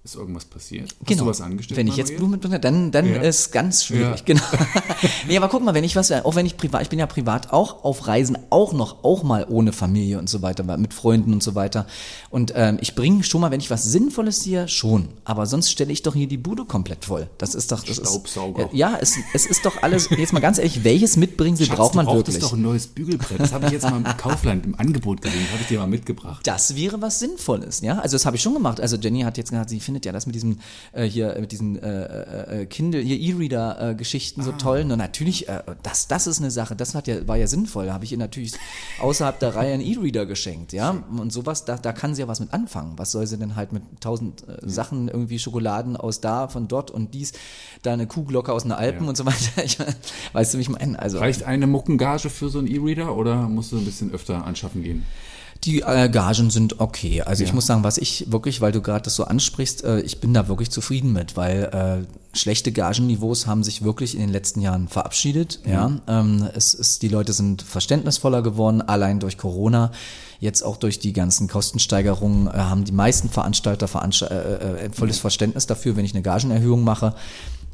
ist 0.03 0.15
irgendwas 0.17 0.47
passiert? 0.47 0.85
Hast 0.99 1.07
Genau. 1.07 1.25
du 1.25 1.29
was 1.31 1.41
angestellt? 1.43 1.77
Wenn 1.77 1.87
ich 1.87 1.97
jetzt? 1.97 2.17
Blumen 2.17 2.33
mitbringe, 2.33 2.59
dann, 2.59 2.91
dann 2.91 3.07
Ja. 3.07 3.21
ist 3.21 3.53
ganz 3.53 3.85
schwierig. 3.85 4.21
Ja. 4.21 4.25
Genau. 4.25 4.43
nee, 5.29 5.37
aber 5.37 5.49
guck 5.49 5.63
mal, 5.63 5.75
wenn 5.75 5.85
ich 5.85 5.95
was, 5.97 6.11
auch 6.11 6.35
wenn 6.37 6.47
ich 6.47 6.57
privat, 6.57 6.83
ich 6.83 6.89
bin 6.89 6.99
ja 6.99 7.07
privat 7.07 7.53
auch 7.53 7.85
auf 7.85 8.07
Reisen, 8.07 8.39
auch 8.49 8.73
noch, 8.73 9.05
auch 9.05 9.23
mal 9.23 9.47
ohne 9.49 9.73
Familie 9.73 10.19
und 10.19 10.29
so 10.29 10.41
weiter, 10.43 10.65
mit 10.79 10.95
Freunden 10.95 11.33
und 11.35 11.43
so 11.43 11.55
weiter. 11.55 11.87
Und 12.31 12.53
ähm, 12.57 12.79
ich 12.81 12.95
bringe 12.95 13.23
schon 13.25 13.41
mal, 13.43 13.51
wenn 13.51 13.61
ich 13.61 13.71
was 13.71 13.85
Sinnvolles 13.85 14.41
sehe, 14.43 14.69
schon. 14.69 15.09
Aber 15.25 15.45
sonst 15.47 15.71
stelle 15.71 15.93
ich 15.93 16.03
doch 16.03 16.15
hier 16.15 16.27
die 16.29 16.39
Bude 16.39 16.65
komplett 16.65 17.05
voll. 17.05 17.29
Das 17.39 17.55
ist 17.55 17.71
doch, 17.71 17.85
das 17.85 17.97
Staubsauger. 17.97 18.67
ist. 18.67 18.75
Ja, 18.75 18.97
es, 19.01 19.17
es 19.35 19.45
ist 19.47 19.67
doch 19.67 19.83
alles, 19.83 20.09
jetzt 20.11 20.33
mal 20.33 20.41
ganz 20.41 20.57
ehrlich, 20.59 20.83
welches 20.83 21.17
Mitbringsel 21.19 21.67
Schatz, 21.67 21.77
braucht 21.77 21.95
man 21.95 22.07
du 22.07 22.15
wirklich? 22.15 22.39
doch 22.39 22.55
ein 22.55 22.63
neues 22.63 22.87
Bügelbrett. 22.87 23.39
Das 23.39 23.53
habe 23.53 23.67
ich 23.67 23.73
jetzt 23.73 23.83
mal 23.89 23.97
im 23.99 24.05
Kaufland 24.17 24.65
im 24.65 24.75
Angebot 24.79 25.21
gesehen. 25.21 25.47
Habe 25.53 25.61
ich 25.63 25.69
dir 25.69 25.79
mal 25.79 25.87
mitgebracht. 25.87 26.47
Das 26.47 26.75
wäre 26.77 27.03
was 27.03 27.19
Sinnvolles, 27.19 27.81
ja. 27.83 27.99
Also 27.99 28.15
das 28.17 28.25
habe 28.27 28.37
ich 28.37 28.43
schon 28.43 28.55
gemacht. 28.55 28.81
Also 28.81 28.97
Jenny 28.97 29.21
hat 29.23 29.37
jetzt 29.37 29.51
gesagt, 29.51 29.69
sie 29.71 29.81
findet 29.91 30.07
ja 30.07 30.13
das 30.13 30.27
mit 30.27 30.37
diesem 30.37 30.61
äh, 30.93 31.03
hier 31.05 31.37
mit 31.41 31.51
diesen 31.51 31.77
äh, 31.83 32.63
äh, 32.63 32.67
Kindle, 32.67 33.01
hier 33.01 33.19
E-Reader-Geschichten 33.19 34.41
Ah. 34.41 34.45
so 34.45 34.53
toll. 34.53 34.83
Und 34.83 34.97
natürlich, 34.99 35.49
äh, 35.49 35.63
das, 35.83 36.07
das 36.07 36.29
ist 36.29 36.39
eine 36.39 36.53
Sache. 36.53 36.77
Das 36.77 36.95
hat 36.95 37.09
ja 37.09 37.27
war 37.27 37.37
ja 37.37 37.49
sinnvoll. 37.49 37.87
Da 37.87 37.93
habe 37.95 38.05
ich 38.05 38.13
ihr 38.13 38.19
natürlich 38.19 38.53
außerhalb 39.01 39.41
der 39.41 39.57
Reihe 39.57 39.75
einen 39.75 39.83
E-Reader 39.83 40.27
geschenkt, 40.27 40.73
ja. 40.73 40.91
Und 40.91 41.33
sowas, 41.33 41.65
da, 41.65 41.77
da 41.77 41.93
kann 41.93 42.15
sie 42.15 42.23
ja 42.23 42.29
was 42.29 42.39
mit 42.39 42.53
anfangen. 42.53 42.93
Was 42.99 43.11
soll 43.11 43.27
sie 43.27 43.37
denn 43.37 43.57
halt 43.57 43.73
mit 43.73 43.83
tausend 44.01 44.45
äh, 44.49 44.59
Sachen 44.69 45.09
irgendwie 45.09 45.41
Schokoladen 45.41 45.97
aus 45.97 46.21
da, 46.21 46.47
von 46.47 46.69
dort 46.69 46.93
und 46.93 47.15
dies, 47.15 47.33
da 47.83 47.93
eine 47.95 48.07
Kuhglocke 48.07 48.53
aus 48.53 48.63
den 48.63 48.71
Alpen 48.73 49.03
Ja. 49.05 49.09
und 49.09 49.17
so 49.17 49.27
weiter. 49.27 49.39
Ich, 49.65 49.77
weißt 50.33 50.55
du, 50.55 50.59
wie 50.59 50.63
ich 50.63 50.69
meine? 50.69 50.99
Also 50.99 51.19
Reicht 51.19 51.43
eine 51.43 51.67
Muckengage 51.67 52.31
für 52.31 52.49
so 52.49 52.59
einen 52.61 52.69
E-Reader 52.69 53.17
oder 53.17 53.49
musst 53.49 53.73
du 53.73 53.79
ein 53.79 53.85
bisschen 53.85 54.13
öfter 54.13 54.45
anschaffen 54.47 54.83
gehen? 54.83 55.03
Die 55.65 55.83
äh, 55.83 56.09
Gagen 56.09 56.49
sind 56.51 56.81
okay. 56.81 57.21
Also 57.23 57.43
ich 57.43 57.51
Ja. 57.51 57.55
muss 57.55 57.67
sagen, 57.67 57.85
was 57.85 57.99
ich 57.99 58.33
wirklich, 58.33 58.61
weil 58.63 58.73
du 58.73 58.81
gerade 58.81 59.03
das 59.05 59.15
so 59.15 59.25
ansprichst, 59.25 59.85
äh, 59.85 60.01
ich 60.01 60.19
bin 60.21 60.33
da 60.33 60.49
wirklich 60.49 60.71
zufrieden 60.71 61.13
mit, 61.13 61.37
weil 61.37 62.05
äh, 62.05 62.37
schlechte 62.37 62.73
Gagenniveaus 62.73 63.47
haben 63.47 63.63
sich 63.63 63.83
wirklich 63.83 64.15
in 64.15 64.21
den 64.21 64.31
letzten 64.31 64.61
Jahren 64.63 64.89
verabschiedet. 64.89 65.61
Ja, 65.67 65.91
ähm, 66.09 66.49
es 66.55 66.73
ist, 66.73 67.03
die 67.03 67.09
Leute 67.09 67.33
sind 67.35 67.61
verständnisvoller 67.61 68.41
geworden, 68.43 68.81
allein 68.81 69.21
durch 69.21 69.37
Corona. 69.37 69.93
Jetzt 70.39 70.63
auch 70.63 70.79
durch 70.79 70.99
die 70.99 71.13
ganzen 71.13 71.49
Kostensteigerungen 71.49 72.47
äh, 72.47 72.53
haben 72.53 72.85
die 72.87 72.93
meisten 72.93 73.29
Veranstalter 73.29 73.87
veranst 73.89 74.23
äh, 74.23 74.87
äh, 74.87 74.91
volles 74.91 75.19
Verständnis 75.19 75.67
dafür, 75.67 75.97
wenn 75.97 76.05
ich 76.07 76.15
eine 76.15 76.23
Gagenerhöhung 76.23 76.85
mache. 76.85 77.15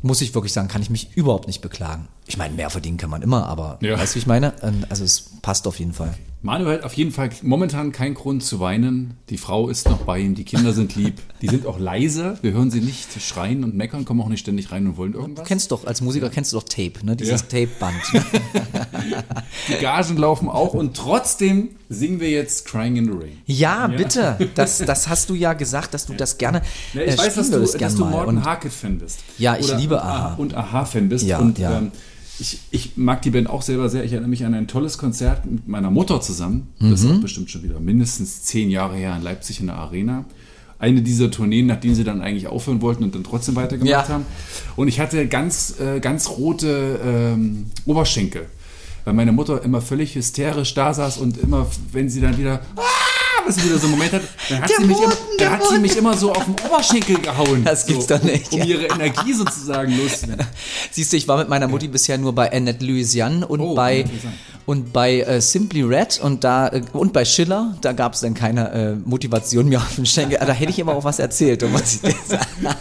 Muss 0.02 0.20
ich 0.20 0.34
wirklich 0.34 0.52
sagen, 0.52 0.68
kann 0.68 0.82
ich 0.82 0.90
mich 0.90 1.10
überhaupt 1.16 1.46
nicht 1.46 1.62
beklagen. 1.62 2.08
Ich 2.26 2.36
meine, 2.36 2.54
mehr 2.54 2.68
verdienen 2.70 2.96
kann 2.96 3.10
man 3.10 3.22
immer, 3.22 3.46
aber 3.46 3.78
Ja. 3.80 3.98
weißt 3.98 4.12
du, 4.12 4.16
wie 4.16 4.18
ich 4.20 4.26
meine? 4.26 4.52
Ähm, 4.62 4.84
Also 4.88 5.04
es 5.04 5.30
passt 5.42 5.66
auf 5.68 5.78
jeden 5.78 5.92
Fall. 5.92 6.14
Manuel 6.46 6.78
hat 6.78 6.84
auf 6.84 6.94
jeden 6.94 7.10
Fall 7.10 7.30
momentan 7.42 7.90
keinen 7.92 8.14
Grund 8.14 8.42
zu 8.44 8.60
weinen. 8.60 9.14
Die 9.30 9.36
Frau 9.36 9.68
ist 9.68 9.88
noch 9.88 9.98
bei 10.02 10.20
ihm, 10.20 10.36
die 10.36 10.44
Kinder 10.44 10.72
sind 10.72 10.94
lieb. 10.94 11.14
Die 11.42 11.48
sind 11.48 11.66
auch 11.66 11.78
leise. 11.78 12.38
Wir 12.40 12.52
hören 12.52 12.70
sie 12.70 12.80
nicht 12.80 13.20
schreien 13.20 13.64
und 13.64 13.74
meckern, 13.74 14.04
kommen 14.04 14.20
auch 14.20 14.28
nicht 14.28 14.40
ständig 14.40 14.70
rein 14.70 14.86
und 14.86 14.96
wollen 14.96 15.12
Du 15.12 15.18
irgendwas. 15.18 15.46
kennst 15.46 15.72
doch, 15.72 15.84
als 15.86 16.00
Musiker 16.00 16.30
kennst 16.30 16.52
du 16.52 16.58
doch 16.58 16.62
Tape, 16.62 17.04
ne? 17.04 17.16
Dieses 17.16 17.42
Ja. 17.42 17.46
Tape-Band. 17.66 17.96
Die 19.68 19.74
Gagen 19.82 20.16
laufen 20.16 20.48
auch 20.48 20.72
und 20.74 20.96
trotzdem 20.96 21.70
singen 21.88 22.20
wir 22.20 22.30
jetzt 22.30 22.66
Crying 22.66 22.96
in 22.96 23.04
the 23.06 23.10
Rain. 23.12 23.38
Ja, 23.46 23.88
bitte. 23.88 24.38
Das, 24.54 24.78
das 24.78 25.08
hast 25.08 25.28
du 25.30 25.34
ja 25.34 25.52
gesagt, 25.52 25.94
dass 25.94 26.06
du 26.06 26.14
das 26.14 26.38
gerne 26.38 26.62
Ja, 26.94 27.00
äh, 27.02 27.06
ich 27.14 27.18
weiß, 27.18 27.34
dass 27.34 27.50
du, 27.50 27.56
würdest 27.56 27.80
dass 27.80 27.96
du. 27.96 28.04
Morten 28.04 28.28
Und 28.38 28.44
Harket-Fan 28.44 28.98
bist. 28.98 29.18
Ja, 29.38 29.56
ich 29.56 29.76
liebe 29.76 29.96
und 29.96 30.00
Aha. 30.00 30.34
Und 30.36 30.54
Aha-Fan 30.54 31.08
bist. 31.08 31.24
Ja, 31.26 31.38
und 31.38 31.58
ja. 31.58 31.78
Ähm, 31.78 31.92
ich, 32.38 32.58
ich 32.70 32.96
mag 32.96 33.22
die 33.22 33.30
Band 33.30 33.48
auch 33.48 33.62
selber 33.62 33.88
sehr. 33.88 34.04
Ich 34.04 34.12
erinnere 34.12 34.28
mich 34.30 34.44
an 34.44 34.54
ein 34.54 34.68
tolles 34.68 34.98
Konzert 34.98 35.46
mit 35.46 35.66
meiner 35.68 35.90
Mutter 35.90 36.20
zusammen. 36.20 36.68
Das 36.78 37.02
Mhm. 37.02 37.10
ist 37.10 37.16
auch 37.16 37.20
bestimmt 37.22 37.50
schon 37.50 37.62
wieder 37.62 37.80
mindestens 37.80 38.42
zehn 38.42 38.70
Jahre 38.70 38.96
her 38.96 39.14
in 39.16 39.22
Leipzig 39.22 39.60
in 39.60 39.66
der 39.66 39.76
Arena. 39.76 40.24
Eine 40.78 41.00
dieser 41.00 41.30
Tourneen, 41.30 41.66
nachdem 41.66 41.94
sie 41.94 42.04
dann 42.04 42.20
eigentlich 42.20 42.48
aufhören 42.48 42.82
wollten 42.82 43.02
und 43.04 43.14
dann 43.14 43.24
trotzdem 43.24 43.56
weitergemacht 43.56 43.90
Ja. 43.90 44.08
haben. 44.08 44.26
Und 44.76 44.88
ich 44.88 45.00
hatte 45.00 45.26
ganz, 45.26 45.80
äh, 45.80 46.00
ganz 46.00 46.28
rote 46.28 47.00
ähm, 47.02 47.66
Oberschenkel. 47.86 48.46
Weil 49.06 49.14
meine 49.14 49.32
Mutter 49.32 49.62
immer 49.62 49.80
völlig 49.80 50.14
hysterisch 50.16 50.74
da 50.74 50.92
saß 50.92 51.18
und 51.18 51.38
immer, 51.38 51.66
wenn 51.92 52.10
sie 52.10 52.20
dann 52.20 52.36
wieder, 52.36 52.60
ah, 52.76 52.82
sie 53.52 53.64
wieder 53.64 53.78
so 53.78 53.86
einen 53.86 53.96
Moment 53.96 54.12
hat, 54.12 54.22
dann 54.48 54.62
hat, 54.62 54.70
Der 54.70 54.76
sie 54.78 54.84
mich, 54.84 54.96
immer, 54.96 55.06
Mond, 55.08 55.18
der 55.38 55.50
dann 55.50 55.58
hat 55.58 55.68
sie 55.68 55.78
mich 55.78 55.96
immer 55.96 56.16
so 56.16 56.32
auf 56.32 56.44
den 56.44 56.54
Oberschenkel 56.66 57.18
gehauen. 57.20 57.64
Das 57.64 57.86
gibt's 57.86 58.06
so, 58.06 58.16
doch 58.16 58.22
nicht. 58.22 58.52
Um, 58.52 58.60
um 58.60 58.66
ihre 58.66 58.84
Energie 58.86 59.32
sozusagen 59.32 59.96
loszuwerden. 59.96 60.46
Siehst 60.90 61.12
du, 61.12 61.16
ich 61.16 61.28
war 61.28 61.38
mit 61.38 61.48
meiner 61.48 61.68
Mutti 61.68 61.88
bisher 61.88 62.18
nur 62.18 62.34
bei 62.34 62.52
Annette 62.52 62.84
Louisiane 62.84 63.46
und 63.46 63.60
Oh, 63.60 63.74
bei 63.74 64.04
und 64.66 64.92
bei 64.92 65.20
äh, 65.20 65.40
Simply 65.40 65.82
Red 65.82 66.20
und 66.20 66.42
da 66.42 66.68
äh, 66.68 66.82
und 66.92 67.12
bei 67.12 67.24
Schiller, 67.24 67.76
da 67.80 67.92
gab 67.92 68.14
es 68.14 68.20
dann 68.20 68.34
keine 68.34 68.72
äh, 68.72 68.94
Motivation 69.08 69.68
mehr 69.68 69.78
auf 69.78 69.94
den 69.94 70.06
Schenkel. 70.06 70.38
Da 70.38 70.52
hätte 70.52 70.70
ich 70.72 70.80
aber 70.80 70.94
auch 70.96 71.04
was 71.04 71.18
erzählt, 71.18 71.62
um 71.62 71.72
was 71.72 71.94
ich 71.94 72.00
dir 72.00 72.14
sagen. 72.26 72.76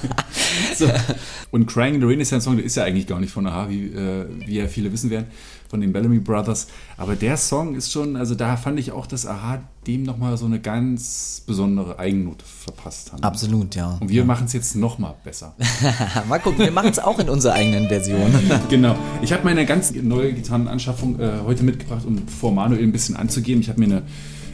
So. 0.76 0.90
Und 1.52 1.68
Crying 1.68 1.96
in 1.96 2.02
the 2.02 2.08
Rain 2.08 2.20
ist 2.20 2.32
ja 2.32 2.38
ein 2.38 2.42
Song, 2.42 2.58
der 2.58 2.66
ist 2.66 2.76
ja 2.76 2.84
eigentlich 2.84 3.08
gar 3.08 3.20
nicht 3.20 3.32
von 3.32 3.48
Aha, 3.48 3.70
wie, 3.70 3.86
äh, 3.86 4.26
wie 4.46 4.58
ja 4.58 4.68
viele 4.68 4.92
wissen 4.92 5.10
werden, 5.10 5.28
von 5.70 5.82
den 5.82 5.94
Bellamy 5.94 6.20
Brothers. 6.20 6.68
Aber 6.98 7.16
der 7.16 7.38
Song 7.38 7.76
ist 7.76 7.92
schon, 7.92 8.16
also 8.16 8.36
da 8.36 8.58
fand 8.58 8.80
ich 8.80 8.92
auch, 8.92 9.08
dass 9.08 9.26
Aha 9.26 9.62
dem 9.88 10.04
nochmal 10.04 10.36
so 10.38 10.46
eine 10.46 10.60
ganz 10.60 11.44
besondere 11.46 12.00
Eigennote 12.00 12.44
verpasst 12.44 13.14
haben. 13.14 13.24
Absolut, 13.24 13.76
ja. 13.76 13.98
Und 14.00 14.10
wir 14.10 14.26
machen 14.26 14.46
es 14.46 14.54
jetzt 14.54 14.76
nochmal 14.76 15.14
besser. 15.24 15.54
Mal 16.28 16.40
gucken, 16.40 16.66
wir 16.66 16.72
machen 16.72 16.90
es 16.90 17.00
auch 17.00 17.20
in 17.20 17.30
unserer 17.30 17.54
eigenen 17.54 17.88
Version. 17.88 18.34
genau. 18.70 18.96
Ich 19.22 19.32
habe 19.32 19.44
meine 19.44 19.66
ganz 19.66 19.94
neue 19.94 20.34
Gitarrenanschaffung 20.34 21.20
äh, 21.20 21.34
heute 21.46 21.64
mitgebracht, 21.64 22.06
um 22.06 22.28
vor 22.28 22.52
Manuel 22.52 22.84
ein 22.84 22.92
bisschen 22.92 23.16
anzugeben. 23.16 23.62
Ich 23.62 23.70
habe 23.70 23.80
mir 23.80 23.86
eine 23.86 24.02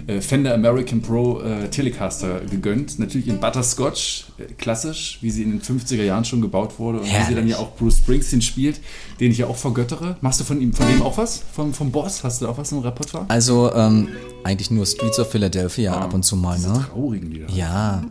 äh, 0.08 0.22
Fender 0.22 0.54
American 0.54 1.02
Pro 1.02 1.42
äh, 1.42 1.70
Telecaster 1.70 2.42
gegönnt. 2.42 3.00
Natürlich 3.00 3.28
in 3.28 3.40
Butterscotch, 3.40 4.26
äh, 4.38 4.54
klassisch, 4.54 5.20
wie 5.22 5.32
sie 5.32 5.44
in 5.44 5.52
den 5.52 5.62
50er 5.62 6.04
Jahren 6.04 6.26
schon 6.26 6.42
gebaut 6.42 6.80
wurde. 6.80 7.00
Und 7.00 7.06
wie 7.06 7.10
sie 7.10 7.16
Herrlich. 7.16 7.36
dann 7.36 7.48
ja 7.48 7.58
auch 7.58 7.76
Bruce 7.76 7.98
Springsteen 7.98 8.42
spielt, 8.42 8.80
den 9.20 9.32
ich 9.32 9.40
ja 9.40 9.48
auch 9.48 9.58
vergöttere. 9.58 10.18
Machst 10.22 10.40
du 10.40 10.44
von 10.44 10.62
ihm, 10.62 10.74
von 10.74 10.88
dem 10.88 11.02
auch 11.02 11.18
was? 11.18 11.44
Vom, 11.54 11.74
vom 11.74 11.92
Boss? 11.92 12.24
Hast 12.24 12.42
du 12.42 12.48
auch 12.48 12.58
was 12.58 12.72
im 12.72 12.80
Repertoire? 12.80 13.26
Also 13.28 13.72
ähm, 13.74 14.10
eigentlich 14.44 14.72
nur 14.72 14.86
Streets 14.86 15.20
of 15.20 15.32
Philadelphia 15.32 15.94
ab 15.94 16.14
und 16.14 16.24
zu 16.24 16.36
mal, 16.36 16.58
ne? 16.60 16.86
traurigen 16.92 17.32
Lieder. 17.32 17.50
Ja. 17.50 18.04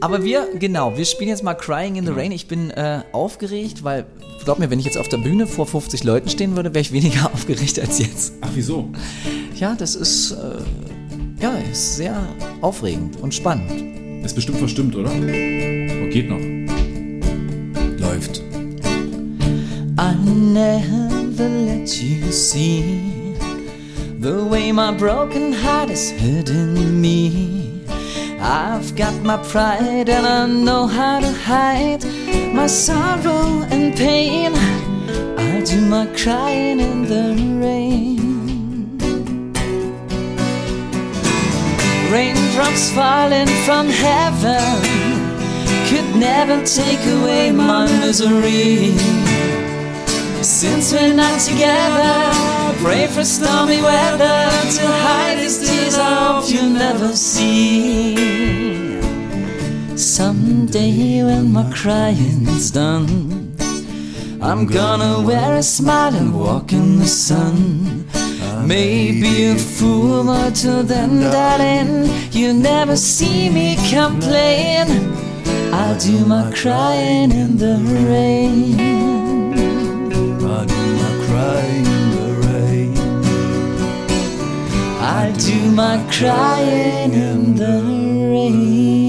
Aber 0.00 0.22
wir, 0.22 0.48
genau, 0.58 0.96
wir 0.96 1.04
spielen 1.04 1.30
jetzt 1.30 1.42
mal 1.42 1.54
Crying 1.54 1.96
in 1.96 2.04
the 2.04 2.12
Rain. 2.12 2.32
Ich 2.32 2.48
bin 2.48 2.70
äh, 2.70 3.02
aufgeregt, 3.12 3.82
weil, 3.82 4.06
glaub 4.44 4.58
mir, 4.58 4.70
wenn 4.70 4.78
ich 4.78 4.84
jetzt 4.84 4.98
auf 4.98 5.08
der 5.08 5.16
Bühne 5.18 5.46
vor 5.46 5.66
50 5.66 6.04
Leuten 6.04 6.28
stehen 6.28 6.56
würde, 6.56 6.70
wäre 6.74 6.80
ich 6.82 6.92
weniger 6.92 7.30
aufgeregt 7.34 7.80
als 7.80 7.98
jetzt. 7.98 8.34
Ach, 8.40 8.50
wieso? 8.54 8.90
Ja, 9.58 9.74
das 9.74 9.94
ist, 9.94 10.32
äh, 10.32 10.36
ja, 11.46 11.58
ist 11.70 11.96
sehr 11.96 12.16
aufregend 12.60 13.20
und 13.20 13.34
spannend. 13.34 14.24
Ist 14.24 14.34
bestimmt 14.34 14.58
verstimmt, 14.58 14.96
oder? 14.96 15.10
Oh, 15.10 16.10
geht 16.10 16.28
noch. 16.28 16.40
Läuft. 17.98 18.42
I 19.98 20.14
never 20.24 21.48
let 21.48 22.02
you 22.02 22.30
see 22.30 23.34
the 24.20 24.44
way 24.50 24.72
my 24.72 24.92
broken 24.92 25.52
heart 25.52 25.90
is 25.90 26.10
hurting 26.10 27.00
me. 27.00 27.82
I've 28.40 28.94
got 28.96 29.14
my 29.22 29.38
pride 29.38 30.08
and 30.08 30.26
I 30.26 30.46
know 30.46 30.86
how 30.86 31.20
to 31.20 31.32
hide 31.32 32.04
my 32.52 32.66
sorrow 32.66 33.64
and 33.70 33.96
pain. 33.96 34.52
I'll 35.38 35.64
do 35.64 35.80
my 35.80 36.06
crying 36.16 36.80
in 36.80 37.06
the 37.06 37.34
rain. 37.60 38.15
Raindrops 42.10 42.92
falling 42.92 43.48
from 43.64 43.88
heaven 43.88 45.26
could 45.88 46.16
never 46.16 46.64
take 46.64 47.04
away 47.18 47.50
my 47.50 47.86
misery. 47.98 48.92
Since 50.42 50.92
we're 50.92 51.14
not 51.14 51.40
together, 51.40 52.30
pray 52.78 53.08
for 53.08 53.24
stormy 53.24 53.82
weather 53.82 54.48
to 54.76 54.86
hide 54.86 55.38
these 55.38 55.58
tears. 55.58 55.96
Hope 55.96 56.48
you 56.48 56.62
never 56.70 57.08
see. 57.16 58.16
Someday 59.96 61.24
when 61.24 61.52
my 61.52 61.68
crying's 61.72 62.70
done, 62.70 63.56
I'm 64.40 64.66
gonna 64.66 65.26
wear 65.26 65.56
a 65.56 65.62
smile 65.62 66.14
and 66.14 66.32
walk 66.38 66.72
in 66.72 66.98
the 67.00 67.06
sun. 67.08 68.06
Maybe 68.66 69.44
a 69.44 69.54
fool, 69.54 70.24
but 70.24 70.56
till 70.56 70.82
then, 70.82 71.20
darling, 71.20 72.10
you 72.32 72.52
never 72.52 72.96
see 72.96 73.48
me 73.48 73.76
complain. 73.88 74.86
I'll 75.72 75.96
do 75.96 76.26
my 76.26 76.50
crying 76.52 77.30
in 77.30 77.56
the 77.58 77.76
rain. 78.08 78.80
I'll 80.42 80.66
do 80.66 80.84
my 80.98 81.26
crying 81.26 81.86
in 81.86 82.10
the 82.16 82.28
rain. 82.48 82.96
I'll 85.00 85.32
do 85.34 85.70
my 85.70 86.04
crying 86.10 87.12
in 87.12 87.54
the 87.54 87.82
rain. 88.32 89.05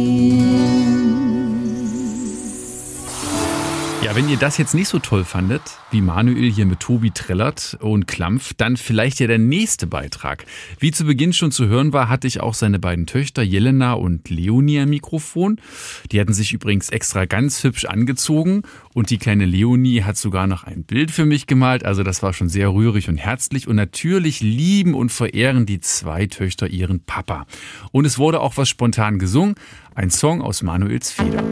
Wenn 4.17 4.30
ihr 4.30 4.38
das 4.38 4.58
jetzt 4.58 4.73
nicht 4.73 4.88
so 4.88 4.97
toll 4.97 5.23
fandet, 5.23 5.62
wie 5.91 6.01
Manuel 6.01 6.51
hier 6.51 6.65
mit 6.65 6.80
Tobi 6.80 7.12
trällert 7.12 7.77
und 7.82 8.08
Klampf, 8.08 8.56
dann 8.56 8.75
vielleicht 8.75 9.19
ja 9.19 9.27
der 9.27 9.38
nächste 9.38 9.86
Beitrag. 9.86 10.47
Wie 10.80 10.89
zu 10.89 11.06
Beginn 11.06 11.34
schon 11.34 11.51
zu 11.51 11.67
hören 11.67 11.93
war, 11.93 12.10
hatte 12.10 12.25
ich 12.25 12.41
auch 12.41 12.56
seine 12.56 12.80
beiden 12.80 13.06
Töchter 13.06 13.43
Jelena 13.43 13.93
und 13.93 14.27
Leonie 14.32 14.80
am 14.80 14.89
Mikrofon. 14.89 15.62
Die 16.12 16.19
hatten 16.19 16.34
sich 16.34 16.51
übrigens 16.51 16.89
extra 16.89 17.25
ganz 17.25 17.63
hübsch 17.63 17.86
angezogen 17.86 18.63
und 18.95 19.12
die 19.12 19.19
kleine 19.19 19.45
Leonie 19.45 20.01
hat 20.01 20.17
sogar 20.17 20.47
noch 20.47 20.63
ein 20.63 20.82
Bild 20.82 21.12
für 21.12 21.25
mich 21.25 21.45
gemalt. 21.45 21.86
Also 21.86 22.01
das 22.01 22.23
war 22.23 22.34
schon 22.34 22.49
sehr 22.49 22.73
rührig 22.73 23.10
und 23.10 23.17
herzlich 23.17 23.67
und 23.67 23.75
natürlich 23.75 24.41
lieben 24.41 24.95
und 24.95 25.12
verehren 25.12 25.67
die 25.67 25.80
zwei 25.80 26.25
Töchter 26.25 26.67
ihren 26.67 27.01
Papa. 27.01 27.45
Und 27.91 28.06
es 28.06 28.17
wurde 28.17 28.39
auch 28.39 28.58
was 28.58 28.67
spontan 28.67 29.19
gesungen, 29.19 29.53
ein 29.93 30.10
Song 30.10 30.41
aus 30.41 30.63
Manuels 30.63 31.12
Feder. 31.12 31.43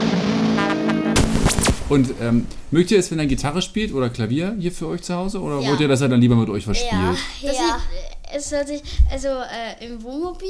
Und 1.90 2.10
ähm, 2.20 2.48
mögt 2.72 2.90
ihr 2.92 3.00
es, 3.00 3.12
wenn 3.12 3.20
er 3.20 3.28
Gitarre 3.28 3.62
spielt 3.62 3.94
oder 3.94 4.10
Klavier 4.10 4.56
hier 4.60 4.72
für 4.72 4.88
euch 4.88 5.04
zu 5.04 5.14
Hause? 5.16 5.40
Oder 5.42 5.60
Ja. 5.60 5.70
wollt 5.70 5.80
ihr, 5.82 5.88
dass 5.88 6.02
er 6.02 6.10
dann 6.10 6.20
lieber 6.22 6.36
mit 6.36 6.50
euch 6.50 6.68
was 6.68 6.78
spielt? 6.78 7.18
Das 7.44 7.56
Ja. 7.58 7.80
sieht, 7.80 8.36
es 8.36 8.52
hört 8.52 8.68
sich, 8.68 8.82
also 9.12 9.28
äh, 9.28 9.86
im 9.86 10.02
Wohnmobil 10.04 10.48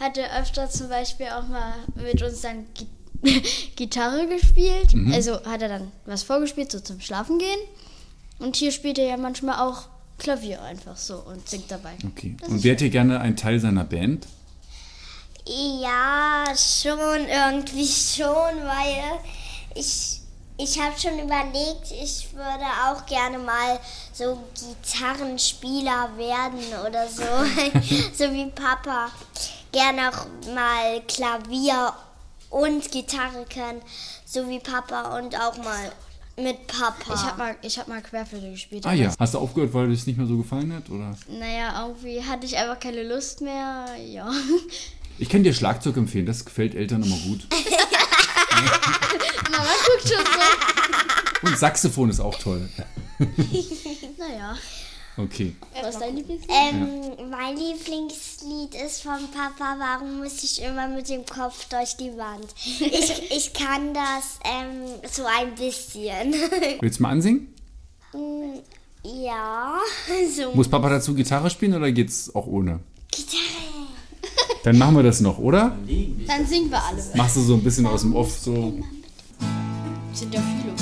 hat 0.00 0.16
er 0.18 0.40
öfter 0.40 0.68
zum 0.70 0.88
Beispiel 0.88 1.26
auch 1.26 1.46
mal 1.48 1.74
mit 1.94 2.20
uns 2.22 2.40
dann 2.40 2.64
Gi 2.74 2.86
Gitarre 3.76 4.26
gespielt. 4.26 4.92
Mhm. 4.94 5.12
Also 5.14 5.42
hat 5.44 5.62
er 5.62 5.68
dann 5.68 5.92
was 6.06 6.22
vorgespielt, 6.22 6.70
so 6.72 6.80
zum 6.80 7.00
Schlafen 7.00 7.38
gehen. 7.38 7.58
Und 8.38 8.56
hier 8.56 8.70
spielt 8.72 8.98
er 8.98 9.06
ja 9.06 9.16
manchmal 9.16 9.60
auch 9.66 9.82
Klavier 10.18 10.60
einfach 10.62 10.96
so 10.96 11.16
und 11.16 11.48
singt 11.48 11.70
dabei. 11.70 11.92
Okay. 12.06 12.36
Und 12.48 12.62
wärt 12.64 12.80
ihr 12.82 12.90
gerne 12.90 13.20
ein 13.20 13.36
Teil 13.36 13.60
seiner 13.60 13.84
Band? 13.84 14.26
Ja, 15.46 16.44
schon, 16.56 17.26
irgendwie 17.28 17.86
schon, 17.86 18.26
weil 18.64 19.20
ich, 19.74 20.20
ich 20.56 20.80
habe 20.80 20.98
schon 20.98 21.18
überlegt, 21.18 21.90
ich 21.90 22.28
würde 22.32 22.64
auch 22.86 23.04
gerne 23.06 23.38
mal 23.38 23.78
so 24.12 24.38
Gitarrenspieler 24.54 26.10
werden 26.16 26.60
oder 26.86 27.08
so, 27.08 27.22
so 28.24 28.32
wie 28.32 28.46
Papa. 28.50 29.10
Gerne 29.72 30.10
auch 30.10 30.26
mal 30.54 31.02
Klavier 31.08 31.92
und 32.50 32.90
Gitarre 32.92 33.44
können, 33.52 33.82
so 34.24 34.48
wie 34.48 34.60
Papa 34.60 35.18
und 35.18 35.34
auch 35.34 35.56
mal 35.58 35.90
mit 36.36 36.66
Papa. 36.68 37.14
Ich 37.14 37.22
habe 37.22 37.38
mal, 37.38 37.56
ich 37.62 37.78
hab 37.78 37.88
mal 37.88 38.00
Querflöte 38.00 38.50
gespielt. 38.52 38.86
Ah 38.86 38.92
ja. 38.92 39.12
Hast 39.18 39.34
du 39.34 39.38
aufgehört, 39.38 39.74
weil 39.74 39.90
es 39.90 40.06
nicht 40.06 40.16
mehr 40.16 40.26
so 40.26 40.36
gefallen 40.36 40.72
hat? 40.72 40.88
Oder? 40.88 41.16
Naja, 41.28 41.86
irgendwie 41.86 42.22
hatte 42.22 42.46
ich 42.46 42.56
einfach 42.56 42.78
keine 42.78 43.02
Lust 43.02 43.40
mehr. 43.40 43.86
Ja. 44.06 44.30
Ich 45.18 45.28
kann 45.28 45.42
dir 45.44 45.54
Schlagzeug 45.54 45.96
empfehlen, 45.96 46.26
das 46.26 46.44
gefällt 46.44 46.74
Eltern 46.74 47.02
immer 47.02 47.16
gut. 47.18 47.46
Mama 49.50 49.70
guckt 49.86 50.08
schon 50.08 50.24
so. 50.24 51.48
Und 51.48 51.58
Saxophon 51.58 52.10
ist 52.10 52.20
auch 52.20 52.38
toll. 52.38 52.68
Naja. 54.18 54.56
Okay. 55.16 55.54
Was 55.80 55.94
ist 55.94 56.00
dein 56.00 56.16
Lieblingslied? 56.16 56.50
Ähm, 56.50 57.30
mein 57.30 57.56
Lieblingslied 57.56 58.74
ist 58.74 59.02
von 59.02 59.18
Papa, 59.32 59.76
warum 59.78 60.18
muss 60.18 60.42
ich 60.42 60.60
immer 60.62 60.88
mit 60.88 61.08
dem 61.08 61.24
Kopf 61.24 61.68
durch 61.68 61.96
die 61.96 62.16
Wand? 62.16 62.46
Ich, 62.64 63.30
ich 63.30 63.52
kann 63.52 63.94
das 63.94 64.40
ähm, 64.44 64.86
so 65.08 65.24
ein 65.24 65.54
bisschen. 65.54 66.34
Willst 66.80 66.98
du 66.98 67.02
mal 67.02 67.10
ansingen? 67.10 67.54
ja, 69.02 69.78
so 70.34 70.54
Muss 70.54 70.68
Papa 70.68 70.88
dazu 70.88 71.14
Gitarre 71.14 71.50
spielen 71.50 71.74
oder 71.74 71.92
geht's 71.92 72.34
auch 72.34 72.46
ohne? 72.46 72.80
Gitarre. 73.10 73.93
Dann 74.64 74.78
machen 74.78 74.96
wir 74.96 75.02
das 75.02 75.20
noch, 75.20 75.38
oder? 75.38 75.76
Dann 76.26 76.46
singen 76.46 76.70
wir 76.70 76.82
alle. 76.82 77.02
Machst 77.14 77.36
du 77.36 77.42
so 77.42 77.54
ein 77.54 77.62
bisschen 77.62 77.86
aus 77.86 78.00
dem 78.00 78.16
Off 78.16 78.38
so. 78.38 78.72
Sind 80.12 80.32
ja 80.32 80.40
viele. 80.40 80.72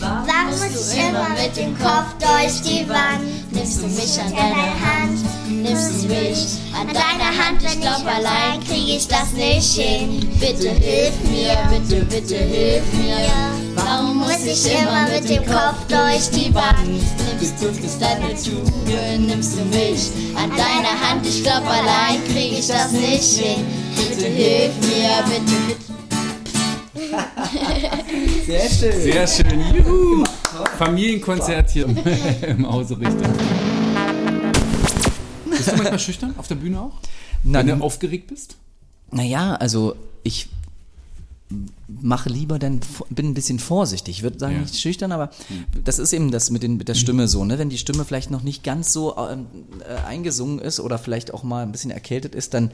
Warum 0.00 0.50
muss 0.50 0.92
ich 0.92 0.98
immer 0.98 1.28
mit 1.30 1.56
dem 1.56 1.78
Kopf 1.78 2.14
durch 2.18 2.60
die 2.62 2.88
Wand? 2.88 3.52
Nimmst 3.52 3.82
du 3.82 3.86
mich 3.86 4.18
an 4.20 4.32
deine 4.34 4.80
Hand? 4.80 5.18
Nimmst 5.48 6.02
du 6.02 6.08
mich 6.08 6.58
an 6.74 6.86
deine 6.88 7.28
Hand? 7.36 7.62
Ich 7.62 7.80
glaub, 7.80 8.06
allein 8.06 8.60
krieg 8.64 8.96
ich 8.96 9.06
das 9.06 9.32
nicht 9.32 9.72
hin. 9.78 10.26
Bitte 10.40 10.70
hilf 10.70 11.14
mir, 11.30 11.56
bitte, 11.70 12.04
bitte 12.06 12.36
hilf 12.36 12.84
mir. 12.94 13.28
Warum 13.74 14.18
muss 14.18 14.44
ich 14.44 14.72
immer 14.72 15.06
mit 15.08 15.28
dem 15.28 15.44
Kopf 15.44 15.86
durch 15.88 16.30
die 16.30 16.54
Wand? 16.54 17.02
Nimmst 17.40 17.62
du 17.62 17.68
mich 17.68 17.98
deine 17.98 18.34
Tube, 18.34 18.70
nimmst 19.18 19.58
du 19.58 19.64
mich 19.64 20.10
an 20.36 20.50
deine 20.50 21.00
Hand? 21.00 21.26
Ich 21.26 21.42
glaub, 21.42 21.64
allein 21.66 22.22
krieg 22.24 22.52
ich 22.58 22.66
das 22.66 22.92
nicht 22.92 23.38
hin. 23.38 23.64
Bitte 23.96 24.26
hilf 24.26 24.72
mir, 24.82 25.24
bitte, 25.24 25.56
bitte. 25.66 25.90
Sehr 28.44 28.68
schön. 28.68 29.02
Sehr 29.02 29.26
schön. 29.26 29.74
Juhu. 29.74 30.24
Familienkonzert 30.76 31.70
hier 31.70 31.86
im, 31.86 31.96
im 32.46 32.70
Hause 32.70 32.98
Richter. 32.98 33.30
Bist 35.50 35.72
du 35.72 35.76
manchmal 35.76 35.98
schüchtern 35.98 36.34
auf 36.36 36.46
der 36.46 36.56
Bühne 36.56 36.78
auch? 36.78 37.00
Na, 37.42 37.60
Wenn 37.60 37.78
du 37.78 37.84
aufgeregt 37.84 38.26
bist? 38.26 38.56
Naja, 39.12 39.54
also 39.54 39.96
ich 40.24 40.48
mache 41.88 42.28
lieber 42.28 42.58
dann, 42.58 42.80
bin 43.10 43.26
ein 43.26 43.34
bisschen 43.34 43.58
vorsichtig. 43.58 44.18
Ich 44.18 44.22
würde 44.22 44.38
sagen, 44.38 44.54
Ja. 44.54 44.60
nicht 44.60 44.76
schüchtern, 44.78 45.12
aber 45.12 45.30
das 45.84 45.98
ist 45.98 46.12
eben 46.12 46.30
das 46.30 46.50
mit, 46.50 46.62
den, 46.62 46.76
mit 46.76 46.88
der 46.88 46.94
Stimme 46.94 47.26
so, 47.28 47.44
ne? 47.44 47.58
Wenn 47.58 47.70
die 47.70 47.78
Stimme 47.78 48.04
vielleicht 48.04 48.30
noch 48.30 48.42
nicht 48.42 48.62
ganz 48.62 48.92
so 48.92 49.16
ähm, 49.16 49.46
äh, 49.80 50.06
eingesungen 50.06 50.58
ist 50.60 50.80
oder 50.80 50.98
vielleicht 50.98 51.34
auch 51.34 51.42
mal 51.42 51.62
ein 51.62 51.72
bisschen 51.72 51.90
erkältet 51.90 52.34
ist, 52.34 52.54
dann 52.54 52.70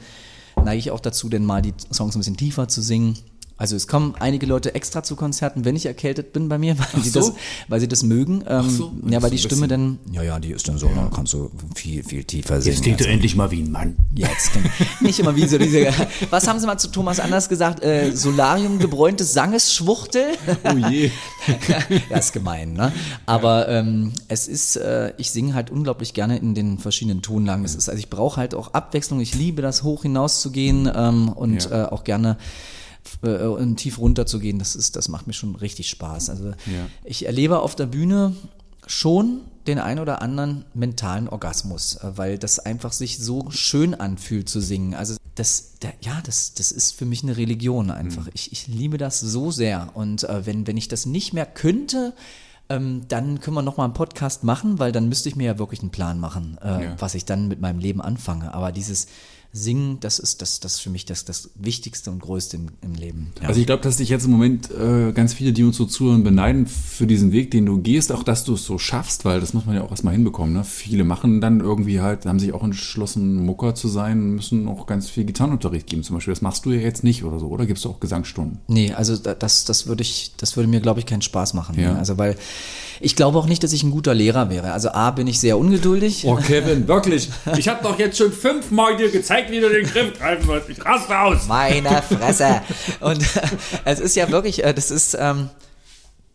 neige 0.63 0.79
ich 0.79 0.91
auch 0.91 0.99
dazu, 0.99 1.27
denn 1.29 1.45
mal 1.45 1.61
die 1.61 1.73
Songs 1.91 2.15
ein 2.15 2.19
bisschen 2.19 2.37
tiefer 2.37 2.67
zu 2.67 2.81
singen. 2.81 3.17
Also 3.57 3.75
es 3.75 3.87
kommen 3.87 4.13
einige 4.19 4.45
Leute 4.45 4.75
extra 4.75 5.01
zu 5.01 5.15
Konzerten, 5.15 5.65
wenn 5.65 5.75
ich 5.75 5.87
erkältet 5.87 6.31
bin 6.31 6.47
bei 6.47 6.59
mir, 6.59 6.77
weil, 6.77 7.03
sie, 7.03 7.09
so. 7.09 7.19
das, 7.19 7.33
weil 7.67 7.79
sie 7.79 7.87
das 7.87 8.03
mögen. 8.03 8.43
Ähm, 8.47 8.69
so, 8.69 8.93
ja, 9.09 9.21
weil 9.23 9.31
die 9.31 9.39
Stimme 9.39 9.67
dann, 9.67 9.97
ja, 10.11 10.21
ja, 10.21 10.39
die 10.39 10.51
ist 10.51 10.67
dann 10.67 10.77
so, 10.77 10.87
da 10.87 11.09
kannst 11.13 11.33
du 11.33 11.49
viel, 11.75 12.03
viel 12.03 12.23
tiefer 12.23 12.61
singen. 12.61 12.81
Klingt 12.81 12.99
du 12.99 13.07
endlich 13.07 13.35
mal 13.35 13.49
wie 13.49 13.61
ein 13.61 13.71
Mann. 13.71 13.95
Jetzt 14.13 14.51
klingt 14.51 14.69
nicht 15.01 15.19
immer 15.19 15.35
wie 15.35 15.47
so 15.47 15.57
diese. 15.57 15.87
Was 16.29 16.47
haben 16.47 16.59
Sie 16.59 16.67
mal 16.67 16.77
zu 16.77 16.89
Thomas 16.89 17.19
Anders 17.19 17.49
gesagt? 17.49 17.83
Äh, 17.83 18.11
Solarium 18.15 18.77
gebräuntes 18.79 19.33
Sangesschwuchtel? 19.33 20.25
Oh 20.63 20.77
je. 20.89 21.09
ja, 22.09 22.17
ist 22.17 22.33
gemein, 22.33 22.73
ne? 22.73 22.91
Aber 23.25 23.67
ähm, 23.69 24.13
es 24.27 24.47
ist, 24.47 24.75
äh, 24.75 25.13
ich 25.17 25.31
singe 25.31 25.55
halt 25.55 25.71
unglaublich 25.71 26.13
gerne 26.13 26.37
in 26.37 26.53
den 26.53 26.77
verschiedenen 26.77 27.21
Tonlagen. 27.23 27.65
Es 27.65 27.73
ist, 27.73 27.89
also 27.89 27.97
ich 27.97 28.09
brauche 28.09 28.37
halt 28.37 28.53
auch 28.53 28.73
Abwechslung. 28.73 29.19
Ich 29.19 29.33
liebe 29.33 29.61
das, 29.63 29.81
hoch 29.81 30.03
hinaus 30.03 30.41
zu 30.41 30.51
gehen 30.51 30.89
ähm, 30.93 31.29
und 31.29 31.63
Ja. 31.69 31.85
äh, 31.85 31.87
auch 31.87 32.03
gerne 32.03 32.37
äh, 33.23 33.43
und 33.45 33.77
tief 33.77 33.97
runter 33.99 34.25
zu 34.25 34.39
gehen. 34.39 34.59
Das 34.59 34.75
ist, 34.75 34.95
das 34.95 35.07
macht 35.09 35.27
mir 35.27 35.33
schon 35.33 35.55
richtig 35.55 35.89
Spaß. 35.89 36.29
Also 36.29 36.51
ich 37.03 37.25
erlebe 37.25 37.59
auf 37.59 37.75
der 37.75 37.85
Bühne 37.87 38.35
schon 38.85 39.41
den 39.67 39.79
ein 39.79 39.99
oder 39.99 40.21
anderen 40.21 40.63
mentalen 40.73 41.27
Orgasmus, 41.27 41.95
äh, 41.97 42.11
weil 42.17 42.37
das 42.37 42.59
einfach 42.59 42.93
sich 42.93 43.17
so 43.19 43.49
schön 43.51 43.93
anfühlt 43.93 44.47
zu 44.49 44.61
singen. 44.61 44.93
Also 44.93 45.15
das, 45.35 45.73
der, 45.81 45.93
ja, 46.01 46.19
das, 46.23 46.53
das 46.53 46.71
ist 46.71 46.93
für 46.93 47.05
mich 47.05 47.21
eine 47.23 47.37
Religion 47.37 47.91
einfach. 47.91 48.27
Ich, 48.33 48.51
ich 48.51 48.67
liebe 48.67 48.97
das 48.97 49.19
so 49.19 49.51
sehr. 49.51 49.89
Und 49.93 50.23
äh, 50.23 50.45
wenn, 50.45 50.65
wenn 50.67 50.77
ich 50.77 50.87
das 50.87 51.05
nicht 51.05 51.33
mehr 51.33 51.45
könnte, 51.45 52.13
ähm, 52.69 53.03
dann 53.07 53.39
können 53.39 53.55
wir 53.55 53.61
noch 53.61 53.77
mal 53.77 53.83
einen 53.85 53.93
Podcast 53.93 54.43
machen, 54.43 54.79
weil 54.79 54.91
dann 54.91 55.07
müsste 55.09 55.29
ich 55.29 55.35
mir 55.35 55.45
ja 55.45 55.59
wirklich 55.59 55.81
einen 55.81 55.91
Plan 55.91 56.19
machen, 56.19 56.57
äh, 56.63 56.85
Ja. 56.85 56.95
was 56.97 57.13
ich 57.13 57.25
dann 57.25 57.47
mit 57.47 57.61
meinem 57.61 57.79
Leben 57.79 58.01
anfange. 58.01 58.53
Aber 58.53 58.71
dieses 58.71 59.07
Singen, 59.57 59.97
das 59.99 60.19
ist 60.19 60.41
das, 60.41 60.59
das 60.59 60.79
für 60.79 60.89
mich 60.89 61.05
das, 61.05 61.25
das 61.25 61.49
Wichtigste 61.55 62.11
und 62.11 62.19
Größte 62.19 62.57
im, 62.57 62.67
im 62.81 62.93
Leben. 62.95 63.31
Ja. 63.41 63.47
Also 63.49 63.59
ich 63.59 63.65
glaube, 63.65 63.81
dass 63.83 63.97
dich 63.97 64.09
jetzt 64.09 64.25
im 64.25 64.31
Moment 64.31 64.69
äh, 64.71 65.11
ganz 65.11 65.33
viele, 65.33 65.51
die 65.53 65.63
uns 65.63 65.75
so 65.77 65.85
zuhören, 65.85 66.23
beneiden 66.23 66.67
für 66.67 67.07
diesen 67.07 67.31
Weg, 67.31 67.51
den 67.51 67.65
du 67.65 67.79
gehst, 67.79 68.11
auch 68.11 68.23
dass 68.23 68.43
du 68.43 68.53
es 68.53 68.63
so 68.63 68.77
schaffst, 68.77 69.25
weil 69.25 69.39
das 69.39 69.53
muss 69.53 69.65
man 69.65 69.75
ja 69.75 69.83
auch 69.83 69.91
erstmal 69.91 70.13
hinbekommen. 70.13 70.53
Ne? 70.53 70.63
Viele 70.63 71.03
machen 71.03 71.41
dann 71.41 71.59
irgendwie 71.59 71.99
halt, 72.01 72.25
haben 72.25 72.39
sich 72.39 72.53
auch 72.53 72.63
entschlossen, 72.63 73.45
Mucker 73.45 73.75
zu 73.75 73.87
sein, 73.87 74.31
müssen 74.35 74.67
auch 74.67 74.85
ganz 74.85 75.09
viel 75.09 75.25
Gitarrenunterricht 75.25 75.87
geben 75.87 76.03
zum 76.03 76.15
Beispiel. 76.15 76.33
Das 76.33 76.41
machst 76.41 76.65
du 76.65 76.71
ja 76.71 76.79
jetzt 76.81 77.03
nicht 77.03 77.23
oder 77.23 77.39
so, 77.39 77.47
oder 77.47 77.65
gibst 77.65 77.83
du 77.85 77.89
auch 77.89 77.99
Gesangsstunden? 77.99 78.59
Nee, 78.67 78.93
also 78.93 79.17
da- 79.17 79.33
das, 79.35 79.65
das 79.65 79.87
würde 79.87 80.03
ich, 80.03 80.33
das 80.37 80.55
würde 80.55 80.69
mir, 80.69 80.79
glaube 80.79 80.99
ich, 80.99 81.05
keinen 81.05 81.21
Spaß 81.21 81.53
machen. 81.55 81.79
Ja. 81.79 81.93
Ne? 81.93 81.99
Also 81.99 82.17
weil 82.17 82.35
ich 82.99 83.15
glaube 83.15 83.37
auch 83.37 83.45
nicht, 83.45 83.63
dass 83.63 83.73
ich 83.73 83.83
ein 83.83 83.91
guter 83.91 84.13
Lehrer 84.13 84.49
wäre. 84.49 84.71
Also 84.71 84.89
A 84.91 85.11
bin 85.11 85.27
ich 85.27 85.39
sehr 85.39 85.57
ungeduldig. 85.57 86.23
Oh, 86.25 86.35
Kevin, 86.35 86.87
wirklich. 86.87 87.29
Ich 87.57 87.67
habe 87.67 87.81
doch 87.81 87.97
jetzt 87.97 88.17
schon 88.17 88.31
fünfmal 88.31 88.97
dir 88.97 89.09
gezeigt, 89.09 89.49
wie 89.51 89.59
du 89.59 89.69
den 89.69 89.85
Griff 89.85 90.17
greifen 90.17 90.45
musst. 90.45 90.69
Ich 90.69 90.83
raste 90.83 91.17
aus. 91.17 91.47
Meine 91.47 92.01
Fresse. 92.01 92.61
Und 92.99 93.23
es 93.85 93.99
ist 93.99 94.15
ja 94.15 94.29
wirklich, 94.29 94.63
äh, 94.63 94.73
das 94.73 94.91
ist, 94.91 95.17
ähm, 95.19 95.49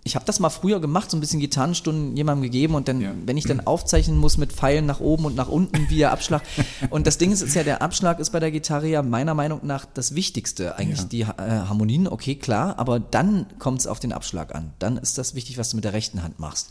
ich 0.04 0.16
habe 0.16 0.24
das 0.24 0.40
mal 0.40 0.50
früher 0.50 0.80
gemacht, 0.80 1.10
so 1.12 1.16
ein 1.16 1.20
bisschen 1.20 1.38
Gitarrenstunden 1.38 2.16
jemandem 2.16 2.42
gegeben 2.42 2.74
und 2.74 2.88
dann, 2.88 3.00
Ja. 3.00 3.12
wenn 3.24 3.36
ich 3.36 3.44
dann 3.44 3.60
aufzeichnen 3.60 4.18
muss 4.18 4.36
mit 4.36 4.52
Pfeilen 4.52 4.84
nach 4.84 4.98
oben 4.98 5.24
und 5.26 5.36
nach 5.36 5.48
unten, 5.48 5.88
wie 5.90 5.98
der 5.98 6.10
Abschlag. 6.10 6.42
Und 6.90 7.06
das 7.06 7.18
Ding 7.18 7.30
ist, 7.30 7.40
ist 7.40 7.54
ja, 7.54 7.62
der 7.62 7.82
Abschlag 7.82 8.18
ist 8.18 8.30
bei 8.30 8.40
der 8.40 8.50
Gitarre 8.50 8.88
ja 8.88 9.02
meiner 9.02 9.34
Meinung 9.34 9.60
nach 9.62 9.84
das 9.84 10.14
Wichtigste. 10.16 10.76
Eigentlich 10.76 10.98
Ja. 10.98 11.04
die 11.04 11.20
äh, 11.22 11.26
Harmonien, 11.68 12.08
okay, 12.08 12.34
klar, 12.34 12.78
aber 12.80 12.98
dann 12.98 13.46
kommt 13.60 13.78
es 13.80 13.86
auf 13.86 14.00
den 14.00 14.12
Abschlag 14.12 14.54
an. 14.54 14.72
Dann 14.80 14.96
ist 14.96 15.18
das 15.18 15.36
wichtig, 15.36 15.56
was 15.56 15.70
du 15.70 15.76
mit 15.76 15.84
der 15.84 15.92
rechten 15.92 16.22
Hand 16.24 16.40
machst. 16.40 16.70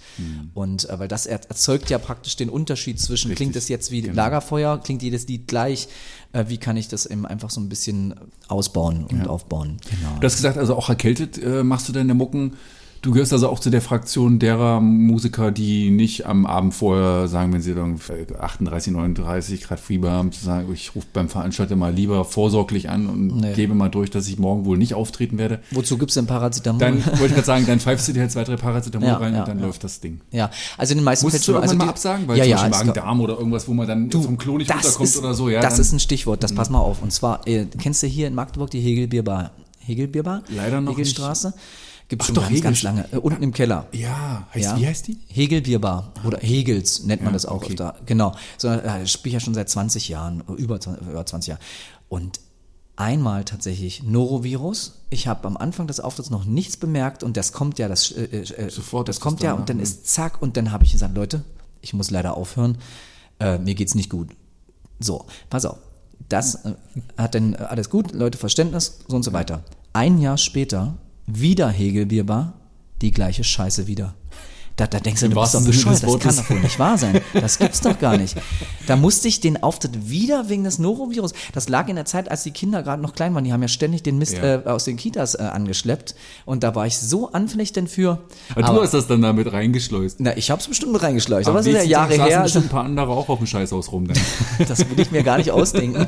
Und 0.53 0.89
äh, 0.89 0.99
weil 0.99 1.07
das 1.07 1.25
er 1.25 1.39
erzeugt 1.49 1.89
ja 1.89 1.99
praktisch 1.99 2.35
den 2.35 2.49
Unterschied 2.49 2.99
zwischen, 2.99 3.29
Richtig. 3.29 3.37
klingt 3.37 3.55
es 3.55 3.69
jetzt 3.69 3.91
wie 3.91 4.01
Genau. 4.01 4.15
Lagerfeuer, 4.15 4.77
klingt 4.79 5.01
jedes 5.03 5.25
Lied 5.27 5.47
gleich, 5.47 5.87
äh, 6.33 6.45
wie 6.49 6.57
kann 6.57 6.75
ich 6.75 6.89
das 6.89 7.05
eben 7.05 7.25
einfach 7.25 7.49
so 7.49 7.61
ein 7.61 7.69
bisschen 7.69 8.15
ausbauen 8.49 9.05
und 9.05 9.27
aufbauen. 9.29 9.77
Genau. 9.89 10.17
Du 10.19 10.25
hast 10.25 10.35
gesagt, 10.35 10.57
also 10.57 10.75
auch 10.75 10.89
erkältet 10.89 11.37
äh, 11.41 11.63
machst 11.63 11.87
du 11.87 11.93
deine 11.93 12.13
Mucken. 12.13 12.57
Du 13.01 13.11
gehörst 13.11 13.33
also 13.33 13.49
auch 13.49 13.57
zu 13.59 13.71
der 13.71 13.81
Fraktion 13.81 14.37
derer 14.37 14.79
Musiker, 14.79 15.49
die 15.51 15.89
nicht 15.89 16.27
am 16.27 16.45
Abend 16.45 16.75
vorher 16.75 17.27
sagen, 17.27 17.51
wenn 17.51 17.61
sie 17.61 17.73
dann 17.73 17.99
38, 18.39 18.93
39 18.93 19.63
Grad 19.63 19.79
Fieber 19.79 20.11
haben, 20.11 20.31
zu 20.31 20.45
sagen, 20.45 20.71
ich 20.71 20.93
rufe 20.95 21.07
beim 21.11 21.27
Veranstalter 21.27 21.75
mal 21.75 21.91
lieber 21.91 22.23
vorsorglich 22.25 22.89
an 22.91 23.07
und 23.07 23.37
Nee. 23.37 23.53
gebe 23.53 23.73
mal 23.73 23.89
durch, 23.89 24.11
dass 24.11 24.27
ich 24.27 24.37
morgen 24.37 24.65
wohl 24.65 24.77
nicht 24.77 24.93
auftreten 24.93 25.39
werde. 25.39 25.61
Wozu 25.71 25.97
gibt's 25.97 26.13
denn 26.13 26.27
Paracetamol? 26.27 26.79
Dann 26.79 27.03
wollte 27.05 27.25
ich 27.25 27.33
gerade 27.33 27.43
sagen, 27.45 27.65
dann 27.65 27.79
pfeifst 27.79 28.07
du 28.07 28.13
dir 28.13 28.19
halt 28.21 28.31
zwei, 28.31 28.43
drei 28.43 28.55
Paracetamol 28.57 29.07
Ja, 29.07 29.17
rein 29.17 29.33
ja, 29.33 29.39
und 29.39 29.47
dann 29.47 29.57
ja. 29.59 29.65
läuft 29.65 29.83
das 29.83 29.99
Ding. 29.99 30.21
ja, 30.29 30.51
also 30.77 30.91
in 30.91 30.99
den 30.99 31.03
meisten 31.05 31.25
Musst 31.25 31.37
du 31.47 31.53
Fällen 31.53 31.55
irgendwann 31.63 31.69
also 31.79 31.85
mal 31.85 31.89
absagen, 31.89 32.27
weil 32.27 32.37
ja, 32.37 32.43
zum 32.43 32.51
Beispiel 32.51 32.71
es- 32.71 32.77
Magen-Darm 32.85 33.21
oder 33.21 33.37
irgendwas, 33.39 33.67
wo 33.67 33.73
man 33.73 33.87
dann 33.87 34.11
vom 34.11 34.37
Klo 34.37 34.59
nicht 34.59 34.71
runterkommt 34.71 35.09
ist, 35.09 35.17
oder 35.17 35.33
so. 35.33 35.49
Ja, 35.49 35.61
das 35.61 35.79
ist 35.79 35.91
ein 35.91 35.99
Stichwort, 35.99 36.43
das 36.43 36.53
pass 36.53 36.69
mal 36.69 36.77
auf. 36.77 37.01
Und 37.01 37.11
zwar, 37.11 37.47
äh, 37.47 37.65
kennst 37.79 38.03
du 38.03 38.07
hier 38.07 38.27
in 38.27 38.35
Magdeburg 38.35 38.69
die 38.69 38.79
Hegelbierbar? 38.79 39.49
Hegelbierbar? 39.79 40.43
Leider 40.55 40.79
noch 40.81 40.91
Hegelstraße? 40.91 41.55
Gibt 42.11 42.23
Ach 42.23 42.25
schon 42.25 42.35
doch, 42.35 42.41
ganz, 42.41 42.51
Hegel- 42.51 42.63
ganz 42.63 42.81
lange. 42.83 43.05
Äh, 43.13 43.17
unten 43.19 43.41
im 43.41 43.53
Keller. 43.53 43.87
Ja, 43.93 44.45
heißt, 44.53 44.65
Ja. 44.65 44.77
wie 44.77 44.85
heißt 44.85 45.07
die? 45.07 45.17
Hegelbierbar 45.27 46.11
oder 46.25 46.39
Hegels 46.39 47.03
nennt 47.05 47.21
man 47.21 47.29
Ja, 47.31 47.35
das 47.35 47.45
auch 47.45 47.61
okay. 47.61 47.69
öfter. 47.69 47.95
Genau. 48.05 48.35
So, 48.57 48.67
äh, 48.67 49.03
ich 49.03 49.11
spiele 49.13 49.35
ja 49.35 49.39
schon 49.39 49.53
seit 49.53 49.69
20 49.69 50.09
Jahren, 50.09 50.43
über, 50.57 50.77
20 50.77 51.07
über 51.07 51.25
20 51.25 51.47
Jahren. 51.51 51.61
Und 52.09 52.41
einmal 52.97 53.45
tatsächlich 53.45 54.03
Norovirus. 54.03 55.03
Ich 55.09 55.27
habe 55.27 55.47
am 55.47 55.55
Anfang 55.55 55.87
des 55.87 56.01
Auftritts 56.01 56.29
noch 56.29 56.43
nichts 56.43 56.75
bemerkt 56.75 57.23
und 57.23 57.37
das 57.37 57.53
kommt 57.53 57.79
ja, 57.79 57.87
das, 57.87 58.11
äh, 58.11 58.23
äh, 58.25 58.69
Sofort 58.69 59.07
das 59.07 59.21
kommt 59.21 59.39
das 59.39 59.45
ja 59.45 59.51
da, 59.53 59.57
und 59.59 59.69
dann 59.69 59.77
ne? 59.77 59.83
ist 59.83 60.05
zack 60.13 60.41
und 60.41 60.57
dann 60.57 60.73
habe 60.73 60.83
ich 60.83 60.91
gesagt, 60.91 61.15
Leute, 61.15 61.45
ich 61.79 61.93
muss 61.93 62.11
leider 62.11 62.35
aufhören. 62.35 62.77
Äh, 63.39 63.57
mir 63.57 63.73
geht's 63.73 63.95
nicht 63.95 64.09
gut. 64.09 64.31
So, 64.99 65.23
pass 65.49 65.63
auf. 65.63 65.77
Das 66.27 66.55
äh, 66.65 66.73
hat 67.17 67.35
dann 67.35 67.53
äh, 67.53 67.59
alles 67.59 67.89
gut, 67.89 68.11
Leute 68.11 68.37
Verständnis, 68.37 68.99
so 69.07 69.15
und 69.15 69.23
so 69.23 69.31
weiter. 69.31 69.63
Ein 69.93 70.17
Jahr 70.19 70.37
später, 70.37 70.95
wieder 71.39 71.69
Hegelbierbar, 71.69 72.53
die 73.01 73.11
gleiche 73.11 73.43
Scheiße 73.43 73.87
wieder. 73.87 74.15
Da, 74.77 74.87
da 74.87 74.99
denkst 74.99 75.19
du, 75.21 75.27
Im 75.27 75.33
du 75.33 75.41
bist 75.41 75.53
doch 75.53 75.63
bescheuert, 75.65 76.01
das 76.03 76.19
kann 76.19 76.35
doch 76.35 76.49
wohl 76.49 76.59
nicht 76.61 76.79
wahr 76.79 76.97
sein. 76.97 77.21
Das 77.33 77.59
gibt's 77.59 77.81
doch 77.81 77.99
gar 77.99 78.17
nicht. 78.17 78.35
Da 78.87 78.95
musste 78.95 79.27
ich 79.27 79.39
den 79.39 79.61
Auftritt 79.61 80.09
wieder 80.09 80.49
wegen 80.49 80.63
des 80.63 80.79
Norovirus. 80.79 81.33
Das 81.53 81.69
lag 81.69 81.87
in 81.87 81.95
der 81.95 82.05
Zeit, 82.05 82.31
als 82.31 82.43
die 82.43 82.51
Kinder 82.51 82.81
gerade 82.81 83.01
noch 83.01 83.13
klein 83.13 83.35
waren. 83.35 83.43
Die 83.43 83.53
haben 83.53 83.61
ja 83.61 83.67
ständig 83.67 84.01
den 84.03 84.17
Mist 84.17 84.37
Ja. 84.37 84.55
äh, 84.55 84.63
aus 84.65 84.85
den 84.85 84.97
Kitas 84.97 85.35
äh, 85.35 85.43
angeschleppt. 85.43 86.15
Und 86.45 86.63
da 86.63 86.73
war 86.73 86.87
ich 86.87 86.97
so 86.97 87.31
anfällig 87.31 87.73
denn 87.73 87.87
für. 87.87 88.19
Aber 88.55 88.73
du 88.75 88.81
hast 88.81 88.93
das 88.93 89.07
dann 89.07 89.21
damit 89.21 89.51
reingeschleust. 89.51 90.17
na, 90.19 90.35
ich 90.37 90.49
hab's 90.49 90.67
bestimmt 90.67 90.93
mit 90.93 91.03
reingeschleust. 91.03 91.47
Aber 91.47 91.57
das 91.59 91.67
ist 91.67 91.73
ja 91.75 91.83
Jahre 91.83 92.13
her. 92.15 92.41
bestimmt 92.41 92.65
ein 92.65 92.69
paar 92.69 92.83
andere 92.85 93.11
auch 93.11 93.29
auf 93.29 93.37
dem 93.39 93.47
Scheißhaus 93.47 93.91
rum. 93.91 94.07
Dann. 94.07 94.17
Das 94.67 94.79
will 94.89 94.99
ich 94.99 95.11
mir 95.11 95.23
gar 95.23 95.37
nicht 95.37 95.51
ausdenken. 95.51 96.07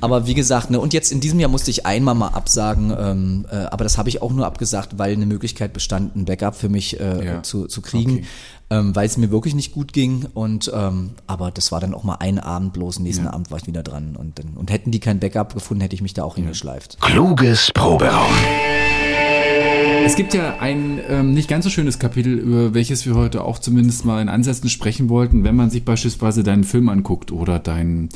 Aber 0.00 0.26
wie 0.26 0.34
gesagt, 0.34 0.70
ne, 0.70 0.80
und 0.80 0.92
jetzt 0.92 1.12
in 1.12 1.20
diesem 1.20 1.38
Jahr 1.40 1.50
musste 1.50 1.70
ich 1.70 1.86
einmal 1.86 2.14
mal 2.14 2.28
absagen, 2.28 2.94
ähm, 2.98 3.46
äh, 3.50 3.56
aber 3.56 3.84
das 3.84 3.98
habe 3.98 4.08
ich 4.08 4.22
auch 4.22 4.30
nur 4.32 4.46
abgesagt, 4.46 4.98
weil 4.98 5.12
eine 5.12 5.26
Möglichkeit 5.26 5.72
bestand, 5.72 6.16
ein 6.16 6.24
Backup 6.24 6.54
für 6.56 6.68
mich 6.68 6.98
äh, 7.00 7.24
Ja. 7.24 7.42
zu, 7.42 7.66
zu 7.74 7.82
kriegen, 7.82 8.12
Okay. 8.12 8.24
ähm, 8.70 8.96
weil 8.96 9.06
es 9.06 9.16
mir 9.18 9.30
wirklich 9.30 9.54
nicht 9.54 9.72
gut 9.72 9.92
ging. 9.92 10.26
Und 10.32 10.70
ähm, 10.74 11.10
aber 11.26 11.50
das 11.50 11.70
war 11.72 11.80
dann 11.80 11.92
auch 11.92 12.04
mal 12.04 12.16
ein 12.20 12.38
Abend 12.38 12.72
bloß, 12.72 13.00
nächsten 13.00 13.26
Abend 13.26 13.50
war 13.50 13.58
ich 13.58 13.66
wieder 13.66 13.82
dran. 13.82 14.16
Und, 14.16 14.38
dann, 14.38 14.54
und 14.54 14.70
hätten 14.70 14.90
die 14.90 15.00
kein 15.00 15.18
Backup 15.20 15.52
gefunden, 15.54 15.80
hätte 15.82 15.94
ich 15.94 16.02
mich 16.02 16.14
da 16.14 16.24
auch 16.24 16.36
hingeschleift. 16.36 16.98
Kluges 17.00 17.70
Proberaum. 17.74 18.32
Es 20.06 20.16
gibt 20.16 20.34
ja 20.34 20.58
ein 20.60 21.00
ähm, 21.08 21.32
nicht 21.32 21.48
ganz 21.48 21.64
so 21.64 21.70
schönes 21.70 21.98
Kapitel, 21.98 22.34
über 22.34 22.74
welches 22.74 23.06
wir 23.06 23.14
heute 23.14 23.42
auch 23.42 23.58
zumindest 23.58 24.04
mal 24.04 24.20
in 24.20 24.28
Ansätzen 24.28 24.68
sprechen 24.68 25.08
wollten, 25.08 25.44
wenn 25.44 25.56
man 25.56 25.70
sich 25.70 25.84
beispielsweise 25.84 26.42
deinen 26.42 26.64
Film 26.64 26.90
anguckt 26.90 27.32
oder 27.32 27.58
dein, 27.58 28.10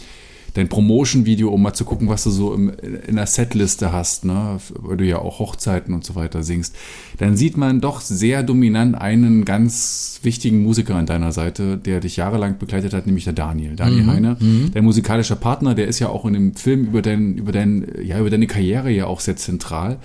dein 0.59 0.69
Promotion-Video, 0.69 1.51
um 1.51 1.63
mal 1.63 1.73
zu 1.73 1.85
gucken, 1.85 2.09
was 2.09 2.25
du 2.25 2.31
so 2.31 2.53
im, 2.53 2.73
in 3.07 3.15
der 3.15 3.27
Setliste 3.27 3.93
hast, 3.93 4.25
ne? 4.25 4.59
weil 4.75 4.97
du 4.97 5.05
ja 5.05 5.21
auch 5.21 5.39
Hochzeiten 5.39 5.95
und 5.95 6.05
so 6.05 6.17
weiter 6.17 6.43
singst, 6.43 6.75
dann 7.19 7.37
sieht 7.37 7.57
man 7.57 7.81
doch 7.81 8.01
sehr 8.01 8.43
dominant 8.43 8.97
einen 8.97 9.45
ganz 9.45 10.19
wichtigen 10.23 10.65
Musiker 10.65 10.97
an 10.97 11.07
deiner 11.07 11.31
Seite, 11.31 11.77
der 11.77 12.01
dich 12.01 12.17
jahrelang 12.17 12.59
begleitet 12.59 12.93
hat, 12.93 13.07
nämlich 13.07 13.25
der 13.25 13.35
Daniel, 13.35 13.77
Daniel 13.77 14.07
Heine, 14.09 14.37
dein 14.75 14.85
musikalischer 14.85 15.37
Partner, 15.37 15.77
der 15.77 15.87
ist 15.87 16.01
ja 16.01 16.09
auch 16.09 16.25
in 16.27 16.33
dem 16.33 16.55
Film 16.57 16.87
über, 16.87 17.03
dein, 17.03 17.37
über, 17.37 17.53
dein, 17.53 17.87
ja, 18.03 18.19
über 18.19 18.31
deine 18.31 18.49
Karriere 18.49 18.91
ja 18.91 19.07
auch 19.07 19.21
sehr 19.21 19.37
zentral. 19.37 19.99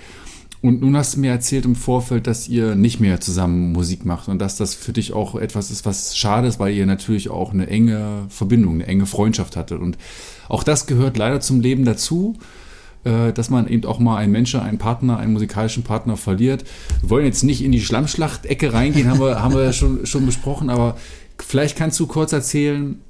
Und 0.62 0.80
nun 0.80 0.96
hast 0.96 1.16
du 1.16 1.20
mir 1.20 1.30
erzählt 1.30 1.66
im 1.66 1.74
Vorfeld, 1.74 2.26
dass 2.26 2.48
ihr 2.48 2.74
nicht 2.74 2.98
mehr 2.98 3.20
zusammen 3.20 3.72
Musik 3.72 4.06
macht 4.06 4.28
und 4.28 4.38
dass 4.38 4.56
das 4.56 4.74
für 4.74 4.94
dich 4.94 5.12
auch 5.12 5.34
etwas 5.34 5.70
ist, 5.70 5.84
was 5.84 6.16
schade 6.16 6.48
ist, 6.48 6.58
weil 6.58 6.72
ihr 6.72 6.86
natürlich 6.86 7.28
auch 7.28 7.52
eine 7.52 7.66
enge 7.66 8.24
Verbindung, 8.30 8.76
eine 8.76 8.86
enge 8.86 9.04
Freundschaft 9.04 9.56
hattet. 9.56 9.80
Und 9.80 9.98
auch 10.48 10.62
das 10.62 10.86
gehört 10.86 11.16
leider 11.16 11.40
zum 11.40 11.60
Leben 11.60 11.84
dazu, 11.84 12.36
äh, 13.04 13.32
dass 13.32 13.50
man 13.50 13.68
eben 13.68 13.84
auch 13.84 13.98
mal 13.98 14.16
einen 14.16 14.32
Menschen, 14.32 14.60
einen 14.60 14.78
Partner, 14.78 15.18
einen 15.18 15.32
musikalischen 15.32 15.82
Partner 15.82 16.16
verliert. 16.16 16.64
Wir 17.02 17.10
wollen 17.10 17.26
jetzt 17.26 17.44
nicht 17.44 17.62
in 17.62 17.72
die 17.72 17.80
Schlammschlacht-Ecke 17.80 18.72
reingehen, 18.72 19.10
haben 19.10 19.20
wir, 19.20 19.42
haben 19.42 19.54
wir 19.54 19.72
schon, 19.72 20.06
schon 20.06 20.26
besprochen, 20.26 20.70
aber 20.70 20.96
vielleicht 21.38 21.76
kannst 21.76 22.00
du 22.00 22.06
kurz 22.06 22.32
erzählen, 22.32 23.00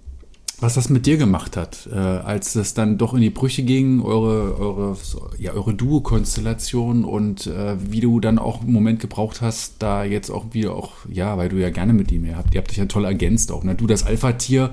was 0.60 0.74
das 0.74 0.88
mit 0.88 1.06
dir 1.06 1.16
gemacht 1.16 1.56
hat, 1.56 1.88
äh, 1.92 1.96
als 1.96 2.54
es 2.54 2.74
dann 2.74 2.96
doch 2.96 3.14
in 3.14 3.20
die 3.20 3.30
Brüche 3.30 3.62
ging, 3.62 4.00
eure, 4.00 4.58
eure, 4.58 4.96
ja, 5.38 5.52
eure 5.52 5.74
Duo-Konstellation 5.74 7.04
und 7.04 7.46
äh, 7.46 7.76
wie 7.90 8.00
du 8.00 8.20
dann 8.20 8.38
auch 8.38 8.60
einen 8.62 8.72
Moment 8.72 9.00
gebraucht 9.00 9.40
hast, 9.40 9.76
da 9.80 10.04
jetzt 10.04 10.30
auch 10.30 10.52
wieder 10.52 10.74
auch, 10.74 10.92
ja, 11.08 11.36
weil 11.36 11.48
du 11.48 11.56
ja 11.56 11.70
gerne 11.70 11.92
mit 11.92 12.12
ihm, 12.12 12.24
ihr 12.24 12.36
habt, 12.36 12.54
ihr 12.54 12.58
habt 12.58 12.70
dich 12.70 12.78
ja 12.78 12.86
toll 12.86 13.04
ergänzt 13.04 13.50
auch, 13.52 13.64
ne? 13.64 13.74
Du 13.74 13.86
das 13.86 14.04
Alpha-Tier 14.04 14.70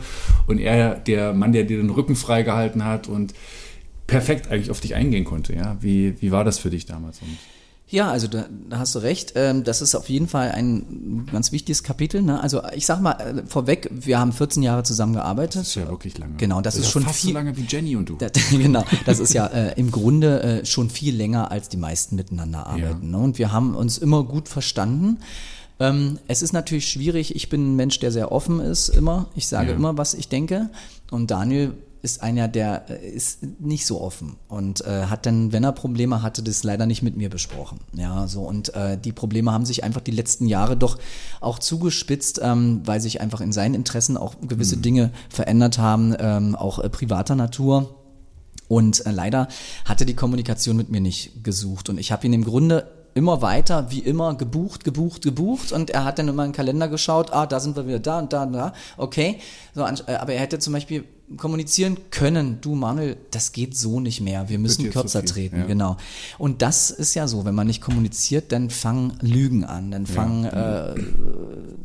und 0.47 0.59
er 0.59 0.95
der 0.95 1.33
Mann, 1.33 1.51
der 1.51 1.63
dir 1.63 1.77
den 1.77 1.89
Rücken 1.89 2.15
freigehalten 2.15 2.85
hat 2.85 3.07
und 3.07 3.33
perfekt 4.07 4.51
eigentlich 4.51 4.71
auf 4.71 4.81
dich 4.81 4.95
eingehen 4.95 5.25
konnte, 5.25 5.55
ja. 5.55 5.77
Wie, 5.81 6.21
wie 6.21 6.31
war 6.31 6.43
das 6.43 6.59
für 6.59 6.69
dich 6.69 6.85
damals? 6.85 7.21
Und 7.21 7.37
Ja, 7.91 8.09
also 8.09 8.27
da, 8.27 8.45
da 8.69 8.79
hast 8.79 8.95
du 8.95 8.99
recht. 8.99 9.33
Ähm, 9.35 9.63
das 9.65 9.81
ist 9.81 9.95
auf 9.95 10.09
jeden 10.09 10.27
Fall 10.29 10.51
ein 10.51 11.27
ganz 11.31 11.51
wichtiges 11.51 11.83
Kapitel. 11.83 12.21
Ne? 12.21 12.41
Also 12.41 12.61
ich 12.73 12.85
sag 12.85 13.01
mal 13.01 13.11
äh, 13.19 13.45
vorweg, 13.45 13.89
wir 13.91 14.17
haben 14.17 14.31
14 14.31 14.63
Jahre 14.63 14.83
zusammengearbeitet. 14.83 15.57
das 15.61 15.67
ist 15.67 15.75
ja 15.75 15.89
wirklich 15.89 16.17
lange. 16.17 16.35
Genau, 16.37 16.61
das 16.61 16.75
ist 16.77 16.85
ja 16.85 16.91
schon 16.91 17.03
fast 17.03 17.19
viel- 17.19 17.31
so 17.31 17.33
lange 17.33 17.55
wie 17.57 17.65
Jenny 17.67 17.95
und 17.97 18.07
du. 18.07 18.15
Das, 18.15 18.31
genau, 18.49 18.85
das 19.05 19.19
ist 19.19 19.33
ja 19.33 19.45
äh, 19.47 19.73
im 19.77 19.91
Grunde 19.91 20.41
äh, 20.41 20.65
schon 20.65 20.89
viel 20.89 21.15
länger, 21.15 21.51
als 21.51 21.67
die 21.67 21.77
meisten 21.77 22.15
miteinander 22.15 22.65
arbeiten. 22.65 23.11
Ne? 23.11 23.17
Und 23.17 23.37
wir 23.37 23.51
haben 23.51 23.75
uns 23.75 23.97
immer 23.97 24.23
gut 24.23 24.47
verstanden. 24.47 25.17
Ähm, 25.79 26.17
es 26.27 26.41
ist 26.41 26.53
natürlich 26.53 26.87
schwierig. 26.87 27.35
Ich 27.35 27.49
bin 27.49 27.73
ein 27.73 27.75
Mensch, 27.75 27.99
der 27.99 28.11
sehr 28.13 28.31
offen 28.31 28.59
ist, 28.61 28.87
immer. 28.89 29.27
Ich 29.35 29.47
sage 29.47 29.71
Ja. 29.71 29.75
immer, 29.75 29.97
was 29.97 30.13
ich 30.13 30.29
denke. 30.29 30.69
Und 31.09 31.29
Daniel 31.29 31.73
ist 32.01 32.23
einer, 32.23 32.47
der 32.47 32.89
äh, 32.89 33.09
ist 33.09 33.39
nicht 33.59 33.85
so 33.85 34.01
offen 34.01 34.37
und 34.47 34.81
äh, 34.81 35.05
hat 35.05 35.25
dann, 35.25 35.51
wenn 35.51 35.63
er 35.63 35.71
Probleme 35.71 36.21
hatte, 36.21 36.41
das 36.43 36.63
leider 36.63 36.85
nicht 36.85 37.01
mit 37.01 37.15
mir 37.15 37.29
besprochen. 37.29 37.79
Ja, 37.93 38.27
so 38.27 38.41
und 38.41 38.73
äh, 38.73 38.97
die 38.97 39.11
Probleme 39.11 39.51
haben 39.51 39.65
sich 39.65 39.83
einfach 39.83 40.01
die 40.01 40.11
letzten 40.11 40.47
Jahre 40.47 40.75
doch 40.77 40.97
auch 41.39 41.59
zugespitzt, 41.59 42.39
ähm, 42.43 42.81
weil 42.85 42.99
sich 43.01 43.21
einfach 43.21 43.41
in 43.41 43.51
seinen 43.51 43.75
Interessen 43.75 44.17
auch 44.17 44.35
gewisse 44.41 44.77
Dinge 44.77 45.11
verändert 45.29 45.77
haben, 45.77 46.15
ähm, 46.19 46.55
auch 46.55 46.79
äh, 46.79 46.89
privater 46.89 47.35
Natur. 47.35 47.95
Und 48.67 49.05
äh, 49.05 49.11
leider 49.11 49.49
hatte 49.83 50.05
die 50.05 50.15
Kommunikation 50.15 50.77
mit 50.77 50.89
mir 50.89 51.01
nicht 51.01 51.43
gesucht. 51.43 51.89
Und 51.89 51.97
ich 51.97 52.11
habe 52.11 52.25
ihn 52.25 52.33
im 52.33 52.45
Grunde 52.45 53.00
immer 53.13 53.41
weiter, 53.41 53.91
wie 53.91 53.99
immer, 53.99 54.35
gebucht, 54.35 54.83
gebucht, 54.83 55.21
gebucht. 55.21 55.71
Und 55.71 55.89
er 55.89 56.05
hat 56.05 56.19
dann 56.19 56.27
immer 56.27 56.43
in 56.45 56.51
den 56.51 56.55
Kalender 56.55 56.87
geschaut, 56.87 57.31
ah, 57.33 57.45
da 57.45 57.59
sind 57.59 57.75
wir 57.75 57.87
wieder 57.87 57.99
da 57.99 58.19
und 58.19 58.33
da 58.33 58.43
und 58.43 58.53
da. 58.53 58.73
Okay. 58.97 59.39
So, 59.73 59.81
äh, 59.81 60.15
aber 60.15 60.33
er 60.33 60.39
hätte 60.39 60.59
zum 60.59 60.73
Beispiel 60.73 61.03
kommunizieren 61.37 61.97
können, 62.09 62.59
du 62.61 62.75
Manuel, 62.75 63.17
das 63.31 63.51
geht 63.51 63.77
so 63.77 63.99
nicht 63.99 64.21
mehr. 64.21 64.49
Wir 64.49 64.59
müssen 64.59 64.89
kürzer 64.89 65.21
viel, 65.21 65.29
treten. 65.29 65.59
ja. 65.59 65.65
Genau. 65.65 65.97
Und 66.37 66.61
das 66.61 66.89
ist 66.89 67.13
ja 67.13 67.27
so, 67.27 67.45
wenn 67.45 67.55
man 67.55 67.67
nicht 67.67 67.81
kommuniziert, 67.81 68.51
dann 68.51 68.69
fangen 68.69 69.13
Lügen 69.21 69.63
an, 69.63 69.91
dann 69.91 70.05
fangen 70.05 70.45
äh, 70.45 70.93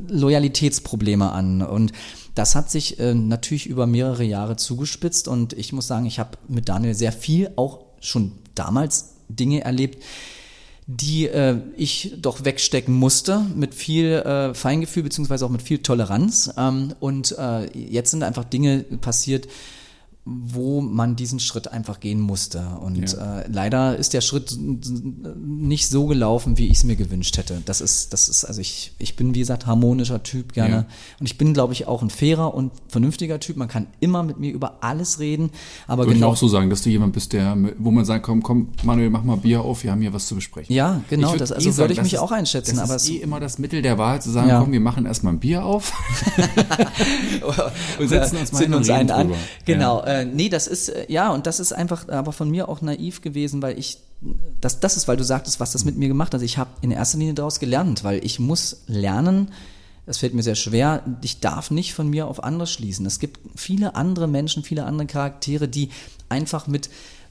Loyalitätsprobleme 0.08 1.30
an. 1.30 1.62
Und 1.62 1.92
das 2.34 2.54
hat 2.54 2.70
sich 2.70 2.98
äh, 2.98 3.14
natürlich 3.14 3.66
über 3.66 3.86
mehrere 3.86 4.24
Jahre 4.24 4.56
zugespitzt. 4.56 5.28
Und 5.28 5.52
ich 5.52 5.72
muss 5.72 5.86
sagen, 5.86 6.06
ich 6.06 6.18
habe 6.18 6.38
mit 6.48 6.68
Daniel 6.68 6.94
sehr 6.94 7.12
viel, 7.12 7.50
auch 7.56 7.80
schon 8.00 8.32
damals 8.54 9.14
Dinge 9.28 9.62
erlebt, 9.62 10.02
die 10.86 11.26
äh, 11.26 11.56
ich 11.76 12.14
doch 12.18 12.44
wegstecken 12.44 12.94
musste 12.94 13.44
mit 13.54 13.74
viel 13.74 14.12
äh, 14.12 14.54
Feingefühl 14.54 15.02
beziehungsweise 15.02 15.44
auch 15.44 15.50
mit 15.50 15.62
viel 15.62 15.78
Toleranz. 15.78 16.52
Ähm, 16.56 16.94
und 17.00 17.36
äh, 17.36 17.66
jetzt 17.76 18.12
sind 18.12 18.22
einfach 18.22 18.44
Dinge 18.44 18.84
passiert, 19.00 19.48
wo 20.28 20.80
man 20.80 21.14
diesen 21.14 21.38
Schritt 21.38 21.68
einfach 21.68 22.00
gehen 22.00 22.18
musste. 22.20 22.66
Und 22.80 23.12
Ja. 23.12 23.38
äh, 23.42 23.48
leider 23.48 23.96
ist 23.96 24.12
der 24.12 24.20
Schritt 24.20 24.58
nicht 24.58 25.88
so 25.88 26.06
gelaufen, 26.06 26.58
wie 26.58 26.66
ich 26.66 26.78
es 26.78 26.84
mir 26.84 26.96
gewünscht 26.96 27.36
hätte. 27.38 27.62
Das 27.64 27.80
ist, 27.80 28.12
das 28.12 28.28
ist, 28.28 28.44
also 28.44 28.60
ich, 28.60 28.92
ich 28.98 29.14
bin, 29.14 29.36
wie 29.36 29.38
gesagt, 29.38 29.66
harmonischer 29.66 30.24
Typ 30.24 30.52
gerne. 30.52 30.74
Ja. 30.74 30.86
Und 31.20 31.26
ich 31.26 31.38
bin, 31.38 31.54
glaube 31.54 31.74
ich, 31.74 31.86
auch 31.86 32.02
ein 32.02 32.10
fairer 32.10 32.54
und 32.54 32.72
vernünftiger 32.88 33.38
Typ. 33.38 33.56
Man 33.56 33.68
kann 33.68 33.86
immer 34.00 34.24
mit 34.24 34.40
mir 34.40 34.52
über 34.52 34.78
alles 34.82 35.20
reden. 35.20 35.50
Aber 35.86 36.02
Würde 36.06 36.14
genau 36.14 36.26
ich 36.28 36.32
auch 36.32 36.36
so 36.36 36.48
sagen, 36.48 36.70
dass 36.70 36.82
du 36.82 36.90
jemand 36.90 37.12
bist, 37.12 37.32
der, 37.32 37.56
wo 37.78 37.92
man 37.92 38.04
sagt, 38.04 38.24
komm, 38.24 38.42
komm, 38.42 38.70
Manuel, 38.82 39.10
mach 39.10 39.22
mal 39.22 39.36
Bier 39.36 39.62
auf, 39.62 39.84
wir 39.84 39.92
haben 39.92 40.00
hier 40.00 40.12
was 40.12 40.26
zu 40.26 40.34
besprechen. 40.34 40.74
Ja, 40.74 41.02
genau, 41.08 41.30
würd 41.30 41.40
das- 41.40 41.52
also 41.52 41.70
sagen, 41.70 41.78
würde 41.78 41.92
ich 41.94 42.02
mich 42.02 42.14
ist- 42.14 42.18
auch 42.18 42.32
einschätzen, 42.32 42.74
Das 42.76 42.84
aber 42.90 42.96
ist 42.96 43.08
eh 43.08 43.18
immer 43.18 43.38
das 43.38 43.60
Mittel 43.60 43.80
der 43.80 43.96
Wahl, 43.96 44.20
zu 44.20 44.30
sagen, 44.32 44.48
Ja. 44.48 44.58
komm, 44.60 44.72
wir 44.72 44.80
machen 44.80 45.06
erstmal 45.06 45.34
ein 45.34 45.38
Bier 45.38 45.64
auf 45.64 45.92
und 47.98 48.08
setzen 48.08 48.38
uns 48.38 48.52
mal 48.52 48.62
hin 48.62 48.72
und 48.72 48.78
uns 48.78 48.88
reden 48.88 49.10
einen 49.10 49.32
an. 49.32 49.38
Genau. 49.64 50.04
Ja. 50.04 50.15
Äh, 50.20 50.24
nee, 50.24 50.48
das 50.48 50.66
ist, 50.66 50.88
äh, 50.88 51.06
ja, 51.08 51.32
und 51.32 51.46
das 51.46 51.60
ist 51.60 51.72
einfach 51.72 52.08
aber 52.08 52.32
von 52.32 52.50
mir 52.50 52.68
auch 52.68 52.80
naiv 52.80 53.20
gewesen, 53.20 53.62
weil 53.62 53.78
ich, 53.78 53.98
das, 54.60 54.80
das 54.80 54.96
ist, 54.96 55.08
weil 55.08 55.16
du 55.16 55.24
sagtest, 55.24 55.60
was 55.60 55.72
das 55.72 55.84
mit 55.84 55.96
mir 55.96 56.08
gemacht 56.08 56.34
hat. 56.34 56.42
Ich 56.42 56.58
habe 56.58 56.70
in 56.80 56.90
erster 56.90 57.18
Linie 57.18 57.34
daraus 57.34 57.60
gelernt, 57.60 58.04
weil 58.04 58.24
ich 58.24 58.38
muss 58.38 58.82
lernen, 58.86 59.52
das 60.06 60.18
fällt 60.18 60.34
mir 60.34 60.42
sehr 60.42 60.54
schwer, 60.54 61.02
ich 61.22 61.40
darf 61.40 61.70
nicht 61.70 61.92
von 61.92 62.08
mir 62.08 62.28
auf 62.28 62.42
andere 62.44 62.66
schließen. 62.66 63.04
Es 63.06 63.18
gibt 63.18 63.40
viele 63.56 63.96
andere 63.96 64.28
Menschen, 64.28 64.62
viele 64.62 64.84
andere 64.84 65.06
Charaktere, 65.06 65.68
die 65.68 65.90
einfach 66.28 66.66
mit 66.66 66.88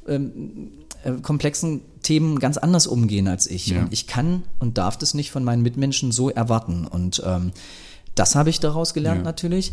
ähm, 0.08 0.72
äh, 1.04 1.14
komplexen 1.22 1.82
Themen 2.04 2.40
ganz 2.40 2.58
anders 2.58 2.88
umgehen 2.88 3.28
als 3.28 3.48
ich. 3.48 3.68
Ja. 3.68 3.82
Und 3.82 3.94
ich 3.94 4.08
kann 4.08 4.44
und 4.60 4.78
darf 4.78 4.98
das 4.98 5.14
nicht 5.14 5.32
von 5.32 5.44
meinen 5.44 5.62
Mitmenschen 5.62 6.12
so 6.12 6.30
erwarten. 6.30 6.86
Und 6.86 7.24
ähm, 7.26 7.52
das 8.16 8.36
habe 8.36 8.50
ich 8.50 8.60
daraus 8.60 8.94
gelernt 8.94 9.20
Ja. 9.20 9.24
natürlich. 9.26 9.72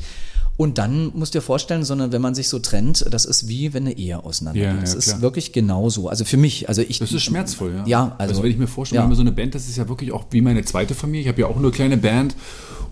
Und 0.59 0.77
dann 0.77 1.11
musst 1.15 1.35
du 1.35 1.39
dir 1.39 1.43
vorstellen, 1.43 1.83
sondern 1.83 2.13
wenn 2.13 2.21
man 2.21 2.35
sich 2.35 2.49
so 2.49 2.59
trennt, 2.59 3.07
das 3.11 3.25
ist 3.25 3.49
wie 3.49 3.73
wenn 3.73 3.85
eine 3.87 3.97
Ehe 3.97 4.23
auseinandergeht. 4.23 4.69
Ja, 4.71 4.75
ja, 4.75 4.81
das 4.83 4.95
ist 4.95 5.09
klar. 5.09 5.23
wirklich 5.23 5.53
genauso. 5.53 6.09
Also 6.09 6.27
für 6.27 6.37
mich, 6.37 6.69
also 6.69 6.83
ich. 6.83 6.99
Das 6.99 7.11
ist 7.11 7.23
schmerzvoll, 7.23 7.73
ja. 7.75 7.85
Ja, 7.87 8.15
also- 8.19 8.43
wenn 8.43 8.51
ich 8.51 8.59
mir 8.59 8.67
vorstelle, 8.67 8.99
ja. 8.99 9.03
wir 9.03 9.09
haben 9.09 9.15
so 9.15 9.23
eine 9.23 9.33
Band, 9.33 9.55
das 9.55 9.67
ist 9.67 9.77
ja 9.79 9.89
wirklich 9.89 10.13
auch 10.13 10.27
wie 10.31 10.43
meine 10.43 10.63
zweite 10.65 10.95
Familie. 10.95 11.23
Ich 11.23 11.29
habe 11.29 11.41
ja 11.41 11.47
auch 11.47 11.57
nur 11.57 11.65
eine 11.65 11.73
kleine 11.73 11.97
Band. 11.97 12.37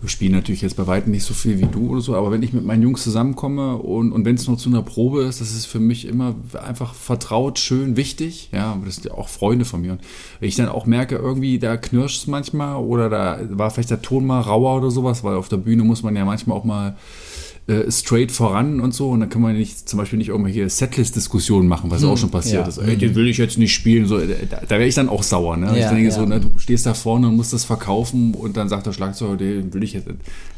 Wir 0.01 0.09
spielen 0.09 0.33
natürlich 0.33 0.63
jetzt 0.63 0.77
bei 0.77 0.87
weitem 0.87 1.13
nicht 1.13 1.25
so 1.25 1.35
viel 1.35 1.59
wie 1.61 1.67
du 1.67 1.91
oder 1.91 2.01
so, 2.01 2.17
aber 2.17 2.31
wenn 2.31 2.43
ich 2.43 2.55
mit 2.55 2.65
meinen 2.65 2.83
Jungs 2.83 3.03
zusammenkomme 3.05 3.77
und, 3.77 4.13
und 4.13 4.25
wenn 4.25 4.37
es 4.37 4.49
nur 4.49 4.57
zu 4.57 4.71
einer 4.71 4.81
Probe 4.81 5.25
ist, 5.25 5.43
das 5.43 5.53
ist 5.53 5.67
für 5.67 5.79
mich 5.79 6.07
immer 6.07 6.35
einfach 6.67 6.95
vertraut, 6.95 7.59
schön, 7.59 7.99
wichtig. 7.99 8.49
Ja, 8.51 8.73
aber 8.73 8.87
das 8.87 8.95
sind 8.95 9.05
ja 9.09 9.13
auch 9.13 9.29
Freunde 9.29 9.67
von 9.67 9.83
mir. 9.83 9.93
Und 9.93 10.01
wenn 10.41 10.49
ich 10.49 10.57
dann 10.57 10.71
auch 10.71 10.87
merke, 10.87 11.17
irgendwie 11.17 11.59
da 11.59 11.77
knirscht 11.77 12.23
es 12.23 12.27
manchmal 12.29 12.77
oder 12.77 13.11
da 13.11 13.41
war 13.51 13.71
vielleicht 13.71 13.91
der 13.91 14.01
Ton 14.01 14.25
mal 14.25 14.41
rauer 14.41 14.79
oder 14.79 14.91
sowas, 14.91 15.23
weil 15.23 15.35
auf 15.41 15.49
der 15.49 15.57
Bühne 15.57 15.83
muss 15.83 16.03
man 16.03 16.15
ja 16.15 16.25
manchmal 16.25 16.57
auch 16.57 16.65
mal 16.65 16.97
äh, 17.71 17.91
straight 17.91 18.33
voran 18.33 18.81
und 18.81 18.93
so. 18.95 19.11
Und 19.11 19.21
dann 19.21 19.29
kann 19.29 19.41
man 19.43 19.57
nicht 19.57 19.89
zum 19.89 19.99
Beispiel 19.99 20.19
nicht 20.19 20.29
irgendwelche 20.29 20.69
Setlist-Diskussionen 20.69 21.69
machen, 21.69 21.91
was 21.91 22.03
auch 22.05 22.17
schon 22.19 22.31
passiert 22.31 22.63
ja. 22.63 22.69
ist. 22.69 22.79
Ey, 22.79 22.97
den 22.97 23.15
will 23.15 23.29
ich 23.29 23.39
jetzt 23.39 23.59
nicht 23.59 23.73
spielen. 23.73 24.07
So, 24.07 24.19
äh, 24.19 24.47
da 24.49 24.61
da 24.67 24.71
wäre 24.77 24.87
ich 24.87 24.95
dann 24.95 25.09
auch 25.09 25.23
sauer. 25.23 25.57
Ne? 25.57 25.71
ich 25.75 25.83
Ja, 25.83 25.91
denke 25.91 26.05
ja. 26.05 26.11
so, 26.11 26.25
ne, 26.27 26.41
du 26.41 26.59
stehst 26.59 26.87
da 26.87 26.95
vorne 26.95 27.29
und 27.29 27.37
musst 27.37 27.53
das 27.53 27.65
verkaufen 27.65 28.35
und 28.35 28.57
dann 28.57 28.69
sagt 28.69 28.87
der 28.87 28.93
Schlagzeuger, 28.93 29.37
den 29.37 29.73
will 29.73 29.83
ich 29.83 29.93
jetzt. 29.93 30.09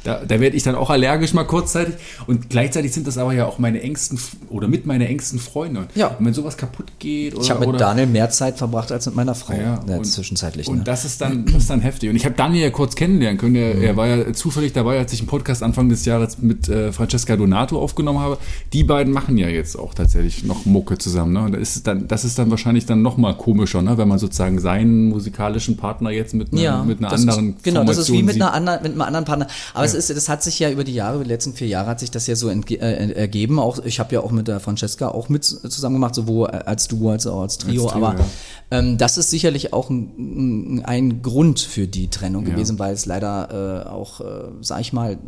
Da, 0.05 0.21
da 0.27 0.41
werde 0.41 0.57
ich 0.57 0.63
dann 0.63 0.75
auch 0.75 0.91
allergisch 0.91 1.33
mal 1.35 1.45
kurzzeitig. 1.45 1.95
Und 2.27 2.51
gleichzeitig 2.51 2.93
sind 2.93 3.07
das 3.07 3.19
aber 3.19 3.33
ja 3.35 3.47
auch 3.47 3.59
meine 3.59 3.83
engsten 3.83 4.19
oder 4.49 4.67
mit 4.69 4.87
meine 4.87 5.07
engsten 5.09 5.39
Freunde. 5.39 5.87
Ja. 5.95 6.09
Und 6.09 6.27
wenn 6.27 6.35
sowas 6.35 6.57
kaputt 6.57 6.93
geht 6.99 7.35
oder. 7.35 7.43
ich 7.43 7.51
habe 7.51 7.61
mit 7.61 7.69
oder, 7.69 7.79
Daniel 7.79 8.07
mehr 8.07 8.31
Zeit 8.31 8.59
verbracht 8.59 8.91
als 8.91 9.07
mit 9.07 9.15
meiner 9.15 9.35
Frau. 9.35 9.55
ja, 9.55 9.81
ja, 9.87 9.97
und, 9.97 10.05
zwischenzeitlich. 10.05 10.69
Und 10.69 10.79
ne? 10.79 10.85
das 10.85 11.05
ist 11.05 11.21
dann, 11.21 11.45
das 11.47 11.57
ist 11.57 11.71
dann 11.71 11.81
heftig. 11.81 12.11
Und 12.11 12.17
ich 12.17 12.25
habe 12.25 12.35
Daniel 12.35 12.63
ja 12.65 12.71
kurz 12.71 12.95
kennenlernen 12.95 13.39
können. 13.39 13.57
Er, 13.57 13.73
Mhm. 13.75 13.83
er 13.83 13.97
war 13.97 14.07
ja 14.07 14.33
zufällig 14.33 14.73
dabei, 14.73 14.99
als 14.99 15.13
ich 15.13 15.21
einen 15.21 15.29
Podcast 15.29 15.63
Anfang 15.63 15.89
des 15.89 16.05
Jahres 16.05 16.39
mit 16.41 16.69
äh, 16.69 16.93
Francesca 17.03 17.37
Donato 17.37 17.81
aufgenommen 17.81 18.21
habe. 18.21 18.39
Die 18.73 18.85
beiden 18.85 19.13
machen 19.13 19.37
ja 19.39 19.49
jetzt 19.49 19.79
auch 19.79 19.95
tatsächlich 19.95 20.45
noch 20.45 20.65
Mucke 20.67 20.99
zusammen. 20.99 21.33
Ne? 21.33 21.43
Und 21.43 21.53
das 21.53 21.77
ist 21.77 21.87
dann, 21.87 22.07
das 22.09 22.25
ist 22.25 22.39
dann 22.39 22.51
wahrscheinlich 22.51 22.87
dann 22.87 23.03
noch 23.03 23.17
mal 23.17 23.37
komischer, 23.37 23.83
ne? 23.83 23.99
wenn 23.99 24.09
man 24.09 24.19
sozusagen 24.19 24.61
seinen 24.61 25.09
musikalischen 25.09 25.77
Partner 25.77 26.11
jetzt 26.11 26.35
mit, 26.35 26.53
einer 26.53 26.63
ja, 26.63 26.83
mit 26.85 26.99
einer 26.99 27.13
anderen 27.13 27.57
ist, 27.57 27.65
Genau, 27.65 27.85
das 27.85 27.99
ist 27.99 28.09
wie 28.09 28.19
Formation 28.19 28.27
mit, 28.27 28.35
einer 28.37 28.53
anderen, 28.55 28.83
mit 28.83 28.93
einem 28.93 29.01
anderen 29.03 29.25
Partner. 29.25 29.47
Aber 29.75 29.85
es 29.85 29.95
ist, 29.95 30.11
das 30.11 30.29
hat 30.29 30.43
sich 30.43 30.59
ja 30.59 30.71
über 30.71 30.85
die 30.85 30.95
Jahre, 30.95 31.17
über 31.17 31.25
die 31.25 31.31
letzten 31.31 31.55
vier 31.55 31.69
Jahre 31.69 31.89
hat 31.89 32.01
sich 32.01 32.11
das 32.11 32.27
ja 32.27 32.37
so 32.37 32.49
entge 32.49 32.77
äh, 32.77 33.13
ergeben. 33.13 33.59
Auch 33.59 33.85
ich 33.85 33.99
habe 34.01 34.15
ja 34.15 34.21
auch 34.21 34.31
mit 34.31 34.49
der 34.49 34.61
Francesca 34.61 35.09
auch 35.09 35.29
mit 35.29 35.45
zusammen 35.45 35.97
gemacht, 35.97 36.15
sowohl 36.15 36.49
als 36.49 36.89
Duo 36.89 37.11
als 37.11 37.27
auch 37.27 37.43
als 37.43 37.59
Trio. 37.59 37.85
Als 37.85 37.93
Trio, 37.93 38.07
aber 38.07 38.19
ja. 38.19 38.25
ähm, 38.71 38.99
das 38.99 39.19
ist 39.19 39.31
sicherlich 39.31 39.73
auch 39.73 39.91
ein, 39.91 40.83
ein- 40.87 41.23
Grund 41.23 41.61
für 41.61 41.87
die 41.87 42.09
Trennung 42.09 42.47
Ja. 42.47 42.53
gewesen, 42.53 42.79
weil 42.79 42.95
es 42.95 43.07
leider 43.07 43.85
äh, 43.87 43.89
auch, 43.89 44.21
äh, 44.21 44.25
sag 44.61 44.81
ich 44.81 44.93
mal, 44.93 45.19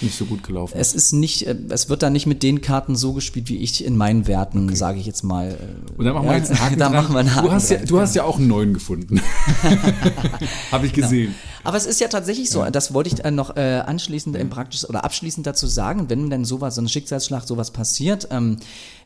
nicht 0.00 0.16
so 0.16 0.24
gut 0.24 0.42
gelaufen. 0.42 0.76
es 0.78 0.94
ist 1.04 1.12
nicht, 1.12 1.46
äh, 1.46 1.56
es 1.70 1.88
wird 1.88 2.02
da 2.02 2.10
nicht 2.10 2.26
mit 2.26 2.42
den 2.42 2.60
Karten 2.60 2.96
so 2.96 3.12
gespielt, 3.12 3.48
wie 3.48 3.58
ich 3.58 3.84
in 3.84 3.96
meinen 3.96 4.26
Werten, 4.26 4.74
sage 4.74 4.98
ich 4.98 5.06
jetzt 5.06 5.22
mal. 5.22 5.50
äh, 5.50 5.98
und 5.98 6.04
dann 6.04 6.14
machen 6.14 6.26
wir 6.26 6.32
ja, 6.32 6.38
jetzt 6.38 6.50
einen 6.50 6.60
Haken 6.64 6.78
da 6.78 6.88
dran. 6.88 6.94
machen 7.02 7.14
wir 7.14 7.20
einen 7.20 7.34
Haken 7.34 7.46
du, 7.48 7.52
hast 7.52 7.70
ja, 7.70 7.76
dran. 7.78 7.86
du 7.86 8.00
hast 8.00 8.14
ja 8.14 8.24
auch 8.24 8.38
einen 8.38 8.48
neuen 8.48 8.74
gefunden. 8.74 9.20
habe 10.70 10.86
ich 10.86 10.92
gesehen. 10.92 11.34
Aber 11.64 11.76
es 11.76 11.86
ist 11.86 12.00
ja 12.00 12.08
tatsächlich 12.08 12.50
so, 12.50 12.64
das 12.64 12.92
wollte 12.92 13.10
ich 13.14 13.24
äh, 13.24 13.30
noch 13.30 13.54
anschließend 13.56 14.36
äh, 14.36 14.44
praktisch 14.44 14.88
oder 14.88 15.04
abschließend 15.04 15.46
dazu 15.46 15.66
sagen, 15.66 16.08
wenn 16.10 16.30
denn 16.30 16.44
sowas, 16.44 16.74
so 16.74 16.82
ein 16.82 16.88
Schicksalsschlag, 16.88 17.44
sowas 17.46 17.70
passiert, 17.70 18.28
ähm, 18.30 18.56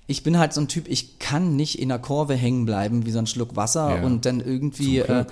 ich 0.07 0.23
bin 0.23 0.39
halt 0.39 0.53
so 0.53 0.61
ein 0.61 0.69
Typ, 0.69 0.87
ich 0.89 1.19
kann 1.19 1.57
nicht 1.57 1.79
in 1.81 1.89
der 1.89 1.99
Kurve 1.99 2.35
hängen 2.35 2.65
bleiben 2.65 3.07
wie 3.07 3.11
so 3.11 3.19
ein 3.19 3.27
Schluck 3.27 3.57
Wasser 3.57 3.97
Ja. 3.97 4.03
und 4.05 4.25
dann 4.25 4.41
irgendwie, 4.41 4.99
äh. 5.01 5.25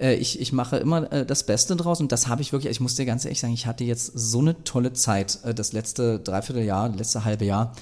Äh, 0.00 0.14
ich, 0.14 0.40
ich 0.40 0.52
mache 0.52 0.76
immer 0.76 1.10
äh, 1.12 1.26
das 1.26 1.44
Beste 1.44 1.76
draus 1.76 2.00
und 2.00 2.12
das 2.12 2.28
habe 2.28 2.42
ich 2.42 2.52
wirklich, 2.52 2.70
ich 2.70 2.80
muss 2.80 2.94
dir 2.94 3.06
ganz 3.06 3.24
ehrlich 3.24 3.40
sagen, 3.40 3.54
ich 3.54 3.66
hatte 3.66 3.84
jetzt 3.84 4.12
so 4.14 4.40
eine 4.40 4.62
tolle 4.64 4.92
Zeit, 4.92 5.38
äh, 5.44 5.54
das 5.54 5.72
letzte 5.72 6.18
Dreivierteljahr, 6.20 6.88
letzte 6.90 7.24
halbe 7.24 7.44
Jahr 7.44 7.72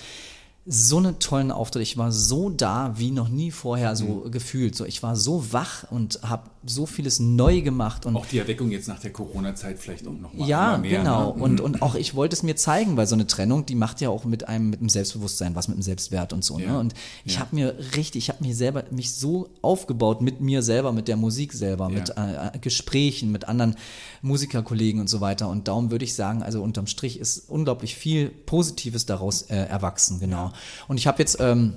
so 0.67 0.97
einen 0.97 1.19
tollen 1.19 1.51
Auftritt. 1.51 1.83
Ich 1.83 1.99
war 1.99 2.11
so 2.11 2.49
da 2.49 2.95
wie 2.97 3.11
noch 3.11 3.29
nie 3.29 3.51
vorher 3.51 3.95
so 3.97 4.23
Mhm. 4.25 4.31
gefühlt. 4.31 4.75
So, 4.75 4.87
ich 4.87 5.03
war 5.03 5.15
so 5.15 5.53
wach 5.53 5.85
und 5.91 6.21
habe 6.23 6.45
so 6.67 6.87
vieles 6.87 7.21
neu 7.21 7.61
gemacht 7.61 8.07
und 8.07 8.17
Auch 8.17 8.25
die 8.25 8.39
Erweckung 8.39 8.71
jetzt 8.71 8.89
nach 8.89 8.99
der 8.99 9.13
Corona-Zeit 9.13 9.79
vielleicht 9.79 10.07
auch 10.09 10.13
noch 10.13 10.33
mal 10.33 10.49
ja, 10.49 10.79
mehr. 10.79 11.01
genau. 11.01 11.35
Ne? 11.37 11.43
Und, 11.43 11.61
und 11.61 11.83
auch 11.83 11.95
ich 11.95 12.15
wollte 12.15 12.35
es 12.35 12.43
mir 12.43 12.57
zeigen, 12.57 12.97
weil 12.97 13.07
so 13.07 13.15
eine 13.15 13.27
Trennung, 13.27 13.67
die 13.67 13.75
macht 13.75 14.01
ja 14.01 14.09
auch 14.09 14.25
mit 14.25 14.49
einem 14.49 14.71
mit 14.71 14.81
dem 14.81 14.89
Selbstbewusstsein 14.89 15.55
was 15.55 15.69
mit 15.69 15.77
dem 15.77 15.83
Selbstwert 15.83 16.33
und 16.33 16.43
so. 16.43 16.59
Ja. 16.59 16.73
Ne? 16.73 16.79
Und 16.79 16.95
ich 17.27 17.35
Ja. 17.35 17.41
habe 17.41 17.55
mir 17.55 17.77
richtig, 17.95 18.25
ich 18.25 18.29
habe 18.31 18.43
mir 18.43 18.55
selber 18.55 18.85
mich 18.91 19.13
so 19.13 19.51
aufgebaut 19.61 20.23
mit 20.23 20.41
mir 20.41 20.63
selber, 20.63 20.93
mit 20.93 21.09
der 21.09 21.19
Musik 21.19 21.53
selber, 21.53 21.91
Ja. 21.91 21.99
mit 21.99 22.09
äh, 22.17 22.59
Gesprächen 22.59 23.31
mit 23.31 23.47
anderen 23.47 23.77
Musikerkollegen 24.23 25.01
und 25.03 25.11
so 25.11 25.21
weiter. 25.21 25.51
Und 25.51 25.69
darum 25.69 25.91
würde 25.91 26.07
ich 26.07 26.15
sagen, 26.15 26.43
also 26.43 26.63
unterm 26.63 26.87
Strich 26.87 27.21
ist 27.21 27.51
unglaublich 27.51 27.95
viel 27.95 28.31
Positives 28.31 29.05
daraus 29.05 29.43
äh, 29.43 29.57
erwachsen, 29.57 30.19
genau. 30.19 30.53
Und 30.89 30.99
ich 30.99 31.07
habe 31.07 31.19
jetzt 31.21 31.39
ähm, 31.41 31.75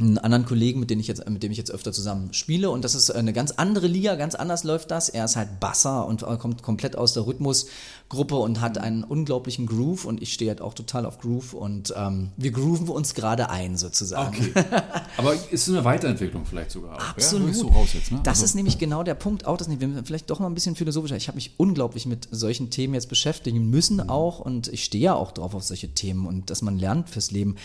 einen 0.00 0.16
anderen 0.18 0.46
Kollegen, 0.46 0.80
mit 0.80 0.88
dem 0.90 0.98
ich 1.00 1.06
jetzt, 1.06 1.28
mit 1.28 1.42
dem 1.42 1.52
ich 1.52 1.58
jetzt 1.58 1.70
öfter 1.70 1.92
zusammen 1.92 2.32
spiele. 2.32 2.70
Und 2.70 2.82
das 2.82 2.94
ist 2.94 3.10
eine 3.10 3.32
ganz 3.32 3.52
andere 3.52 3.86
Liga, 3.86 4.16
ganz 4.16 4.34
anders 4.34 4.64
läuft 4.64 4.90
das. 4.90 5.10
Er 5.10 5.26
ist 5.26 5.36
halt 5.36 5.60
Basser 5.60 6.06
und 6.06 6.22
äh, 6.22 6.36
kommt 6.38 6.62
komplett 6.62 6.96
aus 6.96 7.12
der 7.12 7.26
Rhythmusgruppe 7.26 8.34
und 8.36 8.60
hat 8.62 8.78
einen 8.78 9.04
unglaublichen 9.04 9.66
Groove. 9.66 10.06
Und 10.06 10.20
ich 10.22 10.32
stehe 10.32 10.50
halt 10.50 10.60
auch 10.62 10.72
total 10.74 11.04
auf 11.06 11.18
Groove. 11.20 11.52
Und 11.52 11.92
ähm, 11.96 12.30
wir 12.38 12.50
grooven 12.52 12.88
uns 12.88 13.14
gerade 13.14 13.50
ein, 13.50 13.76
sozusagen. 13.76 14.34
Okay. 14.56 14.64
Aber 15.18 15.34
ist 15.50 15.68
eine 15.68 15.84
Weiterentwicklung 15.84 16.46
vielleicht 16.46 16.70
sogar 16.72 16.96
auch. 16.96 17.10
Absolut. 17.10 17.54
Ja, 17.54 17.62
raus 17.64 17.90
jetzt, 17.92 18.10
ne? 18.10 18.20
Das 18.24 18.38
Also- 18.38 18.46
ist 18.46 18.54
nämlich 18.54 18.78
genau 18.78 19.02
der 19.02 19.14
Punkt 19.14 19.46
auch, 19.46 19.58
das 19.58 19.68
nicht, 19.68 19.82
wenn 19.82 19.94
wir 19.94 20.02
vielleicht 20.04 20.30
doch 20.30 20.40
mal 20.40 20.46
ein 20.46 20.54
bisschen 20.54 20.74
philosophischer. 20.74 21.16
Ich 21.16 21.28
habe 21.28 21.36
mich 21.36 21.52
unglaublich 21.58 22.06
mit 22.06 22.28
solchen 22.32 22.70
Themen 22.70 22.94
jetzt 22.94 23.10
beschäftigen 23.10 23.68
müssen 23.68 23.98
Mhm. 23.98 24.08
auch 24.10 24.40
und 24.40 24.68
ich 24.68 24.84
stehe 24.84 25.04
ja 25.04 25.14
auch 25.14 25.32
drauf 25.32 25.54
auf 25.54 25.62
solche 25.64 25.90
Themen 25.90 26.26
und 26.26 26.48
dass 26.50 26.62
man 26.62 26.78
lernt 26.78 27.10
fürs 27.10 27.30
Leben. 27.30 27.56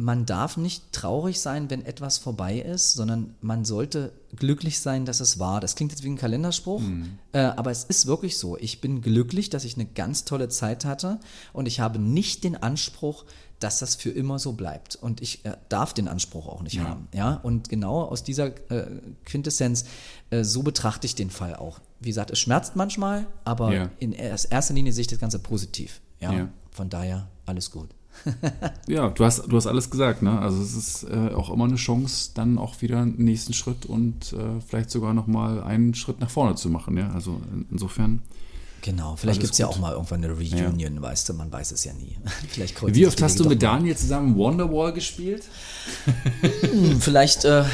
Man 0.00 0.26
darf 0.26 0.56
nicht 0.56 0.92
traurig 0.92 1.40
sein, 1.40 1.70
wenn 1.70 1.84
etwas 1.84 2.18
vorbei 2.18 2.60
ist, 2.60 2.92
sondern 2.92 3.34
man 3.40 3.64
sollte 3.64 4.12
glücklich 4.36 4.78
sein, 4.78 5.04
dass 5.04 5.18
es 5.18 5.40
war. 5.40 5.58
Das 5.60 5.74
klingt 5.74 5.90
jetzt 5.90 6.04
wie 6.04 6.08
ein 6.08 6.16
Kalenderspruch, 6.16 6.80
Mhm. 6.80 7.18
äh, 7.32 7.40
aber 7.40 7.72
es 7.72 7.82
ist 7.82 8.06
wirklich 8.06 8.38
so. 8.38 8.56
Ich 8.58 8.80
bin 8.80 9.02
glücklich, 9.02 9.50
dass 9.50 9.64
ich 9.64 9.74
eine 9.74 9.86
ganz 9.86 10.24
tolle 10.24 10.48
Zeit 10.48 10.84
hatte 10.84 11.18
und 11.52 11.66
ich 11.66 11.80
habe 11.80 11.98
nicht 11.98 12.44
den 12.44 12.54
Anspruch, 12.56 13.24
dass 13.58 13.80
das 13.80 13.96
für 13.96 14.10
immer 14.10 14.38
so 14.38 14.52
bleibt. 14.52 14.94
Und 14.94 15.20
ich 15.20 15.44
äh, 15.44 15.56
darf 15.68 15.92
den 15.94 16.06
Anspruch 16.06 16.46
auch 16.46 16.62
nicht 16.62 16.74
Ja. 16.76 16.84
haben. 16.84 17.08
Ja, 17.12 17.34
und 17.34 17.68
genau 17.68 18.02
aus 18.04 18.22
dieser 18.22 18.52
äh, 18.70 18.86
Quintessenz, 19.24 19.84
äh, 20.30 20.44
so 20.44 20.62
betrachte 20.62 21.06
ich 21.08 21.16
den 21.16 21.30
Fall 21.30 21.56
auch. 21.56 21.80
Wie 21.98 22.10
gesagt, 22.10 22.30
es 22.30 22.38
schmerzt 22.38 22.76
manchmal, 22.76 23.26
aber 23.44 23.74
Ja. 23.74 23.90
in 23.98 24.12
erst- 24.12 24.52
erster 24.52 24.74
Linie 24.74 24.92
sehe 24.92 25.00
ich 25.02 25.08
das 25.08 25.18
Ganze 25.18 25.40
positiv. 25.40 26.00
Ja, 26.20 26.32
Ja. 26.32 26.48
von 26.70 26.88
daher 26.88 27.28
alles 27.46 27.72
gut. 27.72 27.88
Ja, 28.88 29.10
du 29.10 29.24
hast, 29.24 29.44
du 29.46 29.56
hast 29.56 29.66
alles 29.66 29.90
gesagt, 29.90 30.22
ne? 30.22 30.38
Also 30.40 30.62
es 30.62 30.74
ist 30.74 31.04
äh, 31.04 31.34
auch 31.34 31.50
immer 31.50 31.64
eine 31.64 31.76
Chance, 31.76 32.30
dann 32.34 32.58
auch 32.58 32.80
wieder 32.80 33.00
einen 33.00 33.16
nächsten 33.18 33.52
Schritt 33.52 33.86
und 33.86 34.32
äh, 34.32 34.60
vielleicht 34.66 34.90
sogar 34.90 35.12
nochmal 35.14 35.62
einen 35.62 35.94
Schritt 35.94 36.20
nach 36.20 36.30
vorne 36.30 36.54
zu 36.54 36.70
machen, 36.70 36.96
ja. 36.96 37.10
Also 37.10 37.40
in, 37.52 37.66
insofern. 37.70 38.22
Genau, 38.82 39.16
vielleicht 39.16 39.40
gibt 39.40 39.52
es 39.52 39.58
ja 39.58 39.66
auch 39.66 39.78
mal 39.78 39.92
irgendwann 39.92 40.24
eine 40.24 40.32
Reunion, 40.32 41.02
weißt 41.02 41.28
du, 41.28 41.34
man 41.34 41.52
weiß 41.52 41.72
es 41.72 41.84
ja 41.84 41.92
nie. 41.92 42.16
vielleicht 42.48 42.80
Wie 42.94 43.06
oft 43.06 43.20
hast 43.20 43.40
du 43.40 43.48
mit. 43.48 43.62
Daniel 43.62 43.96
zusammen 43.96 44.36
Wonderwall 44.36 44.92
gespielt? 44.92 45.42
Hm, 46.62 47.00
Vielleicht 47.00 47.44
äh, 47.44 47.64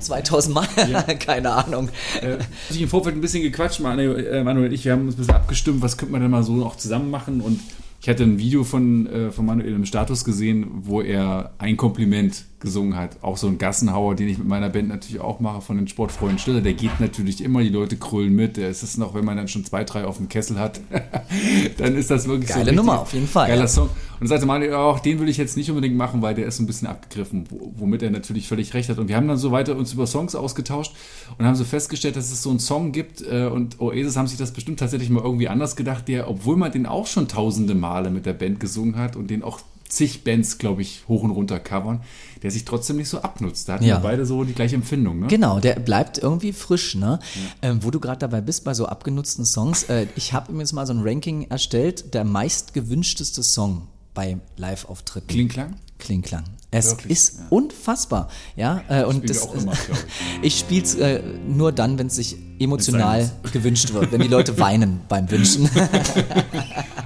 2000 0.00 0.54
Mal, 0.54 0.66
keine 1.18 1.52
Ahnung. 1.52 1.90
Äh, 2.20 2.38
ich 2.70 2.80
im 2.80 2.88
Vorfeld 2.88 3.14
ein 3.14 3.20
bisschen 3.20 3.42
gequatscht, 3.42 3.80
Manuel, 3.80 4.26
äh, 4.26 4.42
Manuel 4.42 4.68
und 4.68 4.72
ich, 4.72 4.84
wir 4.84 4.92
haben 4.92 5.06
uns 5.06 5.14
ein 5.14 5.18
bisschen 5.18 5.34
abgestimmt, 5.34 5.82
was 5.82 5.96
könnte 5.96 6.12
man 6.12 6.22
denn 6.22 6.30
mal 6.30 6.42
so 6.42 6.64
auch 6.64 6.76
zusammen 6.76 7.10
machen 7.10 7.40
und 7.40 7.60
ich 8.00 8.08
hatte 8.08 8.24
ein 8.24 8.38
Video 8.38 8.64
von, 8.64 9.06
äh, 9.06 9.30
von 9.30 9.46
Manuel 9.46 9.74
im 9.74 9.84
Status 9.84 10.24
gesehen, 10.24 10.66
wo 10.82 11.00
er 11.00 11.54
ein 11.58 11.76
Kompliment 11.76 12.44
gesungen 12.66 12.96
hat. 12.96 13.16
Auch 13.22 13.38
so 13.38 13.46
ein 13.46 13.56
Gassenhauer, 13.56 14.14
den 14.14 14.28
ich 14.28 14.36
mit 14.36 14.46
meiner 14.46 14.68
Band 14.68 14.88
natürlich 14.88 15.20
auch 15.22 15.40
mache, 15.40 15.62
von 15.62 15.78
den 15.78 15.88
Sportfreunden 15.88 16.38
Stiller. 16.38 16.60
Der 16.60 16.74
geht 16.74 17.00
natürlich 17.00 17.42
immer, 17.42 17.62
die 17.62 17.70
Leute 17.70 17.96
krüllen 17.96 18.34
mit. 18.34 18.58
Es 18.58 18.82
ist 18.82 18.98
noch, 18.98 19.14
wenn 19.14 19.24
man 19.24 19.38
dann 19.38 19.48
schon 19.48 19.64
zwei, 19.64 19.84
drei 19.84 20.04
auf 20.04 20.18
dem 20.18 20.28
Kessel 20.28 20.58
hat, 20.58 20.80
dann 21.78 21.96
ist 21.96 22.10
das 22.10 22.28
wirklich 22.28 22.50
so. 22.50 22.58
Geile 22.58 22.74
Nummer, 22.74 23.00
auf 23.00 23.12
jeden 23.14 23.26
Fall, 23.28 23.48
Geiler 23.48 23.62
ja. 23.62 23.68
Song. 23.68 23.86
Und 23.88 24.20
dann 24.20 24.28
sagte 24.28 24.46
Manuel, 24.46 24.74
auch 24.74 24.98
den 25.00 25.18
will 25.20 25.28
ich 25.28 25.36
jetzt 25.36 25.56
nicht 25.56 25.70
unbedingt 25.70 25.96
machen, 25.96 26.22
weil 26.22 26.34
der 26.34 26.46
ist 26.46 26.58
ein 26.58 26.66
bisschen 26.66 26.88
abgegriffen, 26.88 27.44
wo- 27.50 27.72
womit 27.76 28.02
er 28.02 28.10
natürlich 28.10 28.48
völlig 28.48 28.74
recht 28.74 28.88
hat. 28.88 28.98
Und 28.98 29.08
wir 29.08 29.16
haben 29.16 29.28
dann 29.28 29.36
so 29.38 29.52
weiter 29.52 29.76
uns 29.76 29.92
über 29.92 30.06
Songs 30.06 30.34
ausgetauscht 30.34 30.92
und 31.38 31.44
haben 31.46 31.54
so 31.54 31.64
festgestellt, 31.64 32.16
dass 32.16 32.32
es 32.32 32.42
so 32.42 32.50
einen 32.50 32.58
Song 32.58 32.92
gibt 32.92 33.22
äh, 33.22 33.46
und 33.46 33.80
Oasis 33.80 34.16
haben 34.16 34.26
sich 34.26 34.38
das 34.38 34.52
bestimmt 34.52 34.80
tatsächlich 34.80 35.10
mal 35.10 35.22
irgendwie 35.22 35.48
anders 35.48 35.76
gedacht, 35.76 36.08
der, 36.08 36.28
obwohl 36.28 36.56
man 36.56 36.72
den 36.72 36.86
auch 36.86 37.06
schon 37.06 37.28
tausende 37.28 37.74
Male 37.74 38.10
mit 38.10 38.26
der 38.26 38.32
Band 38.32 38.58
gesungen 38.58 38.96
hat 38.96 39.16
und 39.16 39.28
den 39.30 39.42
auch 39.42 39.60
zig 39.88 40.24
Bands, 40.24 40.58
glaube 40.58 40.82
ich, 40.82 41.04
hoch 41.08 41.22
und 41.22 41.30
runter 41.30 41.58
covern, 41.60 42.02
der 42.42 42.50
sich 42.50 42.64
trotzdem 42.64 42.96
nicht 42.96 43.08
so 43.08 43.20
abnutzt. 43.22 43.68
Da 43.68 43.74
hatten 43.74 43.84
Ja. 43.84 43.96
wir 43.98 44.00
beide 44.02 44.26
so 44.26 44.44
die 44.44 44.52
gleiche 44.52 44.74
Empfindung, 44.76 45.20
ne? 45.20 45.26
Genau, 45.28 45.60
der 45.60 45.74
bleibt 45.80 46.18
irgendwie 46.18 46.52
frisch, 46.52 46.94
ne? 46.94 47.18
Ähm, 47.62 47.82
wo 47.82 47.90
du 47.90 48.00
gerade 48.00 48.18
dabei 48.18 48.40
bist, 48.40 48.64
bei 48.64 48.74
so 48.74 48.86
abgenutzten 48.86 49.44
Songs. 49.44 49.84
Äh, 49.84 50.06
ich 50.16 50.32
habe 50.32 50.50
übrigens 50.52 50.72
mal 50.72 50.86
so 50.86 50.92
ein 50.92 51.00
Ranking 51.02 51.46
erstellt, 51.50 52.14
der 52.14 52.24
meistgewünschteste 52.24 53.42
Song 53.42 53.86
bei 54.14 54.38
Live-Auftritten. 54.56 55.28
Kling 55.28 55.48
Klang? 55.48 55.76
Klingklang. 55.98 56.44
Es 56.78 56.90
Wirklich, 56.90 57.12
ist 57.12 57.38
unfassbar, 57.50 58.28
ja. 58.54 58.82
Äh, 58.88 59.04
und 59.04 59.28
das, 59.28 59.44
immer, 59.46 59.72
glaub 59.72 59.98
ich 60.42 60.58
spiele 60.58 60.82
es 60.82 60.94
äh, 60.94 61.22
nur 61.48 61.72
dann, 61.72 61.98
wenn 61.98 62.08
es 62.08 62.16
sich 62.16 62.36
emotional 62.58 63.30
gewünscht 63.52 63.92
wird, 63.92 64.12
wenn 64.12 64.20
die 64.20 64.28
Leute 64.28 64.58
weinen 64.60 65.00
beim 65.08 65.30
Wünschen. 65.30 65.68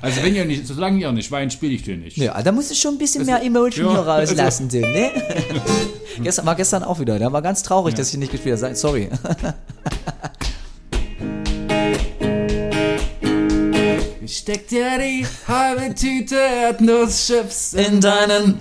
Also 0.03 0.23
wenn 0.23 0.35
ihr 0.35 0.47
nicht, 0.47 0.67
solange 0.67 0.99
ihr 0.99 1.13
nicht 1.13 1.31
weint, 1.31 1.53
spiele 1.53 1.75
ich 1.75 1.83
den 1.83 2.01
nicht. 2.01 2.17
ja, 2.17 2.43
da 2.43 2.53
muss 2.53 2.71
ich 2.71 2.81
schon 2.81 2.95
ein 2.95 2.99
bisschen 2.99 3.27
mehr 3.27 3.43
Emotion 3.43 3.85
ja, 3.85 3.93
hier 3.93 4.01
rauslassen, 4.11 4.71
also- 4.73 4.79
ne? 4.79 5.11
gestern, 6.23 6.47
war 6.47 6.55
gestern 6.55 6.85
auch 6.85 6.99
wieder, 7.01 7.19
da 7.19 7.31
war 7.31 7.43
ganz 7.43 7.63
traurig, 7.63 7.95
dass 7.97 8.11
ich 8.11 8.19
nicht 8.19 8.33
gespielt 8.33 8.63
habe. 8.63 8.75
Sorry. 8.75 9.11
Steck 14.27 14.69
dir 14.69 14.99
die 14.99 15.27
halbe 15.49 15.95
Tüte 15.95 16.37
Erdnusschips 16.37 17.75
In 17.75 18.01
deinen 18.01 18.61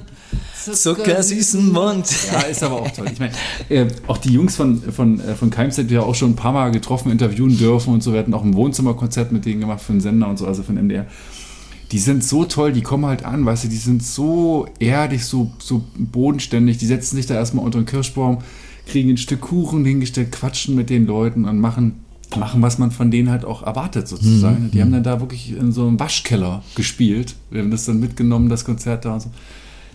zuckersüßen 0.73 1.71
Mund. 1.71 2.07
Ja, 2.31 2.41
ist 2.41 2.63
aber 2.63 2.81
auch 2.81 2.91
toll. 2.91 3.07
Ich 3.11 3.19
meine, 3.19 3.33
äh, 3.69 3.87
auch 4.07 4.17
die 4.17 4.33
Jungs 4.33 4.55
von, 4.55 4.81
von, 4.81 5.19
äh, 5.19 5.35
von 5.35 5.49
Keimstedt, 5.49 5.89
die 5.89 5.95
ja 5.95 6.01
auch 6.01 6.15
schon 6.15 6.31
ein 6.31 6.35
paar 6.35 6.53
Mal 6.53 6.71
getroffen, 6.71 7.11
interviewen 7.11 7.57
dürfen 7.57 7.93
und 7.93 8.03
so. 8.03 8.13
Wir 8.13 8.19
hatten 8.19 8.33
auch 8.33 8.43
ein 8.43 8.53
Wohnzimmerkonzert 8.53 9.31
mit 9.31 9.45
denen 9.45 9.61
gemacht 9.61 9.81
für 9.81 9.93
den 9.93 10.01
Sender 10.01 10.27
und 10.27 10.37
so, 10.37 10.47
also 10.47 10.63
für 10.63 10.73
den 10.73 10.85
MDR. 10.85 11.05
Die 11.91 11.99
sind 11.99 12.23
so 12.23 12.45
toll, 12.45 12.71
die 12.71 12.81
kommen 12.81 13.05
halt 13.05 13.25
an, 13.25 13.45
weißt 13.45 13.63
du, 13.63 13.67
die 13.67 13.77
sind 13.77 14.03
so 14.03 14.67
erdig, 14.79 15.25
so, 15.25 15.51
so 15.57 15.83
bodenständig. 15.97 16.77
Die 16.77 16.85
setzen 16.85 17.15
sich 17.15 17.25
da 17.25 17.33
erstmal 17.33 17.65
unter 17.65 17.79
den 17.79 17.87
Kirschbaum, 17.87 18.39
kriegen 18.85 19.09
ein 19.09 19.17
Stück 19.17 19.41
Kuchen 19.41 19.83
hingestellt, 19.85 20.31
quatschen 20.31 20.75
mit 20.75 20.91
den 20.91 21.07
Leuten 21.07 21.45
und 21.45 21.59
machen, 21.59 22.03
machen 22.37 22.61
was 22.61 22.77
man 22.77 22.91
von 22.91 23.09
denen 23.09 23.31
halt 23.31 23.43
auch 23.43 23.63
erwartet, 23.63 24.07
sozusagen. 24.07 24.69
Die 24.71 24.81
haben 24.81 24.91
dann 24.91 25.03
da 25.03 25.19
wirklich 25.19 25.57
in 25.57 25.71
so 25.71 25.87
einem 25.87 25.99
Waschkeller 25.99 26.61
gespielt. 26.75 27.35
Wir 27.49 27.61
haben 27.61 27.71
das 27.71 27.85
dann 27.85 27.99
mitgenommen, 27.99 28.49
das 28.49 28.65
Konzert 28.65 29.05
da 29.05 29.15
und 29.15 29.21
so. 29.21 29.29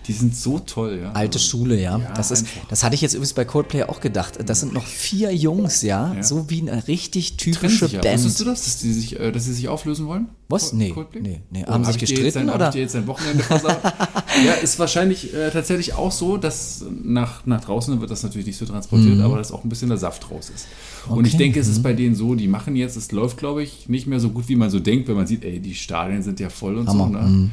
Die 0.07 0.13
sind 0.13 0.35
so 0.35 0.59
toll, 0.59 0.99
ja. 1.01 1.11
Alte 1.13 1.39
Schule, 1.39 1.79
ja. 1.81 1.97
Ja, 1.97 2.11
das, 2.13 2.29
ist, 2.31 2.41
einfach. 2.43 2.67
das 2.69 2.83
hatte 2.83 2.93
ich 2.95 3.01
jetzt 3.01 3.13
übrigens 3.13 3.33
bei 3.33 3.43
Coldplay 3.45 3.83
auch 3.83 3.99
gedacht. 4.01 4.37
Das 4.45 4.59
sind 4.59 4.71
noch 4.73 4.85
vier 4.85 5.33
Jungs, 5.35 5.81
ja, 5.81 6.13
Ja. 6.13 6.23
so 6.23 6.49
wie 6.49 6.61
eine 6.61 6.87
richtig 6.87 7.37
typische 7.37 7.85
sich 7.85 7.93
ja. 7.93 8.01
Band. 8.01 8.15
Wusstest 8.19 8.39
du 8.41 8.45
das, 8.45 8.63
dass, 8.65 8.77
die 8.79 8.93
sich, 8.93 9.19
äh, 9.19 9.31
dass 9.31 9.45
sie 9.45 9.53
sich 9.53 9.67
auflösen 9.67 10.05
wollen? 10.07 10.27
Was? 10.47 10.73
Nee, 10.73 10.91
Coldplay? 10.91 11.21
nee, 11.21 11.41
nee. 11.49 11.63
Haben 11.65 11.85
hab 11.87 11.93
sich 11.93 12.01
jetzt 12.01 12.11
gestritten, 12.11 12.49
ein- 12.49 12.55
oder? 12.55 12.65
Hab 12.65 12.69
ich 12.69 12.75
dir 12.75 12.81
jetzt 12.83 12.95
ein 12.95 13.07
Wochenende 13.07 13.41
versaut? 13.43 13.79
ja, 14.45 14.53
ist 14.53 14.77
wahrscheinlich 14.77 15.33
äh, 15.33 15.49
tatsächlich 15.49 15.93
auch 15.95 16.11
so, 16.11 16.37
dass 16.37 16.85
nach, 17.03 17.45
nach 17.47 17.61
draußen 17.61 17.99
wird 17.99 18.11
das 18.11 18.21
natürlich 18.21 18.45
nicht 18.45 18.57
so 18.57 18.65
transportiert, 18.65 19.19
aber 19.21 19.37
dass 19.37 19.51
auch 19.51 19.63
ein 19.63 19.69
bisschen 19.69 19.89
der 19.89 19.97
Saft 19.97 20.29
raus 20.29 20.51
ist. 20.53 20.67
Und 21.07 21.25
ich 21.25 21.33
Mhm. 21.33 21.35
Okay. 21.35 21.35
Mhm. 21.35 21.37
denke, 21.39 21.59
es 21.61 21.67
ist 21.67 21.81
bei 21.81 21.93
denen 21.93 22.13
so, 22.15 22.35
die 22.35 22.47
machen 22.47 22.75
jetzt, 22.75 22.95
es 22.95 23.11
läuft, 23.11 23.37
glaube 23.37 23.63
ich, 23.63 23.89
nicht 23.89 24.05
mehr 24.05 24.19
so 24.19 24.29
gut, 24.29 24.47
wie 24.47 24.55
man 24.55 24.69
so 24.69 24.79
denkt, 24.79 25.07
wenn 25.07 25.15
man 25.15 25.25
sieht, 25.25 25.43
ey, 25.43 25.59
die 25.59 25.73
Stadien 25.73 26.21
sind 26.21 26.39
ja 26.39 26.49
voll 26.49 26.75
und 26.77 26.87
Hammer, 26.87 27.05
so. 27.05 27.27
Ne? 27.27 27.49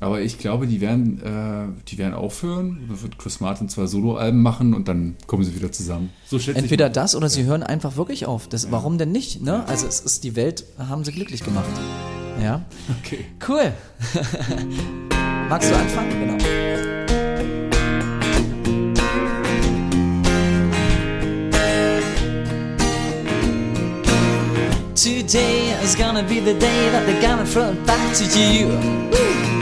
Aber 0.00 0.20
ich 0.20 0.38
glaube, 0.38 0.66
die 0.66 0.80
werden, 0.80 1.22
äh, 1.22 1.82
die 1.88 1.96
werden 1.98 2.14
aufhören. 2.14 2.86
Da 2.90 3.02
wird 3.02 3.18
Chris 3.18 3.40
Martin 3.40 3.68
zwei 3.68 3.86
Soloalben 3.86 4.42
machen 4.42 4.74
und 4.74 4.88
dann 4.88 5.16
kommen 5.26 5.42
sie 5.42 5.54
wieder 5.54 5.72
zusammen. 5.72 6.10
So 6.26 6.38
schätze 6.38 6.58
Entweder 6.58 6.88
ich. 6.88 6.92
das 6.92 7.14
oder 7.16 7.28
sie 7.28 7.44
hören 7.44 7.62
einfach 7.62 7.96
wirklich 7.96 8.26
auf. 8.26 8.48
Das, 8.48 8.70
Warum 8.70 8.98
denn 8.98 9.12
nicht? 9.12 9.42
Ne? 9.42 9.64
Also 9.66 9.86
es 9.86 10.00
ist 10.00 10.24
die 10.24 10.36
Welt, 10.36 10.64
haben 10.78 11.04
sie 11.04 11.12
glücklich 11.12 11.42
gemacht. 11.42 11.64
Ja. 12.42 12.64
Okay. 13.00 13.24
Cool. 13.48 13.72
Magst 15.48 15.70
du 15.70 15.76
anfangen? 15.76 16.10
Genau. 16.10 16.36
Today 24.94 25.72
is 25.82 25.94
gonna 25.94 26.22
be 26.22 26.40
the 26.40 26.54
day 26.58 26.90
that 26.90 27.06
they're 27.06 27.20
gonna 27.20 27.44
throw 27.44 27.70
it 27.70 27.86
back 27.86 28.14
to 28.16 28.24
you. 28.24 28.68
By 28.70 29.55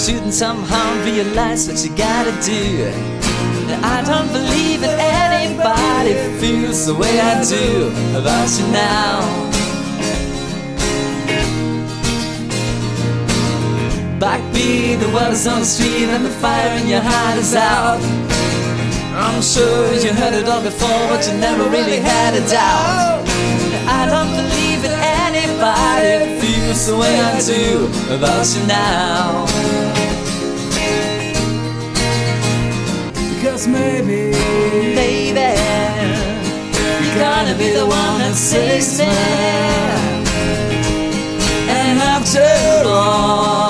you 0.00 0.14
shouldn't 0.14 0.34
somehow 0.34 1.04
realize 1.04 1.68
what 1.68 1.84
you 1.84 1.94
gotta 1.96 2.32
do. 2.42 2.88
I 3.82 4.02
don't 4.06 4.28
believe 4.32 4.80
that 4.80 4.98
anybody 4.98 6.14
feels 6.40 6.86
the 6.86 6.94
way 6.94 7.20
I 7.20 7.42
do 7.44 7.88
about 8.16 8.48
you 8.58 8.66
now. 8.72 9.20
Backbeat, 14.18 15.00
the 15.00 15.08
is 15.32 15.46
on 15.46 15.60
the 15.60 15.66
street 15.66 16.08
and 16.08 16.24
the 16.24 16.30
fire 16.30 16.78
in 16.78 16.88
your 16.88 17.02
heart 17.02 17.38
is 17.38 17.54
out. 17.54 18.00
I'm 19.14 19.42
sure 19.42 19.92
you 19.94 20.12
heard 20.12 20.34
it 20.34 20.48
all 20.48 20.62
before, 20.62 21.08
but 21.08 21.26
you 21.26 21.34
never 21.38 21.64
really 21.68 21.98
had 21.98 22.34
a 22.34 22.48
doubt. 22.48 23.26
I 23.86 24.06
don't 24.06 24.32
believe 24.36 24.82
that 24.82 24.98
anybody 25.28 26.40
feels 26.40 26.86
the 26.86 26.96
way 26.96 27.20
I 27.20 27.40
do 27.40 27.86
about 28.14 28.46
you 28.54 28.66
now. 28.66 29.79
Because 33.40 33.66
maybe 33.66 34.32
Baby, 34.94 35.56
you're 37.00 37.18
gonna 37.18 37.56
be 37.56 37.70
the 37.70 37.86
one 37.86 38.18
that 38.20 38.34
saves 38.34 38.98
me. 38.98 39.06
And 41.70 41.98
after 42.00 42.44
all, 42.84 43.69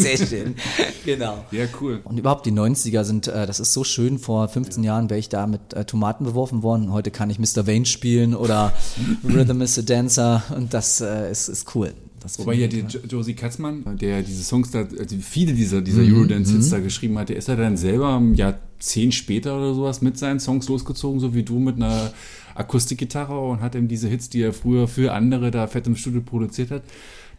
Sehr 0.00 0.16
schön. 0.26 0.54
genau. 1.04 1.44
Ja, 1.50 1.64
cool. 1.80 2.00
Und 2.04 2.18
überhaupt 2.18 2.46
die 2.46 2.52
90er 2.52 3.04
sind, 3.04 3.28
äh, 3.28 3.46
das 3.46 3.60
ist 3.60 3.72
so 3.72 3.84
schön. 3.84 4.18
Vor 4.18 4.48
15 4.48 4.82
Jahren 4.84 5.10
wäre 5.10 5.18
ich 5.20 5.28
da 5.28 5.46
mit 5.46 5.72
äh, 5.74 5.84
Tomaten 5.84 6.24
beworfen 6.24 6.62
worden. 6.62 6.92
Heute 6.92 7.10
kann 7.10 7.30
ich 7.30 7.38
Mr. 7.38 7.66
Vane 7.66 7.86
spielen 7.86 8.34
oder 8.34 8.72
Rhythm 9.24 9.60
is 9.60 9.78
a 9.78 9.82
Dancer 9.82 10.42
und 10.56 10.72
das 10.74 11.00
äh, 11.00 11.30
ist, 11.30 11.48
ist 11.48 11.74
cool. 11.74 11.92
Das 12.22 12.38
Wobei 12.38 12.52
ja 12.52 12.66
der 12.68 12.80
Jo- 12.80 13.00
Josie 13.08 13.32
Katzmann, 13.34 13.96
der 13.98 14.20
diese 14.22 14.42
Songs 14.44 14.70
da, 14.70 14.80
also 14.80 15.16
viele 15.22 15.54
dieser, 15.54 15.80
Mhm, 15.80 15.84
dieser 15.84 16.02
Eurodance-Hits 16.02 16.68
da 16.68 16.78
geschrieben 16.78 17.18
hat, 17.18 17.30
der 17.30 17.36
ist 17.36 17.48
ja 17.48 17.56
dann 17.56 17.78
selber 17.78 18.14
ein 18.18 18.34
Jahrzehnt 18.34 19.14
später 19.14 19.56
oder 19.56 19.72
sowas 19.72 20.02
mit 20.02 20.18
seinen 20.18 20.38
Songs 20.38 20.68
losgezogen, 20.68 21.18
so 21.18 21.32
wie 21.34 21.44
du 21.44 21.58
mit 21.58 21.76
einer 21.76 22.12
Akustikgitarre 22.54 23.38
und 23.40 23.62
hat 23.62 23.74
eben 23.74 23.88
diese 23.88 24.08
Hits, 24.08 24.28
die 24.28 24.42
er 24.42 24.52
früher 24.52 24.86
für 24.86 25.14
andere 25.14 25.50
da 25.50 25.66
fett 25.66 25.86
im 25.86 25.96
Studio 25.96 26.20
produziert 26.20 26.70
hat, 26.70 26.82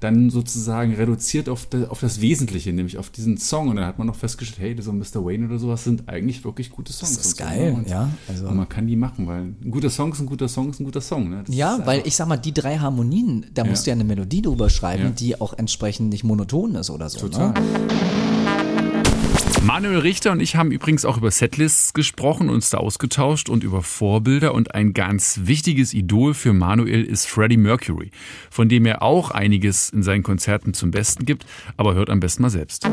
dann 0.01 0.29
sozusagen 0.29 0.93
reduziert 0.95 1.47
auf, 1.47 1.65
das- 1.67 1.89
auf 1.89 1.99
das 2.01 2.19
Wesentliche, 2.19 2.73
nämlich 2.73 2.97
auf 2.97 3.09
diesen 3.09 3.37
Song. 3.37 3.69
Und 3.69 3.77
dann 3.77 3.85
hat 3.85 3.97
man 3.97 4.07
noch 4.07 4.15
festgestellt, 4.15 4.59
hey, 4.77 4.81
so 4.81 4.91
Mr. 4.91 5.23
Wayne 5.25 5.45
oder 5.47 5.57
sowas 5.59 5.83
sind 5.85 6.09
eigentlich 6.09 6.43
wirklich 6.43 6.69
gute 6.71 6.91
Songs. 6.91 7.15
Das 7.17 7.25
ist 7.25 7.33
und 7.33 7.37
so, 7.39 7.43
geil, 7.45 7.71
ne? 7.71 7.77
und, 7.77 7.87
ja, 7.89 8.09
also- 8.27 8.47
und 8.47 8.57
man 8.57 8.67
kann 8.67 8.87
die 8.87 8.95
machen, 8.97 9.27
weil 9.27 9.43
ein 9.63 9.71
guter 9.71 9.89
Song 9.89 10.11
ist 10.11 10.19
ein 10.19 10.25
guter 10.25 10.49
Song 10.49 10.69
ist 10.71 10.79
ein 10.81 10.83
guter 10.85 11.01
Song. 11.01 11.29
Ne? 11.29 11.43
Ja, 11.47 11.79
weil 11.85 12.01
ich 12.05 12.15
sag 12.15 12.27
mal, 12.27 12.37
die 12.37 12.53
drei 12.53 12.77
Harmonien, 12.77 13.45
da 13.53 13.63
musst 13.63 13.85
du 13.85 13.91
ja 13.91 13.95
eine 13.95 14.03
Melodie 14.03 14.41
drüber 14.41 14.69
schreiben, 14.69 15.03
Ja. 15.03 15.09
die 15.11 15.39
auch 15.39 15.53
entsprechend 15.57 16.09
nicht 16.09 16.23
monoton 16.23 16.75
ist 16.75 16.89
oder 16.89 17.07
so. 17.09 17.19
Total. 17.19 17.49
Ne? 17.53 18.40
Manuel 19.63 19.99
Richter 19.99 20.31
und 20.31 20.39
ich 20.39 20.55
haben 20.55 20.71
übrigens 20.71 21.05
auch 21.05 21.17
über 21.17 21.29
Setlists 21.29 21.93
gesprochen, 21.93 22.49
uns 22.49 22.71
da 22.71 22.79
ausgetauscht 22.79 23.47
und 23.47 23.63
über 23.63 23.83
Vorbilder. 23.83 24.55
Und 24.55 24.73
ein 24.73 24.93
ganz 24.93 25.41
wichtiges 25.43 25.93
Idol 25.93 26.33
für 26.33 26.51
Manuel 26.51 27.03
ist 27.03 27.27
Freddie 27.27 27.57
Mercury, 27.57 28.09
von 28.49 28.69
dem 28.69 28.87
er 28.87 29.03
auch 29.03 29.29
einiges 29.29 29.91
in 29.91 30.01
seinen 30.01 30.23
Konzerten 30.23 30.73
zum 30.73 30.89
Besten 30.89 31.25
gibt. 31.25 31.45
Aber 31.77 31.93
hört 31.93 32.09
am 32.09 32.19
besten 32.19 32.41
mal 32.41 32.49
selbst. 32.49 32.89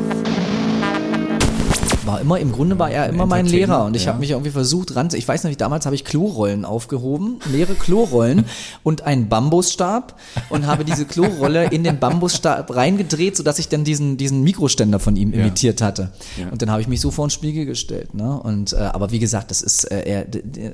War 2.08 2.20
immer, 2.20 2.38
im 2.40 2.50
Grunde 2.52 2.78
war 2.78 2.90
er 2.90 3.08
immer 3.08 3.26
mein 3.26 3.46
Lehrer 3.46 3.84
und 3.84 3.94
ich 3.94 4.04
ja. 4.06 4.08
habe 4.12 4.18
mich 4.20 4.30
irgendwie 4.30 4.50
versucht 4.50 4.96
ran, 4.96 5.08
ich 5.12 5.28
weiß 5.28 5.44
nicht, 5.44 5.60
damals 5.60 5.84
habe 5.86 5.94
ich 5.94 6.04
Klorollen 6.04 6.64
aufgehoben, 6.64 7.38
leere 7.52 7.74
Klorollen 7.74 8.46
und 8.82 9.02
einen 9.02 9.28
Bambusstab 9.28 10.18
und 10.48 10.66
habe 10.66 10.84
diese 10.84 11.04
Klorolle 11.04 11.66
in 11.66 11.84
den 11.84 11.98
Bambusstab 11.98 12.74
reingedreht, 12.74 13.36
sodass 13.36 13.58
ich 13.58 13.68
dann 13.68 13.84
diesen, 13.84 14.16
diesen 14.16 14.42
Mikroständer 14.42 14.98
von 14.98 15.14
ihm 15.16 15.32
Ja. 15.32 15.40
imitiert 15.40 15.82
hatte. 15.82 16.10
Ja. 16.36 16.48
Und 16.48 16.62
dann 16.62 16.70
habe 16.70 16.80
ich 16.80 16.88
mich 16.88 17.00
so 17.00 17.10
vor 17.10 17.26
den 17.26 17.30
Spiegel 17.30 17.66
gestellt. 17.66 18.14
Ne? 18.14 18.40
Und, 18.40 18.72
äh, 18.72 18.76
aber 18.76 19.10
wie 19.12 19.18
gesagt, 19.18 19.50
das 19.50 19.62
ist, 19.62 19.84
äh, 19.84 20.00
er, 20.02 20.26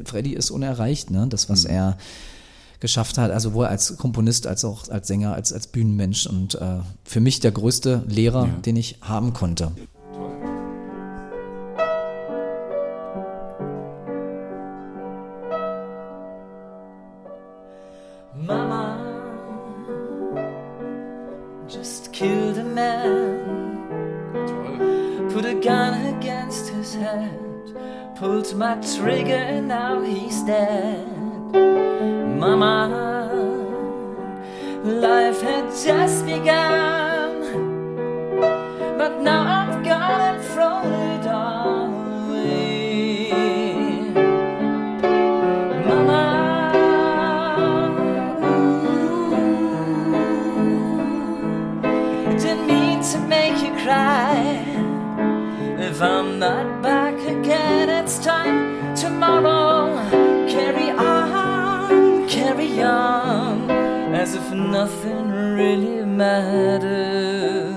Freddy 0.05 0.33
ist 0.33 0.51
unerreicht, 0.51 1.11
ne? 1.11 1.27
das, 1.29 1.49
Mhm. 1.49 1.53
was 1.53 1.65
er 1.65 1.97
geschafft 2.81 3.17
hat, 3.19 3.31
also 3.31 3.49
sowohl 3.51 3.67
als 3.67 3.97
Komponist 3.97 4.47
als 4.47 4.65
auch 4.65 4.89
als 4.91 5.09
Sänger, 5.09 5.33
als, 5.35 5.53
als 5.53 5.67
Bühnenmensch 5.69 6.27
und 6.27 6.55
äh, 6.57 6.81
für 7.05 7.21
mich 7.21 7.41
der 7.41 7.51
größte 7.51 8.03
Lehrer, 8.09 8.45
Ja. 8.47 8.53
den 8.65 8.77
ich 8.77 8.99
haben 9.01 9.33
konnte. 9.33 9.73
Mama 18.47 19.01
just 21.67 22.13
killed 22.13 22.59
a 22.59 22.65
man. 22.65 23.89
Put 25.33 25.47
a 25.47 25.55
gun 25.55 26.15
against 26.15 26.69
his 26.69 26.95
head. 26.95 27.41
Pulled 28.17 28.55
my 28.55 28.75
trigger 28.97 29.45
and 29.55 29.69
now 29.69 30.03
he's 30.03 30.43
dead. 30.43 31.09
Mama, 32.39 33.33
life 34.85 35.41
had 35.41 35.65
just 35.83 36.27
begun. 36.27 37.14
Nothing 64.85 65.31
really 65.57 66.05
matters. 66.05 67.75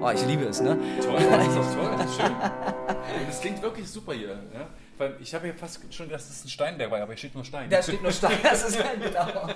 Oh, 0.00 0.10
ich 0.10 0.24
liebe 0.26 0.44
es, 0.44 0.60
ne? 0.60 0.78
Toll, 1.02 1.14
das 1.18 1.46
ist 1.48 1.56
auch 1.56 1.74
toll, 1.74 1.94
das 1.98 2.06
ist 2.10 2.16
schön. 2.16 2.32
Und 2.32 3.28
es 3.30 3.40
klingt 3.40 3.62
wirklich 3.62 3.88
super 3.88 4.12
hier. 4.12 4.28
Ja? 4.52 4.68
Weil 4.98 5.16
ich 5.20 5.34
habe 5.34 5.48
ja 5.48 5.54
fast 5.54 5.80
schon 5.92 6.06
gedacht, 6.06 6.22
dass 6.22 6.30
es 6.30 6.44
ein 6.44 6.48
Steinberg 6.48 6.90
war, 6.90 7.00
aber 7.00 7.12
hier 7.12 7.18
steht 7.18 7.34
nur 7.34 7.44
Stein. 7.44 7.68
Da 7.68 7.82
steht 7.82 8.00
nur 8.02 8.12
Stein, 8.12 8.38
das 8.42 8.68
ist 8.68 8.76
ein 8.80 9.00
genau. 9.00 9.26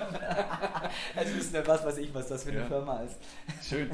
Also 1.15 1.35
wissen 1.35 1.53
wir 1.53 1.65
was 1.67 1.85
weiß 1.85 1.97
ich, 1.99 2.13
was 2.13 2.27
das 2.27 2.43
für 2.43 2.49
eine 2.49 2.59
Ja. 2.61 2.65
Firma 2.65 3.01
ist. 3.03 3.15
Schön. 3.69 3.89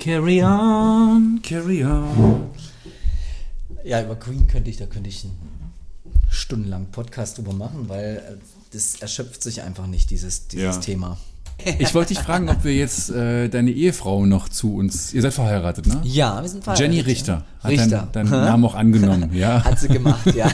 Carry 0.00 0.42
on, 0.42 1.40
carry 1.42 1.84
on. 1.84 2.50
Ja, 3.84 4.02
über 4.02 4.16
Queen 4.16 4.46
könnte 4.48 4.68
ich, 4.70 4.78
da 4.78 4.86
könnte 4.86 5.08
ich 5.10 5.22
einen 5.24 5.72
stundenlang 6.30 6.86
Podcast 6.90 7.38
drüber 7.38 7.52
machen, 7.52 7.88
weil 7.88 8.16
äh, 8.16 8.36
das 8.72 8.96
erschöpft 9.00 9.42
sich 9.42 9.62
einfach 9.62 9.86
nicht, 9.86 10.10
dieses, 10.10 10.48
dieses 10.48 10.76
Ja. 10.76 10.80
Thema. 10.80 11.18
Ich 11.78 11.94
wollte 11.94 12.14
dich 12.14 12.22
fragen, 12.22 12.48
ob 12.48 12.64
wir 12.64 12.74
jetzt 12.74 13.10
äh, 13.10 13.48
deine 13.48 13.70
Ehefrau 13.70 14.26
noch 14.26 14.48
zu 14.48 14.74
uns. 14.76 15.12
Ihr 15.14 15.22
seid 15.22 15.32
verheiratet, 15.34 15.86
ne? 15.86 16.00
Ja, 16.04 16.40
wir 16.42 16.48
sind 16.48 16.64
verheiratet. 16.64 16.94
Jenny 16.94 17.00
Richter 17.06 17.44
hat 17.62 17.70
Richter. 17.70 18.08
deinen 18.12 18.30
deinen 18.30 18.44
Namen 18.44 18.64
auch 18.64 18.74
angenommen, 18.74 19.30
ja. 19.34 19.62
Hat 19.64 19.78
sie 19.78 19.88
gemacht, 19.88 20.34
ja. 20.34 20.48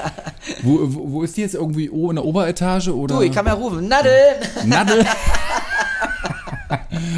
Wo, 0.62 0.78
wo, 0.82 1.12
wo 1.12 1.22
ist 1.22 1.36
die 1.36 1.40
jetzt 1.42 1.54
irgendwie 1.54 1.88
o- 1.90 2.10
in 2.10 2.16
der 2.16 2.24
Oberetage 2.24 2.94
oder? 2.94 3.16
Du, 3.16 3.22
ich 3.22 3.32
kann 3.32 3.46
ja 3.46 3.52
rufen, 3.54 3.88
Nadel! 3.88 4.12
Nadel. 4.66 5.04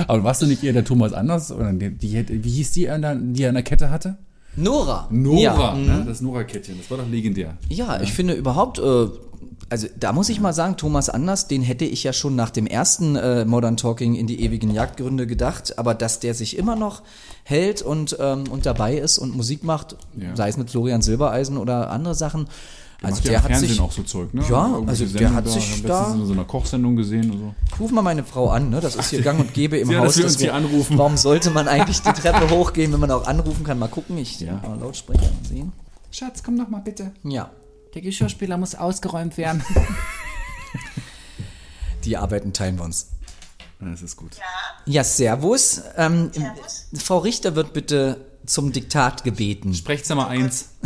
Aber 0.08 0.24
warst 0.24 0.42
du 0.42 0.46
nicht 0.46 0.62
eher 0.64 0.72
der 0.72 0.84
Thomas 0.84 1.12
Anders? 1.12 1.50
Oder 1.52 1.72
die, 1.72 1.90
die, 1.90 2.44
wie 2.44 2.50
hieß 2.50 2.72
die, 2.72 2.88
an 2.90 3.02
der, 3.02 3.14
die 3.16 3.42
er 3.42 3.48
an 3.50 3.54
der 3.54 3.64
Kette 3.64 3.90
hatte? 3.90 4.16
Nora. 4.56 5.06
Nora, 5.10 5.38
Ja, 5.40 5.74
ne? 5.74 6.04
das 6.06 6.20
Nora-Kettchen, 6.20 6.76
das 6.78 6.90
war 6.90 6.98
doch 6.98 7.08
legendär. 7.10 7.54
Ja, 7.68 8.00
ich 8.00 8.12
finde 8.12 8.34
überhaupt, 8.34 8.78
äh, 8.78 9.06
also 9.68 9.88
da 9.98 10.12
muss 10.12 10.28
ich 10.28 10.40
mal 10.40 10.52
sagen, 10.52 10.76
Thomas 10.76 11.08
Anders, 11.08 11.48
den 11.48 11.62
hätte 11.62 11.84
ich 11.84 12.04
ja 12.04 12.12
schon 12.12 12.36
nach 12.36 12.50
dem 12.50 12.66
ersten 12.66 13.16
äh, 13.16 13.44
Modern 13.44 13.76
Talking 13.76 14.14
in 14.14 14.26
die 14.26 14.40
ewigen 14.42 14.70
Jagdgründe 14.70 15.26
gedacht, 15.26 15.78
aber 15.78 15.94
dass 15.94 16.20
der 16.20 16.34
sich 16.34 16.56
immer 16.56 16.76
noch 16.76 17.02
hält 17.44 17.82
und, 17.82 18.16
ähm, 18.20 18.44
und 18.50 18.64
dabei 18.66 18.96
ist 18.96 19.18
und 19.18 19.36
Musik 19.36 19.64
macht, 19.64 19.96
Ja. 20.16 20.34
sei 20.36 20.48
es 20.48 20.56
mit 20.56 20.70
Florian 20.70 21.02
Silbereisen 21.02 21.56
oder 21.56 21.90
andere 21.90 22.14
Sachen. 22.14 22.46
Also 23.02 23.16
Macht 23.16 23.24
ja 23.26 23.30
der 23.30 23.38
im 23.38 23.42
hat 23.44 23.50
Fernsehen 23.50 23.68
sich, 23.68 23.80
auch 23.80 23.92
so 23.92 24.02
Zeug, 24.04 24.32
ne? 24.32 24.42
Ja, 24.48 24.68
Irgendwelche 24.68 24.88
also 24.88 25.04
der 25.04 25.08
Sendungen 25.28 25.34
hat 25.36 25.46
da, 25.46 25.50
sich 25.50 25.82
da- 25.82 26.14
in 26.14 26.26
so 26.26 26.32
einer 26.32 26.44
Kochsendung 26.44 26.96
gesehen 26.96 27.30
und 27.30 27.38
so. 27.38 27.54
Ich 27.74 27.80
ruf 27.80 27.90
mal 27.90 28.00
meine 28.02 28.24
Frau 28.24 28.48
an, 28.48 28.70
ne? 28.70 28.80
Das 28.80 28.96
ist 28.96 29.10
hier 29.10 29.20
gang 29.20 29.38
und 29.38 29.52
gäbe 29.52 29.76
im 29.76 29.90
Ja, 29.90 29.98
Haus. 29.98 30.06
dass 30.14 30.16
wir 30.18 30.24
uns 30.24 30.38
hier 30.38 30.54
anrufen. 30.54 30.96
Warum 30.96 31.16
sollte 31.18 31.50
man 31.50 31.68
eigentlich 31.68 32.00
die 32.00 32.12
Treppe 32.12 32.48
hochgehen, 32.50 32.92
wenn 32.94 33.00
man 33.00 33.10
auch 33.10 33.26
anrufen 33.26 33.64
kann? 33.64 33.78
Mal 33.78 33.88
gucken, 33.88 34.16
ich 34.16 34.40
Ja. 34.40 34.54
mal 34.66 34.78
Lautsprecher 34.80 35.28
sehen. 35.46 35.72
Schatz, 36.10 36.42
komm 36.42 36.56
doch 36.58 36.68
mal 36.68 36.80
bitte. 36.80 37.10
Ja, 37.22 37.50
Der 37.96 38.02
Geschirrspüler 38.02 38.58
muss 38.58 38.74
ausgeräumt 38.74 39.38
werden. 39.38 39.62
die 42.04 42.18
Arbeiten 42.18 42.52
teilen 42.52 42.76
wir 42.76 42.84
uns. 42.84 43.08
Das 43.80 44.02
ist 44.02 44.16
gut. 44.16 44.32
Ja, 44.84 45.02
Servus. 45.02 45.80
Ähm, 45.96 46.30
Frau 46.92 47.16
Richter 47.16 47.56
wird 47.56 47.72
bitte 47.72 48.20
zum 48.44 48.70
Diktat 48.72 49.24
gebeten. 49.24 49.72
Sprechzimmer 49.72 50.28
1. 50.28 50.72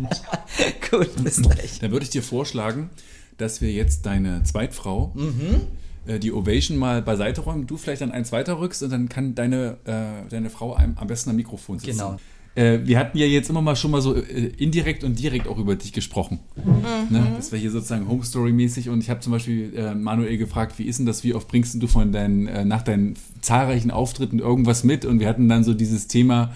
Gut, 0.90 1.22
bis 1.22 1.42
gleich. 1.42 1.78
Dann 1.78 1.90
würde 1.90 2.04
ich 2.04 2.10
dir 2.10 2.22
vorschlagen, 2.22 2.88
dass 3.36 3.60
wir 3.60 3.70
jetzt 3.70 4.06
deine 4.06 4.42
Zweitfrau 4.44 5.12
Mhm. 5.14 5.66
äh, 6.06 6.18
die 6.18 6.32
Ovation 6.32 6.78
mal 6.78 7.02
beiseite 7.02 7.42
räumen, 7.42 7.66
du 7.66 7.76
vielleicht 7.76 8.00
dann 8.00 8.12
eins 8.12 8.32
weiter 8.32 8.58
rückst 8.58 8.82
und 8.82 8.90
dann 8.90 9.10
kann 9.10 9.34
deine, 9.34 9.76
äh, 9.84 10.26
deine 10.30 10.48
Frau 10.48 10.74
am, 10.74 10.96
am 10.96 11.06
besten 11.06 11.28
am 11.28 11.36
Mikrofon 11.36 11.78
sitzen. 11.78 11.98
Genau. 11.98 12.16
Äh, 12.56 12.80
wir 12.84 12.98
hatten 12.98 13.16
ja 13.16 13.26
jetzt 13.26 13.48
immer 13.48 13.62
mal 13.62 13.76
schon 13.76 13.92
mal 13.92 14.02
so 14.02 14.14
äh, 14.16 14.52
indirekt 14.56 15.04
und 15.04 15.18
direkt 15.18 15.46
auch 15.46 15.58
über 15.58 15.76
dich 15.76 15.92
gesprochen. 15.92 16.40
Mhm. 16.56 17.16
Ne? 17.16 17.32
Das 17.36 17.52
wäre 17.52 17.60
hier 17.60 17.70
sozusagen 17.70 18.08
Home 18.08 18.24
Story 18.24 18.52
mäßig 18.52 18.88
und 18.88 19.00
ich 19.02 19.08
habe 19.10 19.20
zum 19.20 19.32
Beispiel 19.32 19.72
äh, 19.76 19.94
Manuel 19.94 20.36
gefragt, 20.36 20.78
wie 20.78 20.84
ist 20.84 20.98
denn 20.98 21.06
das, 21.06 21.22
wie 21.22 21.34
oft 21.34 21.46
bringst 21.48 21.80
du 21.80 21.86
von 21.86 22.10
deinen, 22.12 22.48
äh, 22.48 22.64
nach 22.64 22.82
deinen 22.82 23.14
zahlreichen 23.40 23.90
Auftritten 23.92 24.40
irgendwas 24.40 24.82
mit 24.82 25.04
und 25.04 25.20
wir 25.20 25.28
hatten 25.28 25.48
dann 25.48 25.62
so 25.62 25.74
dieses 25.74 26.08
Thema, 26.08 26.52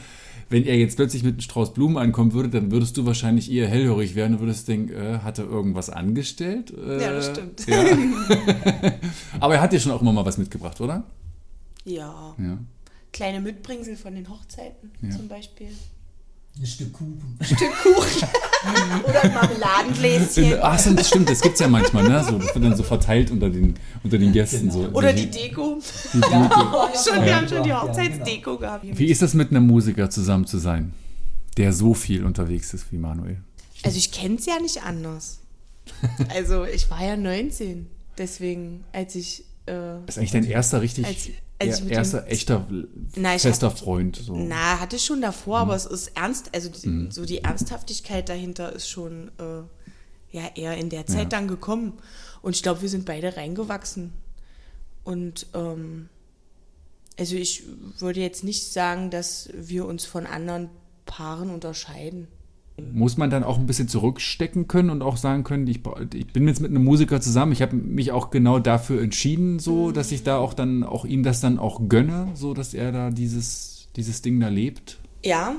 wenn 0.51 0.65
er 0.67 0.77
jetzt 0.77 0.97
plötzlich 0.97 1.23
mit 1.23 1.35
einem 1.35 1.41
Strauß 1.41 1.73
Blumen 1.75 1.97
ankommen 1.97 2.33
würde, 2.33 2.49
dann 2.49 2.71
würdest 2.71 2.97
du 2.97 3.07
wahrscheinlich 3.07 3.51
eher 3.51 3.69
hellhörig 3.69 4.15
werden 4.15 4.35
und 4.35 4.41
würdest 4.41 4.67
denken, 4.69 4.93
äh, 4.93 5.19
hat 5.21 5.39
er 5.39 5.47
irgendwas 5.47 5.91
angestellt? 5.91 6.73
Äh, 6.77 7.03
Ja, 7.03 7.13
das 7.13 7.31
stimmt. 7.31 7.67
Ja. 7.69 7.83
Aber 9.41 9.55
er 9.55 9.61
hat 9.63 9.73
dir 9.73 9.81
schon 9.81 9.93
auch 9.93 10.03
immer 10.03 10.13
mal 10.13 10.27
was 10.27 10.39
mitgebracht, 10.39 10.81
oder? 10.81 11.05
Ja. 11.85 12.35
Ja. 12.39 12.59
Kleine 13.15 13.41
Mitbringsel 13.41 13.97
von 13.97 14.15
den 14.17 14.29
Hochzeiten 14.29 14.91
zum 15.17 15.29
Beispiel. 15.29 15.69
Ein 16.59 16.67
Stück 16.67 16.93
Kuchen. 16.93 17.39
Oder 19.09 19.23
ein 19.23 19.35
Marmeladengläschen. 19.35 20.59
Ach, 20.61 20.77
so, 20.79 20.93
das 20.95 21.09
stimmt, 21.09 21.31
das 21.31 21.41
gibt's 21.41 21.61
ja 21.61 21.69
manchmal, 21.69 22.09
ne? 22.09 22.25
So, 22.25 22.39
das 22.39 22.53
wird 22.55 22.65
dann 22.65 22.77
so 22.77 22.83
verteilt 22.83 23.31
unter 23.31 23.51
den, 23.51 23.75
unter 24.03 24.19
den 24.19 24.33
Gästen. 24.33 24.69
So. 24.69 24.89
Oder 24.91 25.13
die 25.13 25.31
Deko. 25.31 25.79
die 26.13 26.21
Deko. 26.21 26.89
schon, 27.05 27.25
wir 27.25 27.37
haben 27.37 27.49
schon 27.49 27.63
die 27.63 27.69
ja, 27.69 27.83
Hochzeitsdeko 27.83 28.59
gehabt. 28.59 28.85
Wie 28.99 29.07
ist 29.07 29.23
das 29.23 29.35
mit 29.35 29.51
einem 29.51 29.67
Musiker 29.69 30.11
zusammen 30.11 30.47
zu 30.47 30.59
sein, 30.59 30.93
der 31.57 31.73
so 31.73 31.95
viel 31.95 32.25
unterwegs 32.25 32.75
ist 32.75 32.91
wie 32.91 32.99
Manuel? 32.99 33.39
Also 33.85 33.97
ich 33.97 34.11
kenne 34.11 34.35
es 34.37 34.47
ja 34.47 34.59
nicht 34.61 34.83
anders. 34.83 35.39
Also 36.35 36.65
ich 36.65 36.91
war 36.91 37.05
ja 37.05 37.17
19. 37.17 37.87
Deswegen, 38.19 38.83
als 38.93 39.15
ich... 39.15 39.45
Äh, 39.67 39.73
Das 40.07 40.17
ist 40.17 40.19
eigentlich 40.19 40.31
dein 40.33 40.45
erster 40.45 40.81
richtig, 40.83 41.07
Als- 41.07 41.29
als 41.71 41.75
ich 41.77 41.81
er- 41.81 41.85
mit 41.89 41.93
erster 41.95 42.21
dem- 42.23 42.29
echter 42.33 42.67
Na, 43.17 43.39
fester 43.39 43.67
hab- 43.71 43.79
Freund. 43.79 44.17
So. 44.17 44.35
Na, 44.37 44.81
hatte 44.81 44.97
ich 44.97 45.05
schon 45.05 45.21
davor, 45.21 45.59
Mhm. 45.59 45.63
aber 45.63 45.77
es 45.77 45.87
ist 45.87 46.13
ernst, 46.17 46.55
also 46.55 46.69
die, 46.71 47.09
so 47.11 47.25
die 47.25 47.39
Ernsthaftigkeit 47.39 48.29
dahinter 48.29 48.73
ist 48.73 48.89
schon 48.89 49.29
äh, 49.39 49.63
ja 50.37 50.51
eher 50.55 50.77
in 50.77 50.91
der 50.91 51.07
Zeit 51.07 51.19
Ja. 51.25 51.29
dann 51.39 51.49
gekommen. 51.49 51.95
Und 52.43 52.57
ich 52.57 52.63
glaube, 52.63 52.83
wir 52.83 52.89
sind 52.89 53.05
beide 53.07 53.37
reingewachsen. 53.37 54.13
Und 55.05 55.47
ähm, 55.55 56.09
also 57.19 57.37
ich 57.37 57.63
würde 57.99 58.21
jetzt 58.21 58.43
nicht 58.45 58.73
sagen, 58.73 59.11
dass 59.11 59.49
wir 59.55 59.87
uns 59.87 60.05
von 60.05 60.27
anderen 60.27 60.71
Paaren 61.07 61.51
unterscheiden. 61.51 62.27
Muss 62.93 63.17
man 63.17 63.31
dann 63.31 63.45
auch 63.45 63.59
ein 63.59 63.67
bisschen 63.67 63.87
zurückstecken 63.87 64.67
können 64.67 64.91
und 64.91 65.03
auch 65.03 65.17
sagen 65.17 65.45
können, 65.45 65.67
ich, 65.69 65.81
ich 66.13 66.33
bin 66.33 66.49
jetzt 66.49 66.61
mit 66.61 66.71
einem 66.71 66.83
Musiker 66.83 67.21
zusammen, 67.21 67.53
ich 67.53 67.63
habe 67.63 67.77
mich 67.77 68.11
auch 68.11 68.31
genau 68.31 68.59
dafür 68.59 69.01
entschieden, 69.01 69.61
so, 69.61 69.93
dass 69.93 70.11
ich 70.11 70.25
da 70.25 70.39
auch 70.39 70.55
dann 70.55 70.83
auch 70.83 71.05
ihm 71.05 71.23
das 71.23 71.41
dann 71.41 71.59
auch 71.61 71.83
gönne, 71.89 72.29
so 72.35 72.53
dass 72.53 72.75
er 72.75 72.91
da 72.91 73.11
dieses, 73.11 73.89
dieses 73.95 74.23
Ding 74.23 74.41
da 74.41 74.49
lebt. 74.49 74.99
Ja, 75.25 75.55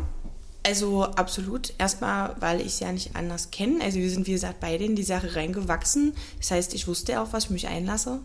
also 0.65 1.03
absolut. 1.03 1.73
Erstmal, 1.77 2.35
weil 2.39 2.59
ich 2.59 2.67
es 2.67 2.79
ja 2.79 2.91
nicht 2.91 3.15
anders 3.15 3.51
kenne. 3.51 3.83
Also 3.83 3.99
wir 3.99 4.09
sind, 4.09 4.25
wie 4.25 4.31
gesagt, 4.31 4.59
beide 4.59 4.83
in 4.83 4.95
die 4.95 5.03
Sache 5.03 5.35
reingewachsen. 5.35 6.13
Das 6.39 6.51
heißt, 6.51 6.73
ich 6.73 6.87
wusste 6.87 7.21
auch, 7.21 7.33
was 7.33 7.45
ich 7.45 7.49
mich 7.51 7.67
einlasse. 7.67 8.19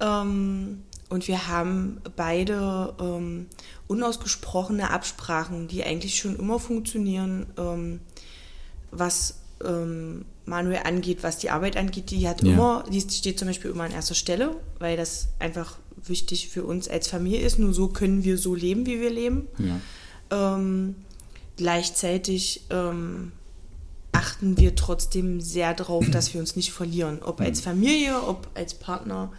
Ja. 0.00 0.22
Ähm, 0.22 0.82
und 1.10 1.28
wir 1.28 1.48
haben 1.48 2.00
beide 2.16 2.94
ähm, 3.00 3.46
unausgesprochene 3.86 4.90
Absprachen, 4.90 5.68
die 5.68 5.84
eigentlich 5.84 6.16
schon 6.16 6.36
immer 6.36 6.58
funktionieren, 6.58 7.46
ähm, 7.56 8.00
was 8.90 9.36
ähm, 9.64 10.24
Manuel 10.46 10.80
angeht, 10.84 11.18
was 11.22 11.38
die 11.38 11.50
Arbeit 11.50 11.76
angeht. 11.76 12.10
Die 12.10 12.26
hat 12.28 12.42
Ja. 12.42 12.52
immer, 12.52 12.84
die 12.90 13.00
steht 13.00 13.38
zum 13.38 13.48
Beispiel 13.48 13.70
immer 13.70 13.84
an 13.84 13.92
erster 13.92 14.14
Stelle, 14.14 14.56
weil 14.78 14.96
das 14.96 15.28
einfach 15.38 15.76
wichtig 16.06 16.48
für 16.48 16.64
uns 16.64 16.88
als 16.88 17.08
Familie 17.08 17.40
ist. 17.40 17.58
Nur 17.58 17.74
so 17.74 17.88
können 17.88 18.24
wir 18.24 18.38
so 18.38 18.54
leben, 18.54 18.86
wie 18.86 19.00
wir 19.00 19.10
leben. 19.10 19.48
Ja. 19.58 20.56
Ähm, 20.56 20.94
gleichzeitig 21.56 22.62
ähm, 22.70 23.32
achten 24.12 24.56
wir 24.56 24.74
trotzdem 24.74 25.40
sehr 25.40 25.74
darauf, 25.74 26.08
dass 26.10 26.32
wir 26.34 26.40
uns 26.40 26.56
nicht 26.56 26.72
verlieren. 26.72 27.20
Ob 27.22 27.40
als 27.40 27.60
Familie, 27.60 28.20
ob 28.22 28.48
als 28.54 28.74
Partner. 28.74 29.30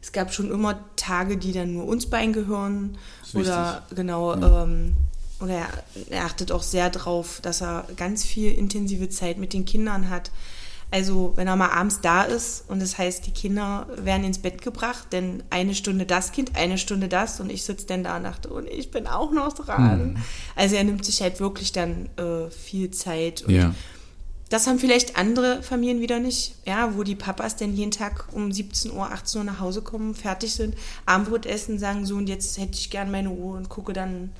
Es 0.00 0.12
gab 0.12 0.32
schon 0.32 0.50
immer 0.52 0.78
Tage, 0.94 1.36
die 1.36 1.52
dann 1.52 1.74
nur 1.74 1.86
uns 1.86 2.06
beiden 2.06 2.32
gehören. 2.32 2.96
Oder 3.34 3.84
genau, 3.94 4.34
ähm, 4.34 4.94
oder 5.40 5.54
er, 5.54 5.68
er 6.10 6.24
achtet 6.24 6.52
auch 6.52 6.62
sehr 6.62 6.90
darauf, 6.90 7.40
dass 7.42 7.60
er 7.62 7.86
ganz 7.96 8.24
viel 8.24 8.52
intensive 8.52 9.08
Zeit 9.08 9.38
mit 9.38 9.52
den 9.52 9.64
Kindern 9.64 10.08
hat. 10.10 10.30
Also 10.90 11.32
wenn 11.34 11.48
er 11.48 11.56
mal 11.56 11.70
abends 11.70 12.00
da 12.00 12.22
ist 12.22 12.64
und 12.68 12.80
das 12.80 12.96
heißt, 12.96 13.26
die 13.26 13.32
Kinder 13.32 13.88
werden 13.96 14.24
ins 14.24 14.38
Bett 14.38 14.62
gebracht, 14.62 15.08
denn 15.10 15.42
eine 15.50 15.74
Stunde 15.74 16.06
das 16.06 16.30
Kind, 16.30 16.56
eine 16.56 16.78
Stunde 16.78 17.08
das 17.08 17.40
und 17.40 17.50
ich 17.50 17.64
sitze 17.64 17.86
dann 17.88 18.04
da 18.04 18.16
und 18.16 18.22
dachte, 18.22 18.48
und 18.48 18.68
ich 18.68 18.92
bin 18.92 19.08
auch 19.08 19.32
noch 19.32 19.52
dran. 19.52 20.12
Mhm. 20.12 20.16
Also 20.54 20.76
er 20.76 20.84
nimmt 20.84 21.04
sich 21.04 21.20
halt 21.22 21.40
wirklich 21.40 21.72
dann 21.72 22.08
äh, 22.16 22.48
viel 22.50 22.92
Zeit. 22.92 23.42
Und 23.42 23.52
Ja. 23.52 23.74
das 24.48 24.68
haben 24.68 24.78
vielleicht 24.78 25.16
andere 25.18 25.60
Familien 25.64 26.00
wieder 26.00 26.20
nicht, 26.20 26.54
ja, 26.64 26.94
wo 26.96 27.02
die 27.02 27.16
Papas 27.16 27.56
dann 27.56 27.74
jeden 27.74 27.90
Tag 27.90 28.28
um 28.32 28.52
17 28.52 28.92
Uhr, 28.92 29.10
18 29.10 29.40
Uhr 29.40 29.44
nach 29.44 29.58
Hause 29.58 29.82
kommen, 29.82 30.14
fertig 30.14 30.54
sind, 30.54 30.76
Abendbrot 31.04 31.46
essen, 31.46 31.80
sagen 31.80 32.06
so 32.06 32.14
und 32.14 32.28
jetzt 32.28 32.58
hätte 32.58 32.74
ich 32.78 32.90
gern 32.90 33.10
meine 33.10 33.30
Ruhe 33.30 33.56
und 33.56 33.68
gucke 33.68 33.92
dann, 33.92 34.30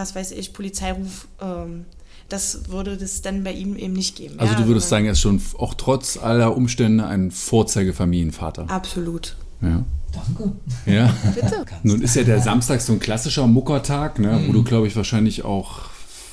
was 0.00 0.14
weiß 0.14 0.32
ich, 0.32 0.52
Polizeiruf. 0.52 1.28
Ähm, 1.40 1.84
das 2.28 2.70
würde 2.70 2.96
das 2.96 3.22
dann 3.22 3.42
bei 3.44 3.52
ihm 3.52 3.76
eben 3.76 3.92
nicht 3.92 4.16
geben. 4.16 4.34
Also 4.38 4.52
ja, 4.54 4.60
du 4.60 4.66
würdest 4.68 4.88
sagen, 4.88 5.04
er 5.06 5.12
ist 5.12 5.20
schon 5.20 5.40
auch 5.58 5.74
trotz 5.74 6.16
aller 6.16 6.56
Umstände 6.56 7.04
ein 7.06 7.30
Vorzeigefamilienvater. 7.30 8.70
Absolut. 8.70 9.36
Ja. 9.62 9.84
Danke. 10.12 10.52
Ja. 10.86 11.14
Nun 11.82 12.02
ist 12.02 12.16
ja 12.16 12.22
der 12.24 12.40
Samstag 12.40 12.80
so 12.80 12.92
ein 12.92 13.00
klassischer 13.00 13.46
Muckertag, 13.46 14.18
ne, 14.18 14.32
Mhm. 14.38 14.48
wo 14.48 14.52
du, 14.52 14.62
glaube 14.64 14.86
ich, 14.86 14.96
wahrscheinlich 14.96 15.44
auch 15.44 15.82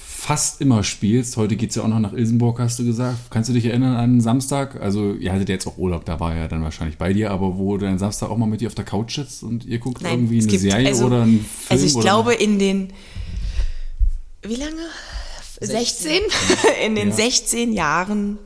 fast 0.06 0.62
immer 0.62 0.84
spielst. 0.84 1.38
Heute 1.38 1.56
geht 1.56 1.70
es 1.72 1.76
ja 1.78 1.84
auch 1.84 1.88
noch 1.88 2.00
nach 2.00 2.14
Ilsenburg, 2.14 2.60
hast 2.60 2.78
du 2.80 2.86
gesagt. 2.86 3.18
Kannst 3.30 3.50
du 3.50 3.54
dich 3.54 3.66
erinnern 3.66 3.94
an 3.96 4.04
einen 4.04 4.22
Samstag? 4.22 4.80
Also, 4.82 5.14
ihr 5.14 5.32
hattet 5.32 5.50
jetzt 5.50 5.68
auch 5.68 5.78
Urlaub, 5.78 6.06
da 6.06 6.20
war 6.20 6.34
er 6.34 6.42
ja 6.44 6.48
dann 6.48 6.64
wahrscheinlich 6.64 6.98
bei 6.98 7.14
dir, 7.14 7.32
aber 7.32 7.58
wo 7.58 7.78
du 7.78 7.88
einen 7.88 7.98
Samstag 8.00 8.30
auch 8.30 8.38
mal 8.38 8.46
mit 8.48 8.62
dir 8.62 8.68
auf 8.68 8.76
der 8.76 8.86
Couch 8.86 9.16
sitzt 9.16 9.42
und 9.44 9.66
ihr 9.66 9.80
guckt 9.80 10.02
Nein, 10.02 10.14
irgendwie 10.14 10.38
es 10.40 10.44
eine 10.46 10.52
gibt- 10.52 10.62
Serie 10.64 10.88
also- 10.90 11.06
oder 11.06 11.22
einen 11.24 11.40
Film? 11.40 11.46
Also 11.70 11.86
ich 11.86 11.96
oder 11.96 12.04
glaube 12.04 12.34
in 12.34 12.60
den, 12.60 12.90
wie 14.44 14.56
lange? 14.56 14.82
16? 15.62 16.22
In 16.86 16.96
den 16.96 17.10
Ja. 17.10 17.16
16 17.16 17.74
Jahren 17.74 18.38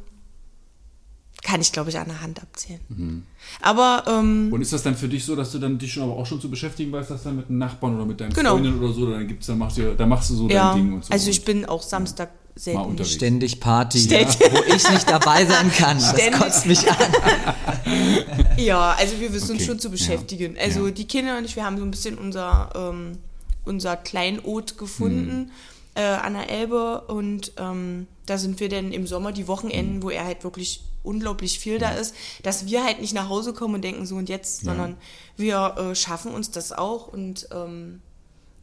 kann 1.44 1.60
ich, 1.60 1.72
glaube 1.72 1.90
ich, 1.90 1.98
an 1.98 2.08
der 2.08 2.22
Hand 2.22 2.40
abzählen. 2.42 2.80
Mhm. 2.90 3.24
Aber 3.62 4.04
ähm, 4.08 4.50
Und 4.54 4.62
ist 4.62 4.72
das 4.74 4.84
dann 4.84 4.96
für 4.96 5.08
dich 5.08 5.26
so, 5.26 5.36
dass 5.36 5.52
du 5.52 5.58
dann 5.60 5.78
dich 5.80 5.92
schon 5.94 6.04
aber 6.04 6.16
auch 6.16 6.26
schon 6.26 6.40
zu 6.40 6.50
beschäftigen 6.52 6.92
weißt, 6.92 7.10
dass 7.10 7.24
dann 7.24 7.36
mit 7.36 7.50
einem 7.50 7.58
Nachbarn 7.58 7.96
oder 7.96 8.06
mit 8.06 8.22
deinem 8.22 8.32
Genau. 8.32 8.52
Freundin 8.52 8.78
oder 8.80 8.94
so, 8.94 9.10
dann 9.10 9.28
gibt's, 9.28 9.48
dann 9.48 9.58
machst 9.58 9.78
du, 9.78 9.96
dann 9.96 10.08
machst 10.08 10.30
du 10.30 10.36
so 10.36 10.48
ja, 10.50 10.72
dein 10.74 10.82
Ding 10.84 10.94
und 10.94 11.04
so. 11.06 11.12
also 11.12 11.30
ich 11.32 11.44
bin 11.44 11.66
auch 11.66 11.82
Samstag 11.82 12.30
Mal 12.30 12.60
selten 12.62 12.82
unterwegs. 12.82 13.14
Ständig 13.16 13.60
Party, 13.60 14.00
Ständig. 14.06 14.40
wo 14.40 14.64
ich 14.76 14.90
nicht 14.92 15.10
dabei 15.10 15.46
sein 15.46 15.72
kann. 15.72 15.98
Das 15.98 16.12
Ständig. 16.12 16.40
kotzt 16.40 16.66
mich 16.68 16.90
an. 16.90 16.98
Ja, 18.58 18.92
also 19.00 19.20
wir 19.20 19.34
wissen 19.34 19.52
uns 19.52 19.62
Okay, 19.62 19.66
schon 19.66 19.80
zu 19.80 19.88
ja. 19.88 19.92
beschäftigen. 19.94 20.56
Also 20.60 20.86
Ja. 20.86 20.92
die 20.92 21.06
Kinder 21.06 21.38
und 21.38 21.46
ich, 21.46 21.56
wir 21.56 21.66
haben 21.66 21.78
so 21.78 21.84
ein 21.84 21.92
bisschen 21.92 22.18
unser, 22.18 22.70
ähm, 22.76 23.18
unser 23.66 23.98
Kleinod 23.98 24.78
gefunden 24.78 25.38
Mhm. 25.40 25.52
Äh, 25.96 26.02
an 26.02 26.34
der 26.34 26.50
Elbe 26.50 27.02
und 27.08 27.54
ähm, 27.58 28.08
da 28.26 28.38
sind 28.38 28.60
wir 28.60 28.70
dann 28.70 28.92
im 28.94 29.08
Sommer 29.08 29.32
die 29.32 29.48
Wochenenden, 29.48 29.98
Mhm. 29.98 30.04
wo 30.04 30.10
er 30.10 30.26
halt 30.26 30.44
wirklich 30.44 30.84
unglaublich 31.04 31.60
viel 31.60 31.80
da 31.80 31.92
ist, 31.92 32.16
dass 32.44 32.68
wir 32.68 32.84
halt 32.84 33.02
nicht 33.02 33.14
nach 33.14 33.28
Hause 33.28 33.54
kommen 33.54 33.76
und 33.76 33.82
denken 33.84 34.06
so 34.06 34.16
und 34.16 34.30
jetzt, 34.30 34.64
sondern 34.64 34.98
wir 35.36 35.76
äh, 35.78 35.96
schaffen 35.96 36.32
uns 36.34 36.52
das 36.52 36.72
auch 36.72 37.08
und 37.08 37.48
ähm, 37.52 38.02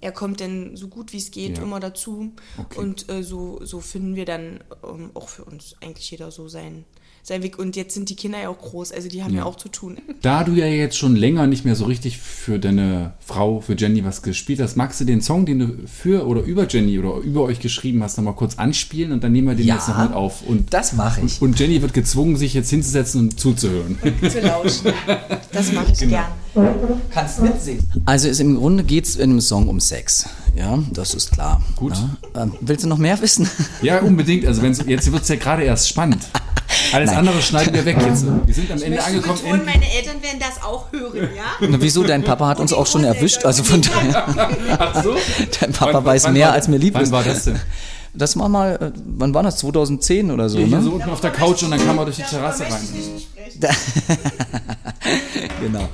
er 0.00 0.12
kommt 0.12 0.40
dann 0.40 0.76
so 0.76 0.86
gut 0.88 1.12
wie 1.12 1.16
es 1.16 1.32
geht 1.32 1.58
Ja. 1.58 1.64
immer 1.64 1.80
dazu 1.80 2.30
Okay. 2.56 2.78
und 2.78 3.08
äh, 3.10 3.22
so, 3.24 3.58
so 3.64 3.80
finden 3.80 4.14
wir 4.14 4.24
dann 4.24 4.62
ähm, 4.84 5.10
auch 5.14 5.28
für 5.28 5.44
uns 5.44 5.74
eigentlich 5.82 6.10
jeder 6.12 6.30
so 6.30 6.46
sein, 6.48 6.84
sein 7.28 7.42
Weg 7.42 7.58
und 7.58 7.76
jetzt 7.76 7.94
sind 7.94 8.08
die 8.10 8.16
Kinder 8.16 8.40
ja 8.42 8.48
auch 8.48 8.58
groß, 8.58 8.92
also 8.92 9.08
die 9.08 9.22
haben 9.22 9.32
ja, 9.34 9.40
Ja. 9.40 9.44
auch 9.44 9.56
zu 9.56 9.68
tun. 9.68 9.98
Da 10.22 10.44
du 10.44 10.52
ja 10.52 10.66
jetzt 10.66 10.96
schon 10.96 11.14
länger 11.14 11.46
nicht 11.46 11.64
mehr 11.64 11.74
so 11.76 11.84
richtig 11.84 12.18
für 12.18 12.58
deine 12.58 13.12
Frau, 13.20 13.60
für 13.60 13.74
Jenny 13.76 14.04
was 14.04 14.22
gespielt 14.22 14.60
hast, 14.60 14.76
magst 14.76 15.00
du 15.00 15.04
den 15.04 15.20
Song, 15.20 15.46
den 15.46 15.58
du 15.58 15.68
für 15.86 16.26
oder 16.26 16.42
über 16.42 16.66
Jenny 16.66 16.98
oder 16.98 17.16
über 17.18 17.42
euch 17.42 17.60
geschrieben 17.60 18.02
hast, 18.02 18.16
nochmal 18.16 18.34
kurz 18.34 18.56
anspielen 18.58 19.12
und 19.12 19.22
dann 19.22 19.32
nehmen 19.32 19.48
wir 19.48 19.54
den 19.54 19.66
Ja. 19.66 19.74
jetzt 19.76 19.88
noch 19.88 20.02
mit 20.02 20.12
auf. 20.12 20.42
Und, 20.46 20.72
Das 20.72 20.94
mache 20.94 21.20
ich. 21.24 21.40
und 21.42 21.58
Jenny 21.60 21.80
wird 21.82 21.94
gezwungen, 21.94 22.36
sich 22.36 22.54
jetzt 22.54 22.70
hinzusetzen 22.70 23.20
und 23.20 23.38
zuzuhören. 23.40 23.98
zu 24.28 24.40
lauschen. 24.40 24.92
Das 25.52 25.72
mache 25.72 25.92
ich 25.92 25.98
Genau. 25.98 26.10
gern. 26.12 26.26
Kannst 27.10 27.40
mitsingen. 27.42 27.88
Also 28.04 28.28
es, 28.28 28.40
im 28.40 28.56
Grunde 28.56 28.84
geht 28.84 29.06
es 29.06 29.16
in 29.16 29.30
dem 29.30 29.40
Song 29.40 29.68
um 29.68 29.80
Sex. 29.80 30.26
Ja, 30.56 30.78
das 30.92 31.14
ist 31.14 31.32
klar. 31.32 31.62
Gut. 31.76 31.94
Ja. 32.34 32.42
Ähm, 32.42 32.52
willst 32.60 32.84
du 32.84 32.88
noch 32.88 32.98
mehr 32.98 33.20
wissen? 33.20 33.48
Ja, 33.82 34.00
unbedingt. 34.00 34.46
Also 34.46 34.62
wenn's, 34.62 34.82
jetzt 34.86 35.10
wird 35.12 35.22
es 35.22 35.28
ja 35.28 35.36
gerade 35.36 35.62
erst 35.64 35.88
spannend. 35.88 36.22
Alles 36.92 37.10
andere 37.10 37.40
schneiden 37.42 37.72
wir 37.74 37.84
weg 37.84 37.96
jetzt. 38.06 38.24
Wir 38.46 38.54
sind 38.54 38.70
am 38.70 38.82
Ende 38.82 39.02
angekommen. 39.02 39.38
betonen, 39.42 39.64
meine 39.64 39.84
Eltern 39.90 40.22
werden 40.22 40.38
das 40.40 40.62
auch 40.62 40.92
hören, 40.92 41.28
ja? 41.34 41.66
Na, 41.68 41.76
wieso? 41.80 42.02
Dein 42.02 42.22
Papa 42.24 42.46
hat 42.48 42.60
uns 42.60 42.72
auch 42.72 42.86
schon 42.86 43.04
erwischt. 43.04 43.44
Also 43.44 43.62
von 43.64 43.80
daher, 43.82 44.26
Ach 44.78 45.02
so? 45.02 45.14
dein 45.60 45.72
Papa 45.72 45.94
Wann- 45.94 46.04
weiß 46.04 46.24
wann 46.24 46.32
mehr, 46.34 46.48
war- 46.48 46.54
als 46.54 46.68
mir 46.68 46.76
lieb 46.78 46.94
Wann 46.94 47.02
ist. 47.04 47.10
war 47.12 47.24
das 47.24 47.44
denn? 47.44 47.58
Das 48.14 48.36
war 48.38 48.48
mal, 48.48 48.74
äh, 48.76 48.90
wann 49.16 49.32
war 49.34 49.42
das? 49.42 49.58
2010 49.58 50.30
oder 50.30 50.48
so, 50.48 50.58
Hier 50.58 50.66
ne? 50.66 50.82
so 50.82 50.92
unten 50.92 51.08
auf 51.10 51.20
der 51.20 51.30
Couch 51.30 51.62
und 51.62 51.70
dann 51.70 51.84
kam 51.84 51.98
er 51.98 52.04
durch 52.04 52.16
die 52.16 52.22
Terrasse 52.22 52.64
rein. 52.64 52.88
Genau. 55.60 55.88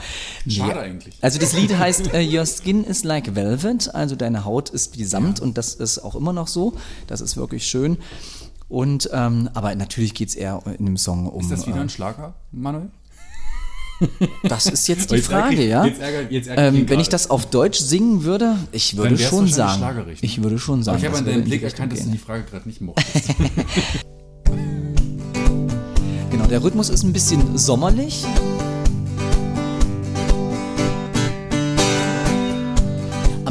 Schade 0.48 0.70
Ja. 0.72 0.80
eigentlich. 0.80 1.16
Also 1.20 1.38
das 1.38 1.52
Lied 1.54 1.76
heißt 1.76 2.12
äh, 2.14 2.26
Your 2.38 2.44
Skin 2.46 2.84
is 2.84 3.04
like 3.04 3.34
Velvet, 3.34 3.94
also 3.94 4.16
deine 4.16 4.44
Haut 4.44 4.70
ist 4.70 4.98
wie 4.98 5.04
Samt 5.04 5.40
und 5.40 5.56
das 5.58 5.74
ist 5.74 5.98
auch 5.98 6.14
immer 6.14 6.32
noch 6.32 6.48
so. 6.48 6.74
Das 7.06 7.20
ist 7.20 7.36
wirklich 7.36 7.66
schön. 7.66 7.98
Und 8.68 9.08
ähm, 9.12 9.48
aber 9.54 9.74
natürlich 9.74 10.14
geht 10.14 10.30
es 10.30 10.34
eher 10.34 10.60
in 10.78 10.86
dem 10.86 10.96
Song 10.96 11.26
um. 11.28 11.40
Ist 11.42 11.50
das 11.50 11.66
wieder 11.66 11.76
äh, 11.76 11.80
ein 11.80 11.88
Schlager, 11.90 12.34
Manuel? 12.50 12.90
das 14.42 14.66
ist 14.66 14.88
jetzt 14.88 15.10
die 15.12 15.16
Jetzt 15.16 15.26
Frage, 15.28 15.54
ich- 15.54 15.68
ja. 15.70 15.84
jetzt 15.84 16.00
ärgere- 16.00 16.28
jetzt 16.30 16.46
ihn 16.48 16.54
ähm, 16.56 16.74
wenn 16.74 16.86
gerade. 16.86 17.02
ich 17.02 17.08
das 17.08 17.30
auf 17.30 17.46
Deutsch 17.46 17.78
singen 17.78 18.24
würde, 18.24 18.56
ich 18.72 18.96
würde 18.96 19.16
schon 19.16 19.46
sagen. 19.48 19.80
ne? 19.80 20.16
Ich 20.20 20.42
würde 20.42 20.58
schon 20.58 20.82
sagen. 20.82 20.96
Aber 20.96 21.04
ich 21.04 21.08
habe 21.08 21.18
an 21.18 21.24
deinem 21.26 21.44
Blick 21.44 21.62
erkannt, 21.62 21.92
dass 21.92 22.02
du 22.04 22.10
die 22.10 22.18
Frage 22.18 22.44
gerade 22.44 22.66
nicht 22.68 22.80
mochtest. 22.80 23.28
Genau, 26.30 26.46
der 26.46 26.62
Rhythmus 26.64 26.88
ist 26.90 27.04
ein 27.04 27.12
bisschen 27.12 27.56
sommerlich. 27.56 28.24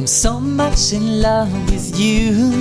I'm 0.04 0.08
so 0.08 0.38
much 0.38 0.92
in 0.92 1.22
love 1.22 1.50
with 1.72 1.98
you. 1.98 2.52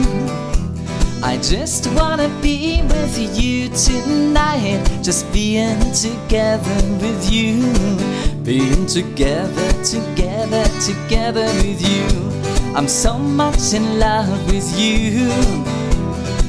I 1.25 1.39
just 1.43 1.89
wanna 1.99 2.29
be 2.41 2.83
with 2.83 3.19
you 3.19 3.69
tonight. 3.71 4.79
Just 5.03 5.27
being 5.33 5.81
together 5.91 6.79
with 7.03 7.33
you. 7.33 7.59
Being 8.45 8.87
together, 8.87 9.73
together, 9.83 10.65
together 10.87 11.47
with 11.65 11.83
you. 11.83 12.07
I'm 12.77 12.87
so 12.87 13.19
much 13.19 13.75
in 13.75 13.99
love 13.99 14.31
with 14.47 14.79
you. 14.79 15.27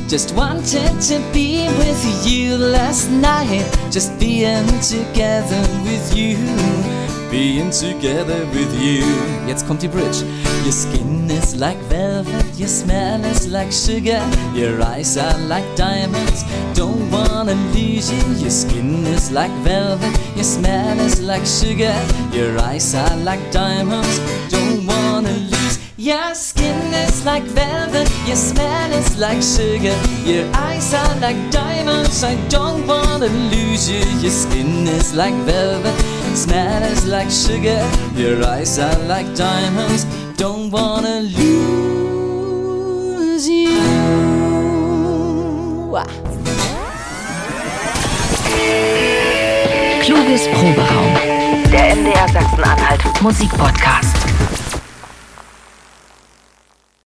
Just 0.08 0.36
wanted 0.36 1.02
to 1.10 1.18
be 1.34 1.70
with 1.80 2.28
you 2.28 2.56
last 2.56 3.10
night. 3.10 3.66
Just 3.90 4.20
being 4.20 4.68
together 4.80 5.62
with 5.86 6.16
you. 6.16 7.03
Being 7.34 7.72
together 7.72 8.46
with 8.54 8.72
you. 8.80 9.04
Jetzt 9.48 9.66
kommt 9.66 9.82
die 9.82 9.88
Bridge. 9.88 10.24
Your 10.64 10.72
skin 10.72 11.28
is 11.32 11.56
like 11.56 11.80
velvet, 11.90 12.46
your 12.60 12.70
smell 12.70 13.26
is 13.26 13.48
like 13.48 13.74
sugar, 13.74 14.22
your 14.54 14.80
eyes 14.84 15.18
are 15.18 15.40
like 15.50 15.66
diamonds. 15.76 16.46
Don't 16.76 17.10
wanna 17.12 17.56
lose 17.74 18.12
you. 18.12 18.22
Your 18.40 18.52
skin 18.52 19.04
is 19.08 19.32
like 19.32 19.52
velvet, 19.64 20.16
your 20.36 20.44
smell 20.44 21.00
is 21.00 21.22
like 21.22 21.44
sugar, 21.44 21.96
your 22.32 22.56
eyes 22.60 22.94
are 22.94 23.18
like 23.26 23.42
diamonds. 23.52 24.20
Don't 24.52 24.86
wanna 24.86 25.34
lose. 25.34 25.80
Your 25.98 26.36
skin 26.36 26.94
is 26.94 27.26
like 27.26 27.44
velvet, 27.46 28.12
your 28.28 28.36
smell 28.36 28.92
is 28.94 29.18
like 29.18 29.42
sugar, 29.42 29.98
your 30.24 30.46
eyes 30.54 30.94
are 30.94 31.16
like 31.20 31.38
diamonds. 31.50 32.24
I 32.24 32.36
don't 32.50 32.86
wanna 32.86 33.30
lose 33.50 33.90
you. 33.90 34.06
Your 34.22 34.32
skin 34.32 34.88
is 34.88 35.16
like 35.16 35.34
velvet, 35.46 35.96
smell 36.36 36.84
is 36.84 37.06
like 37.06 37.30
sugar, 37.30 37.88
your 38.16 38.44
eyes 38.46 38.80
are 38.80 38.98
like 39.08 39.28
diamonds. 39.36 40.06
Don't 40.38 40.72
wanna 40.72 41.22
lose 41.22 41.48
you. 43.48 43.80
Kluges 50.02 50.48
Proberaum. 50.48 51.14
Der 51.72 51.96
MDR 51.96 52.28
Sachsen-Anhalt 52.28 53.22
Musikpodcast. 53.22 54.33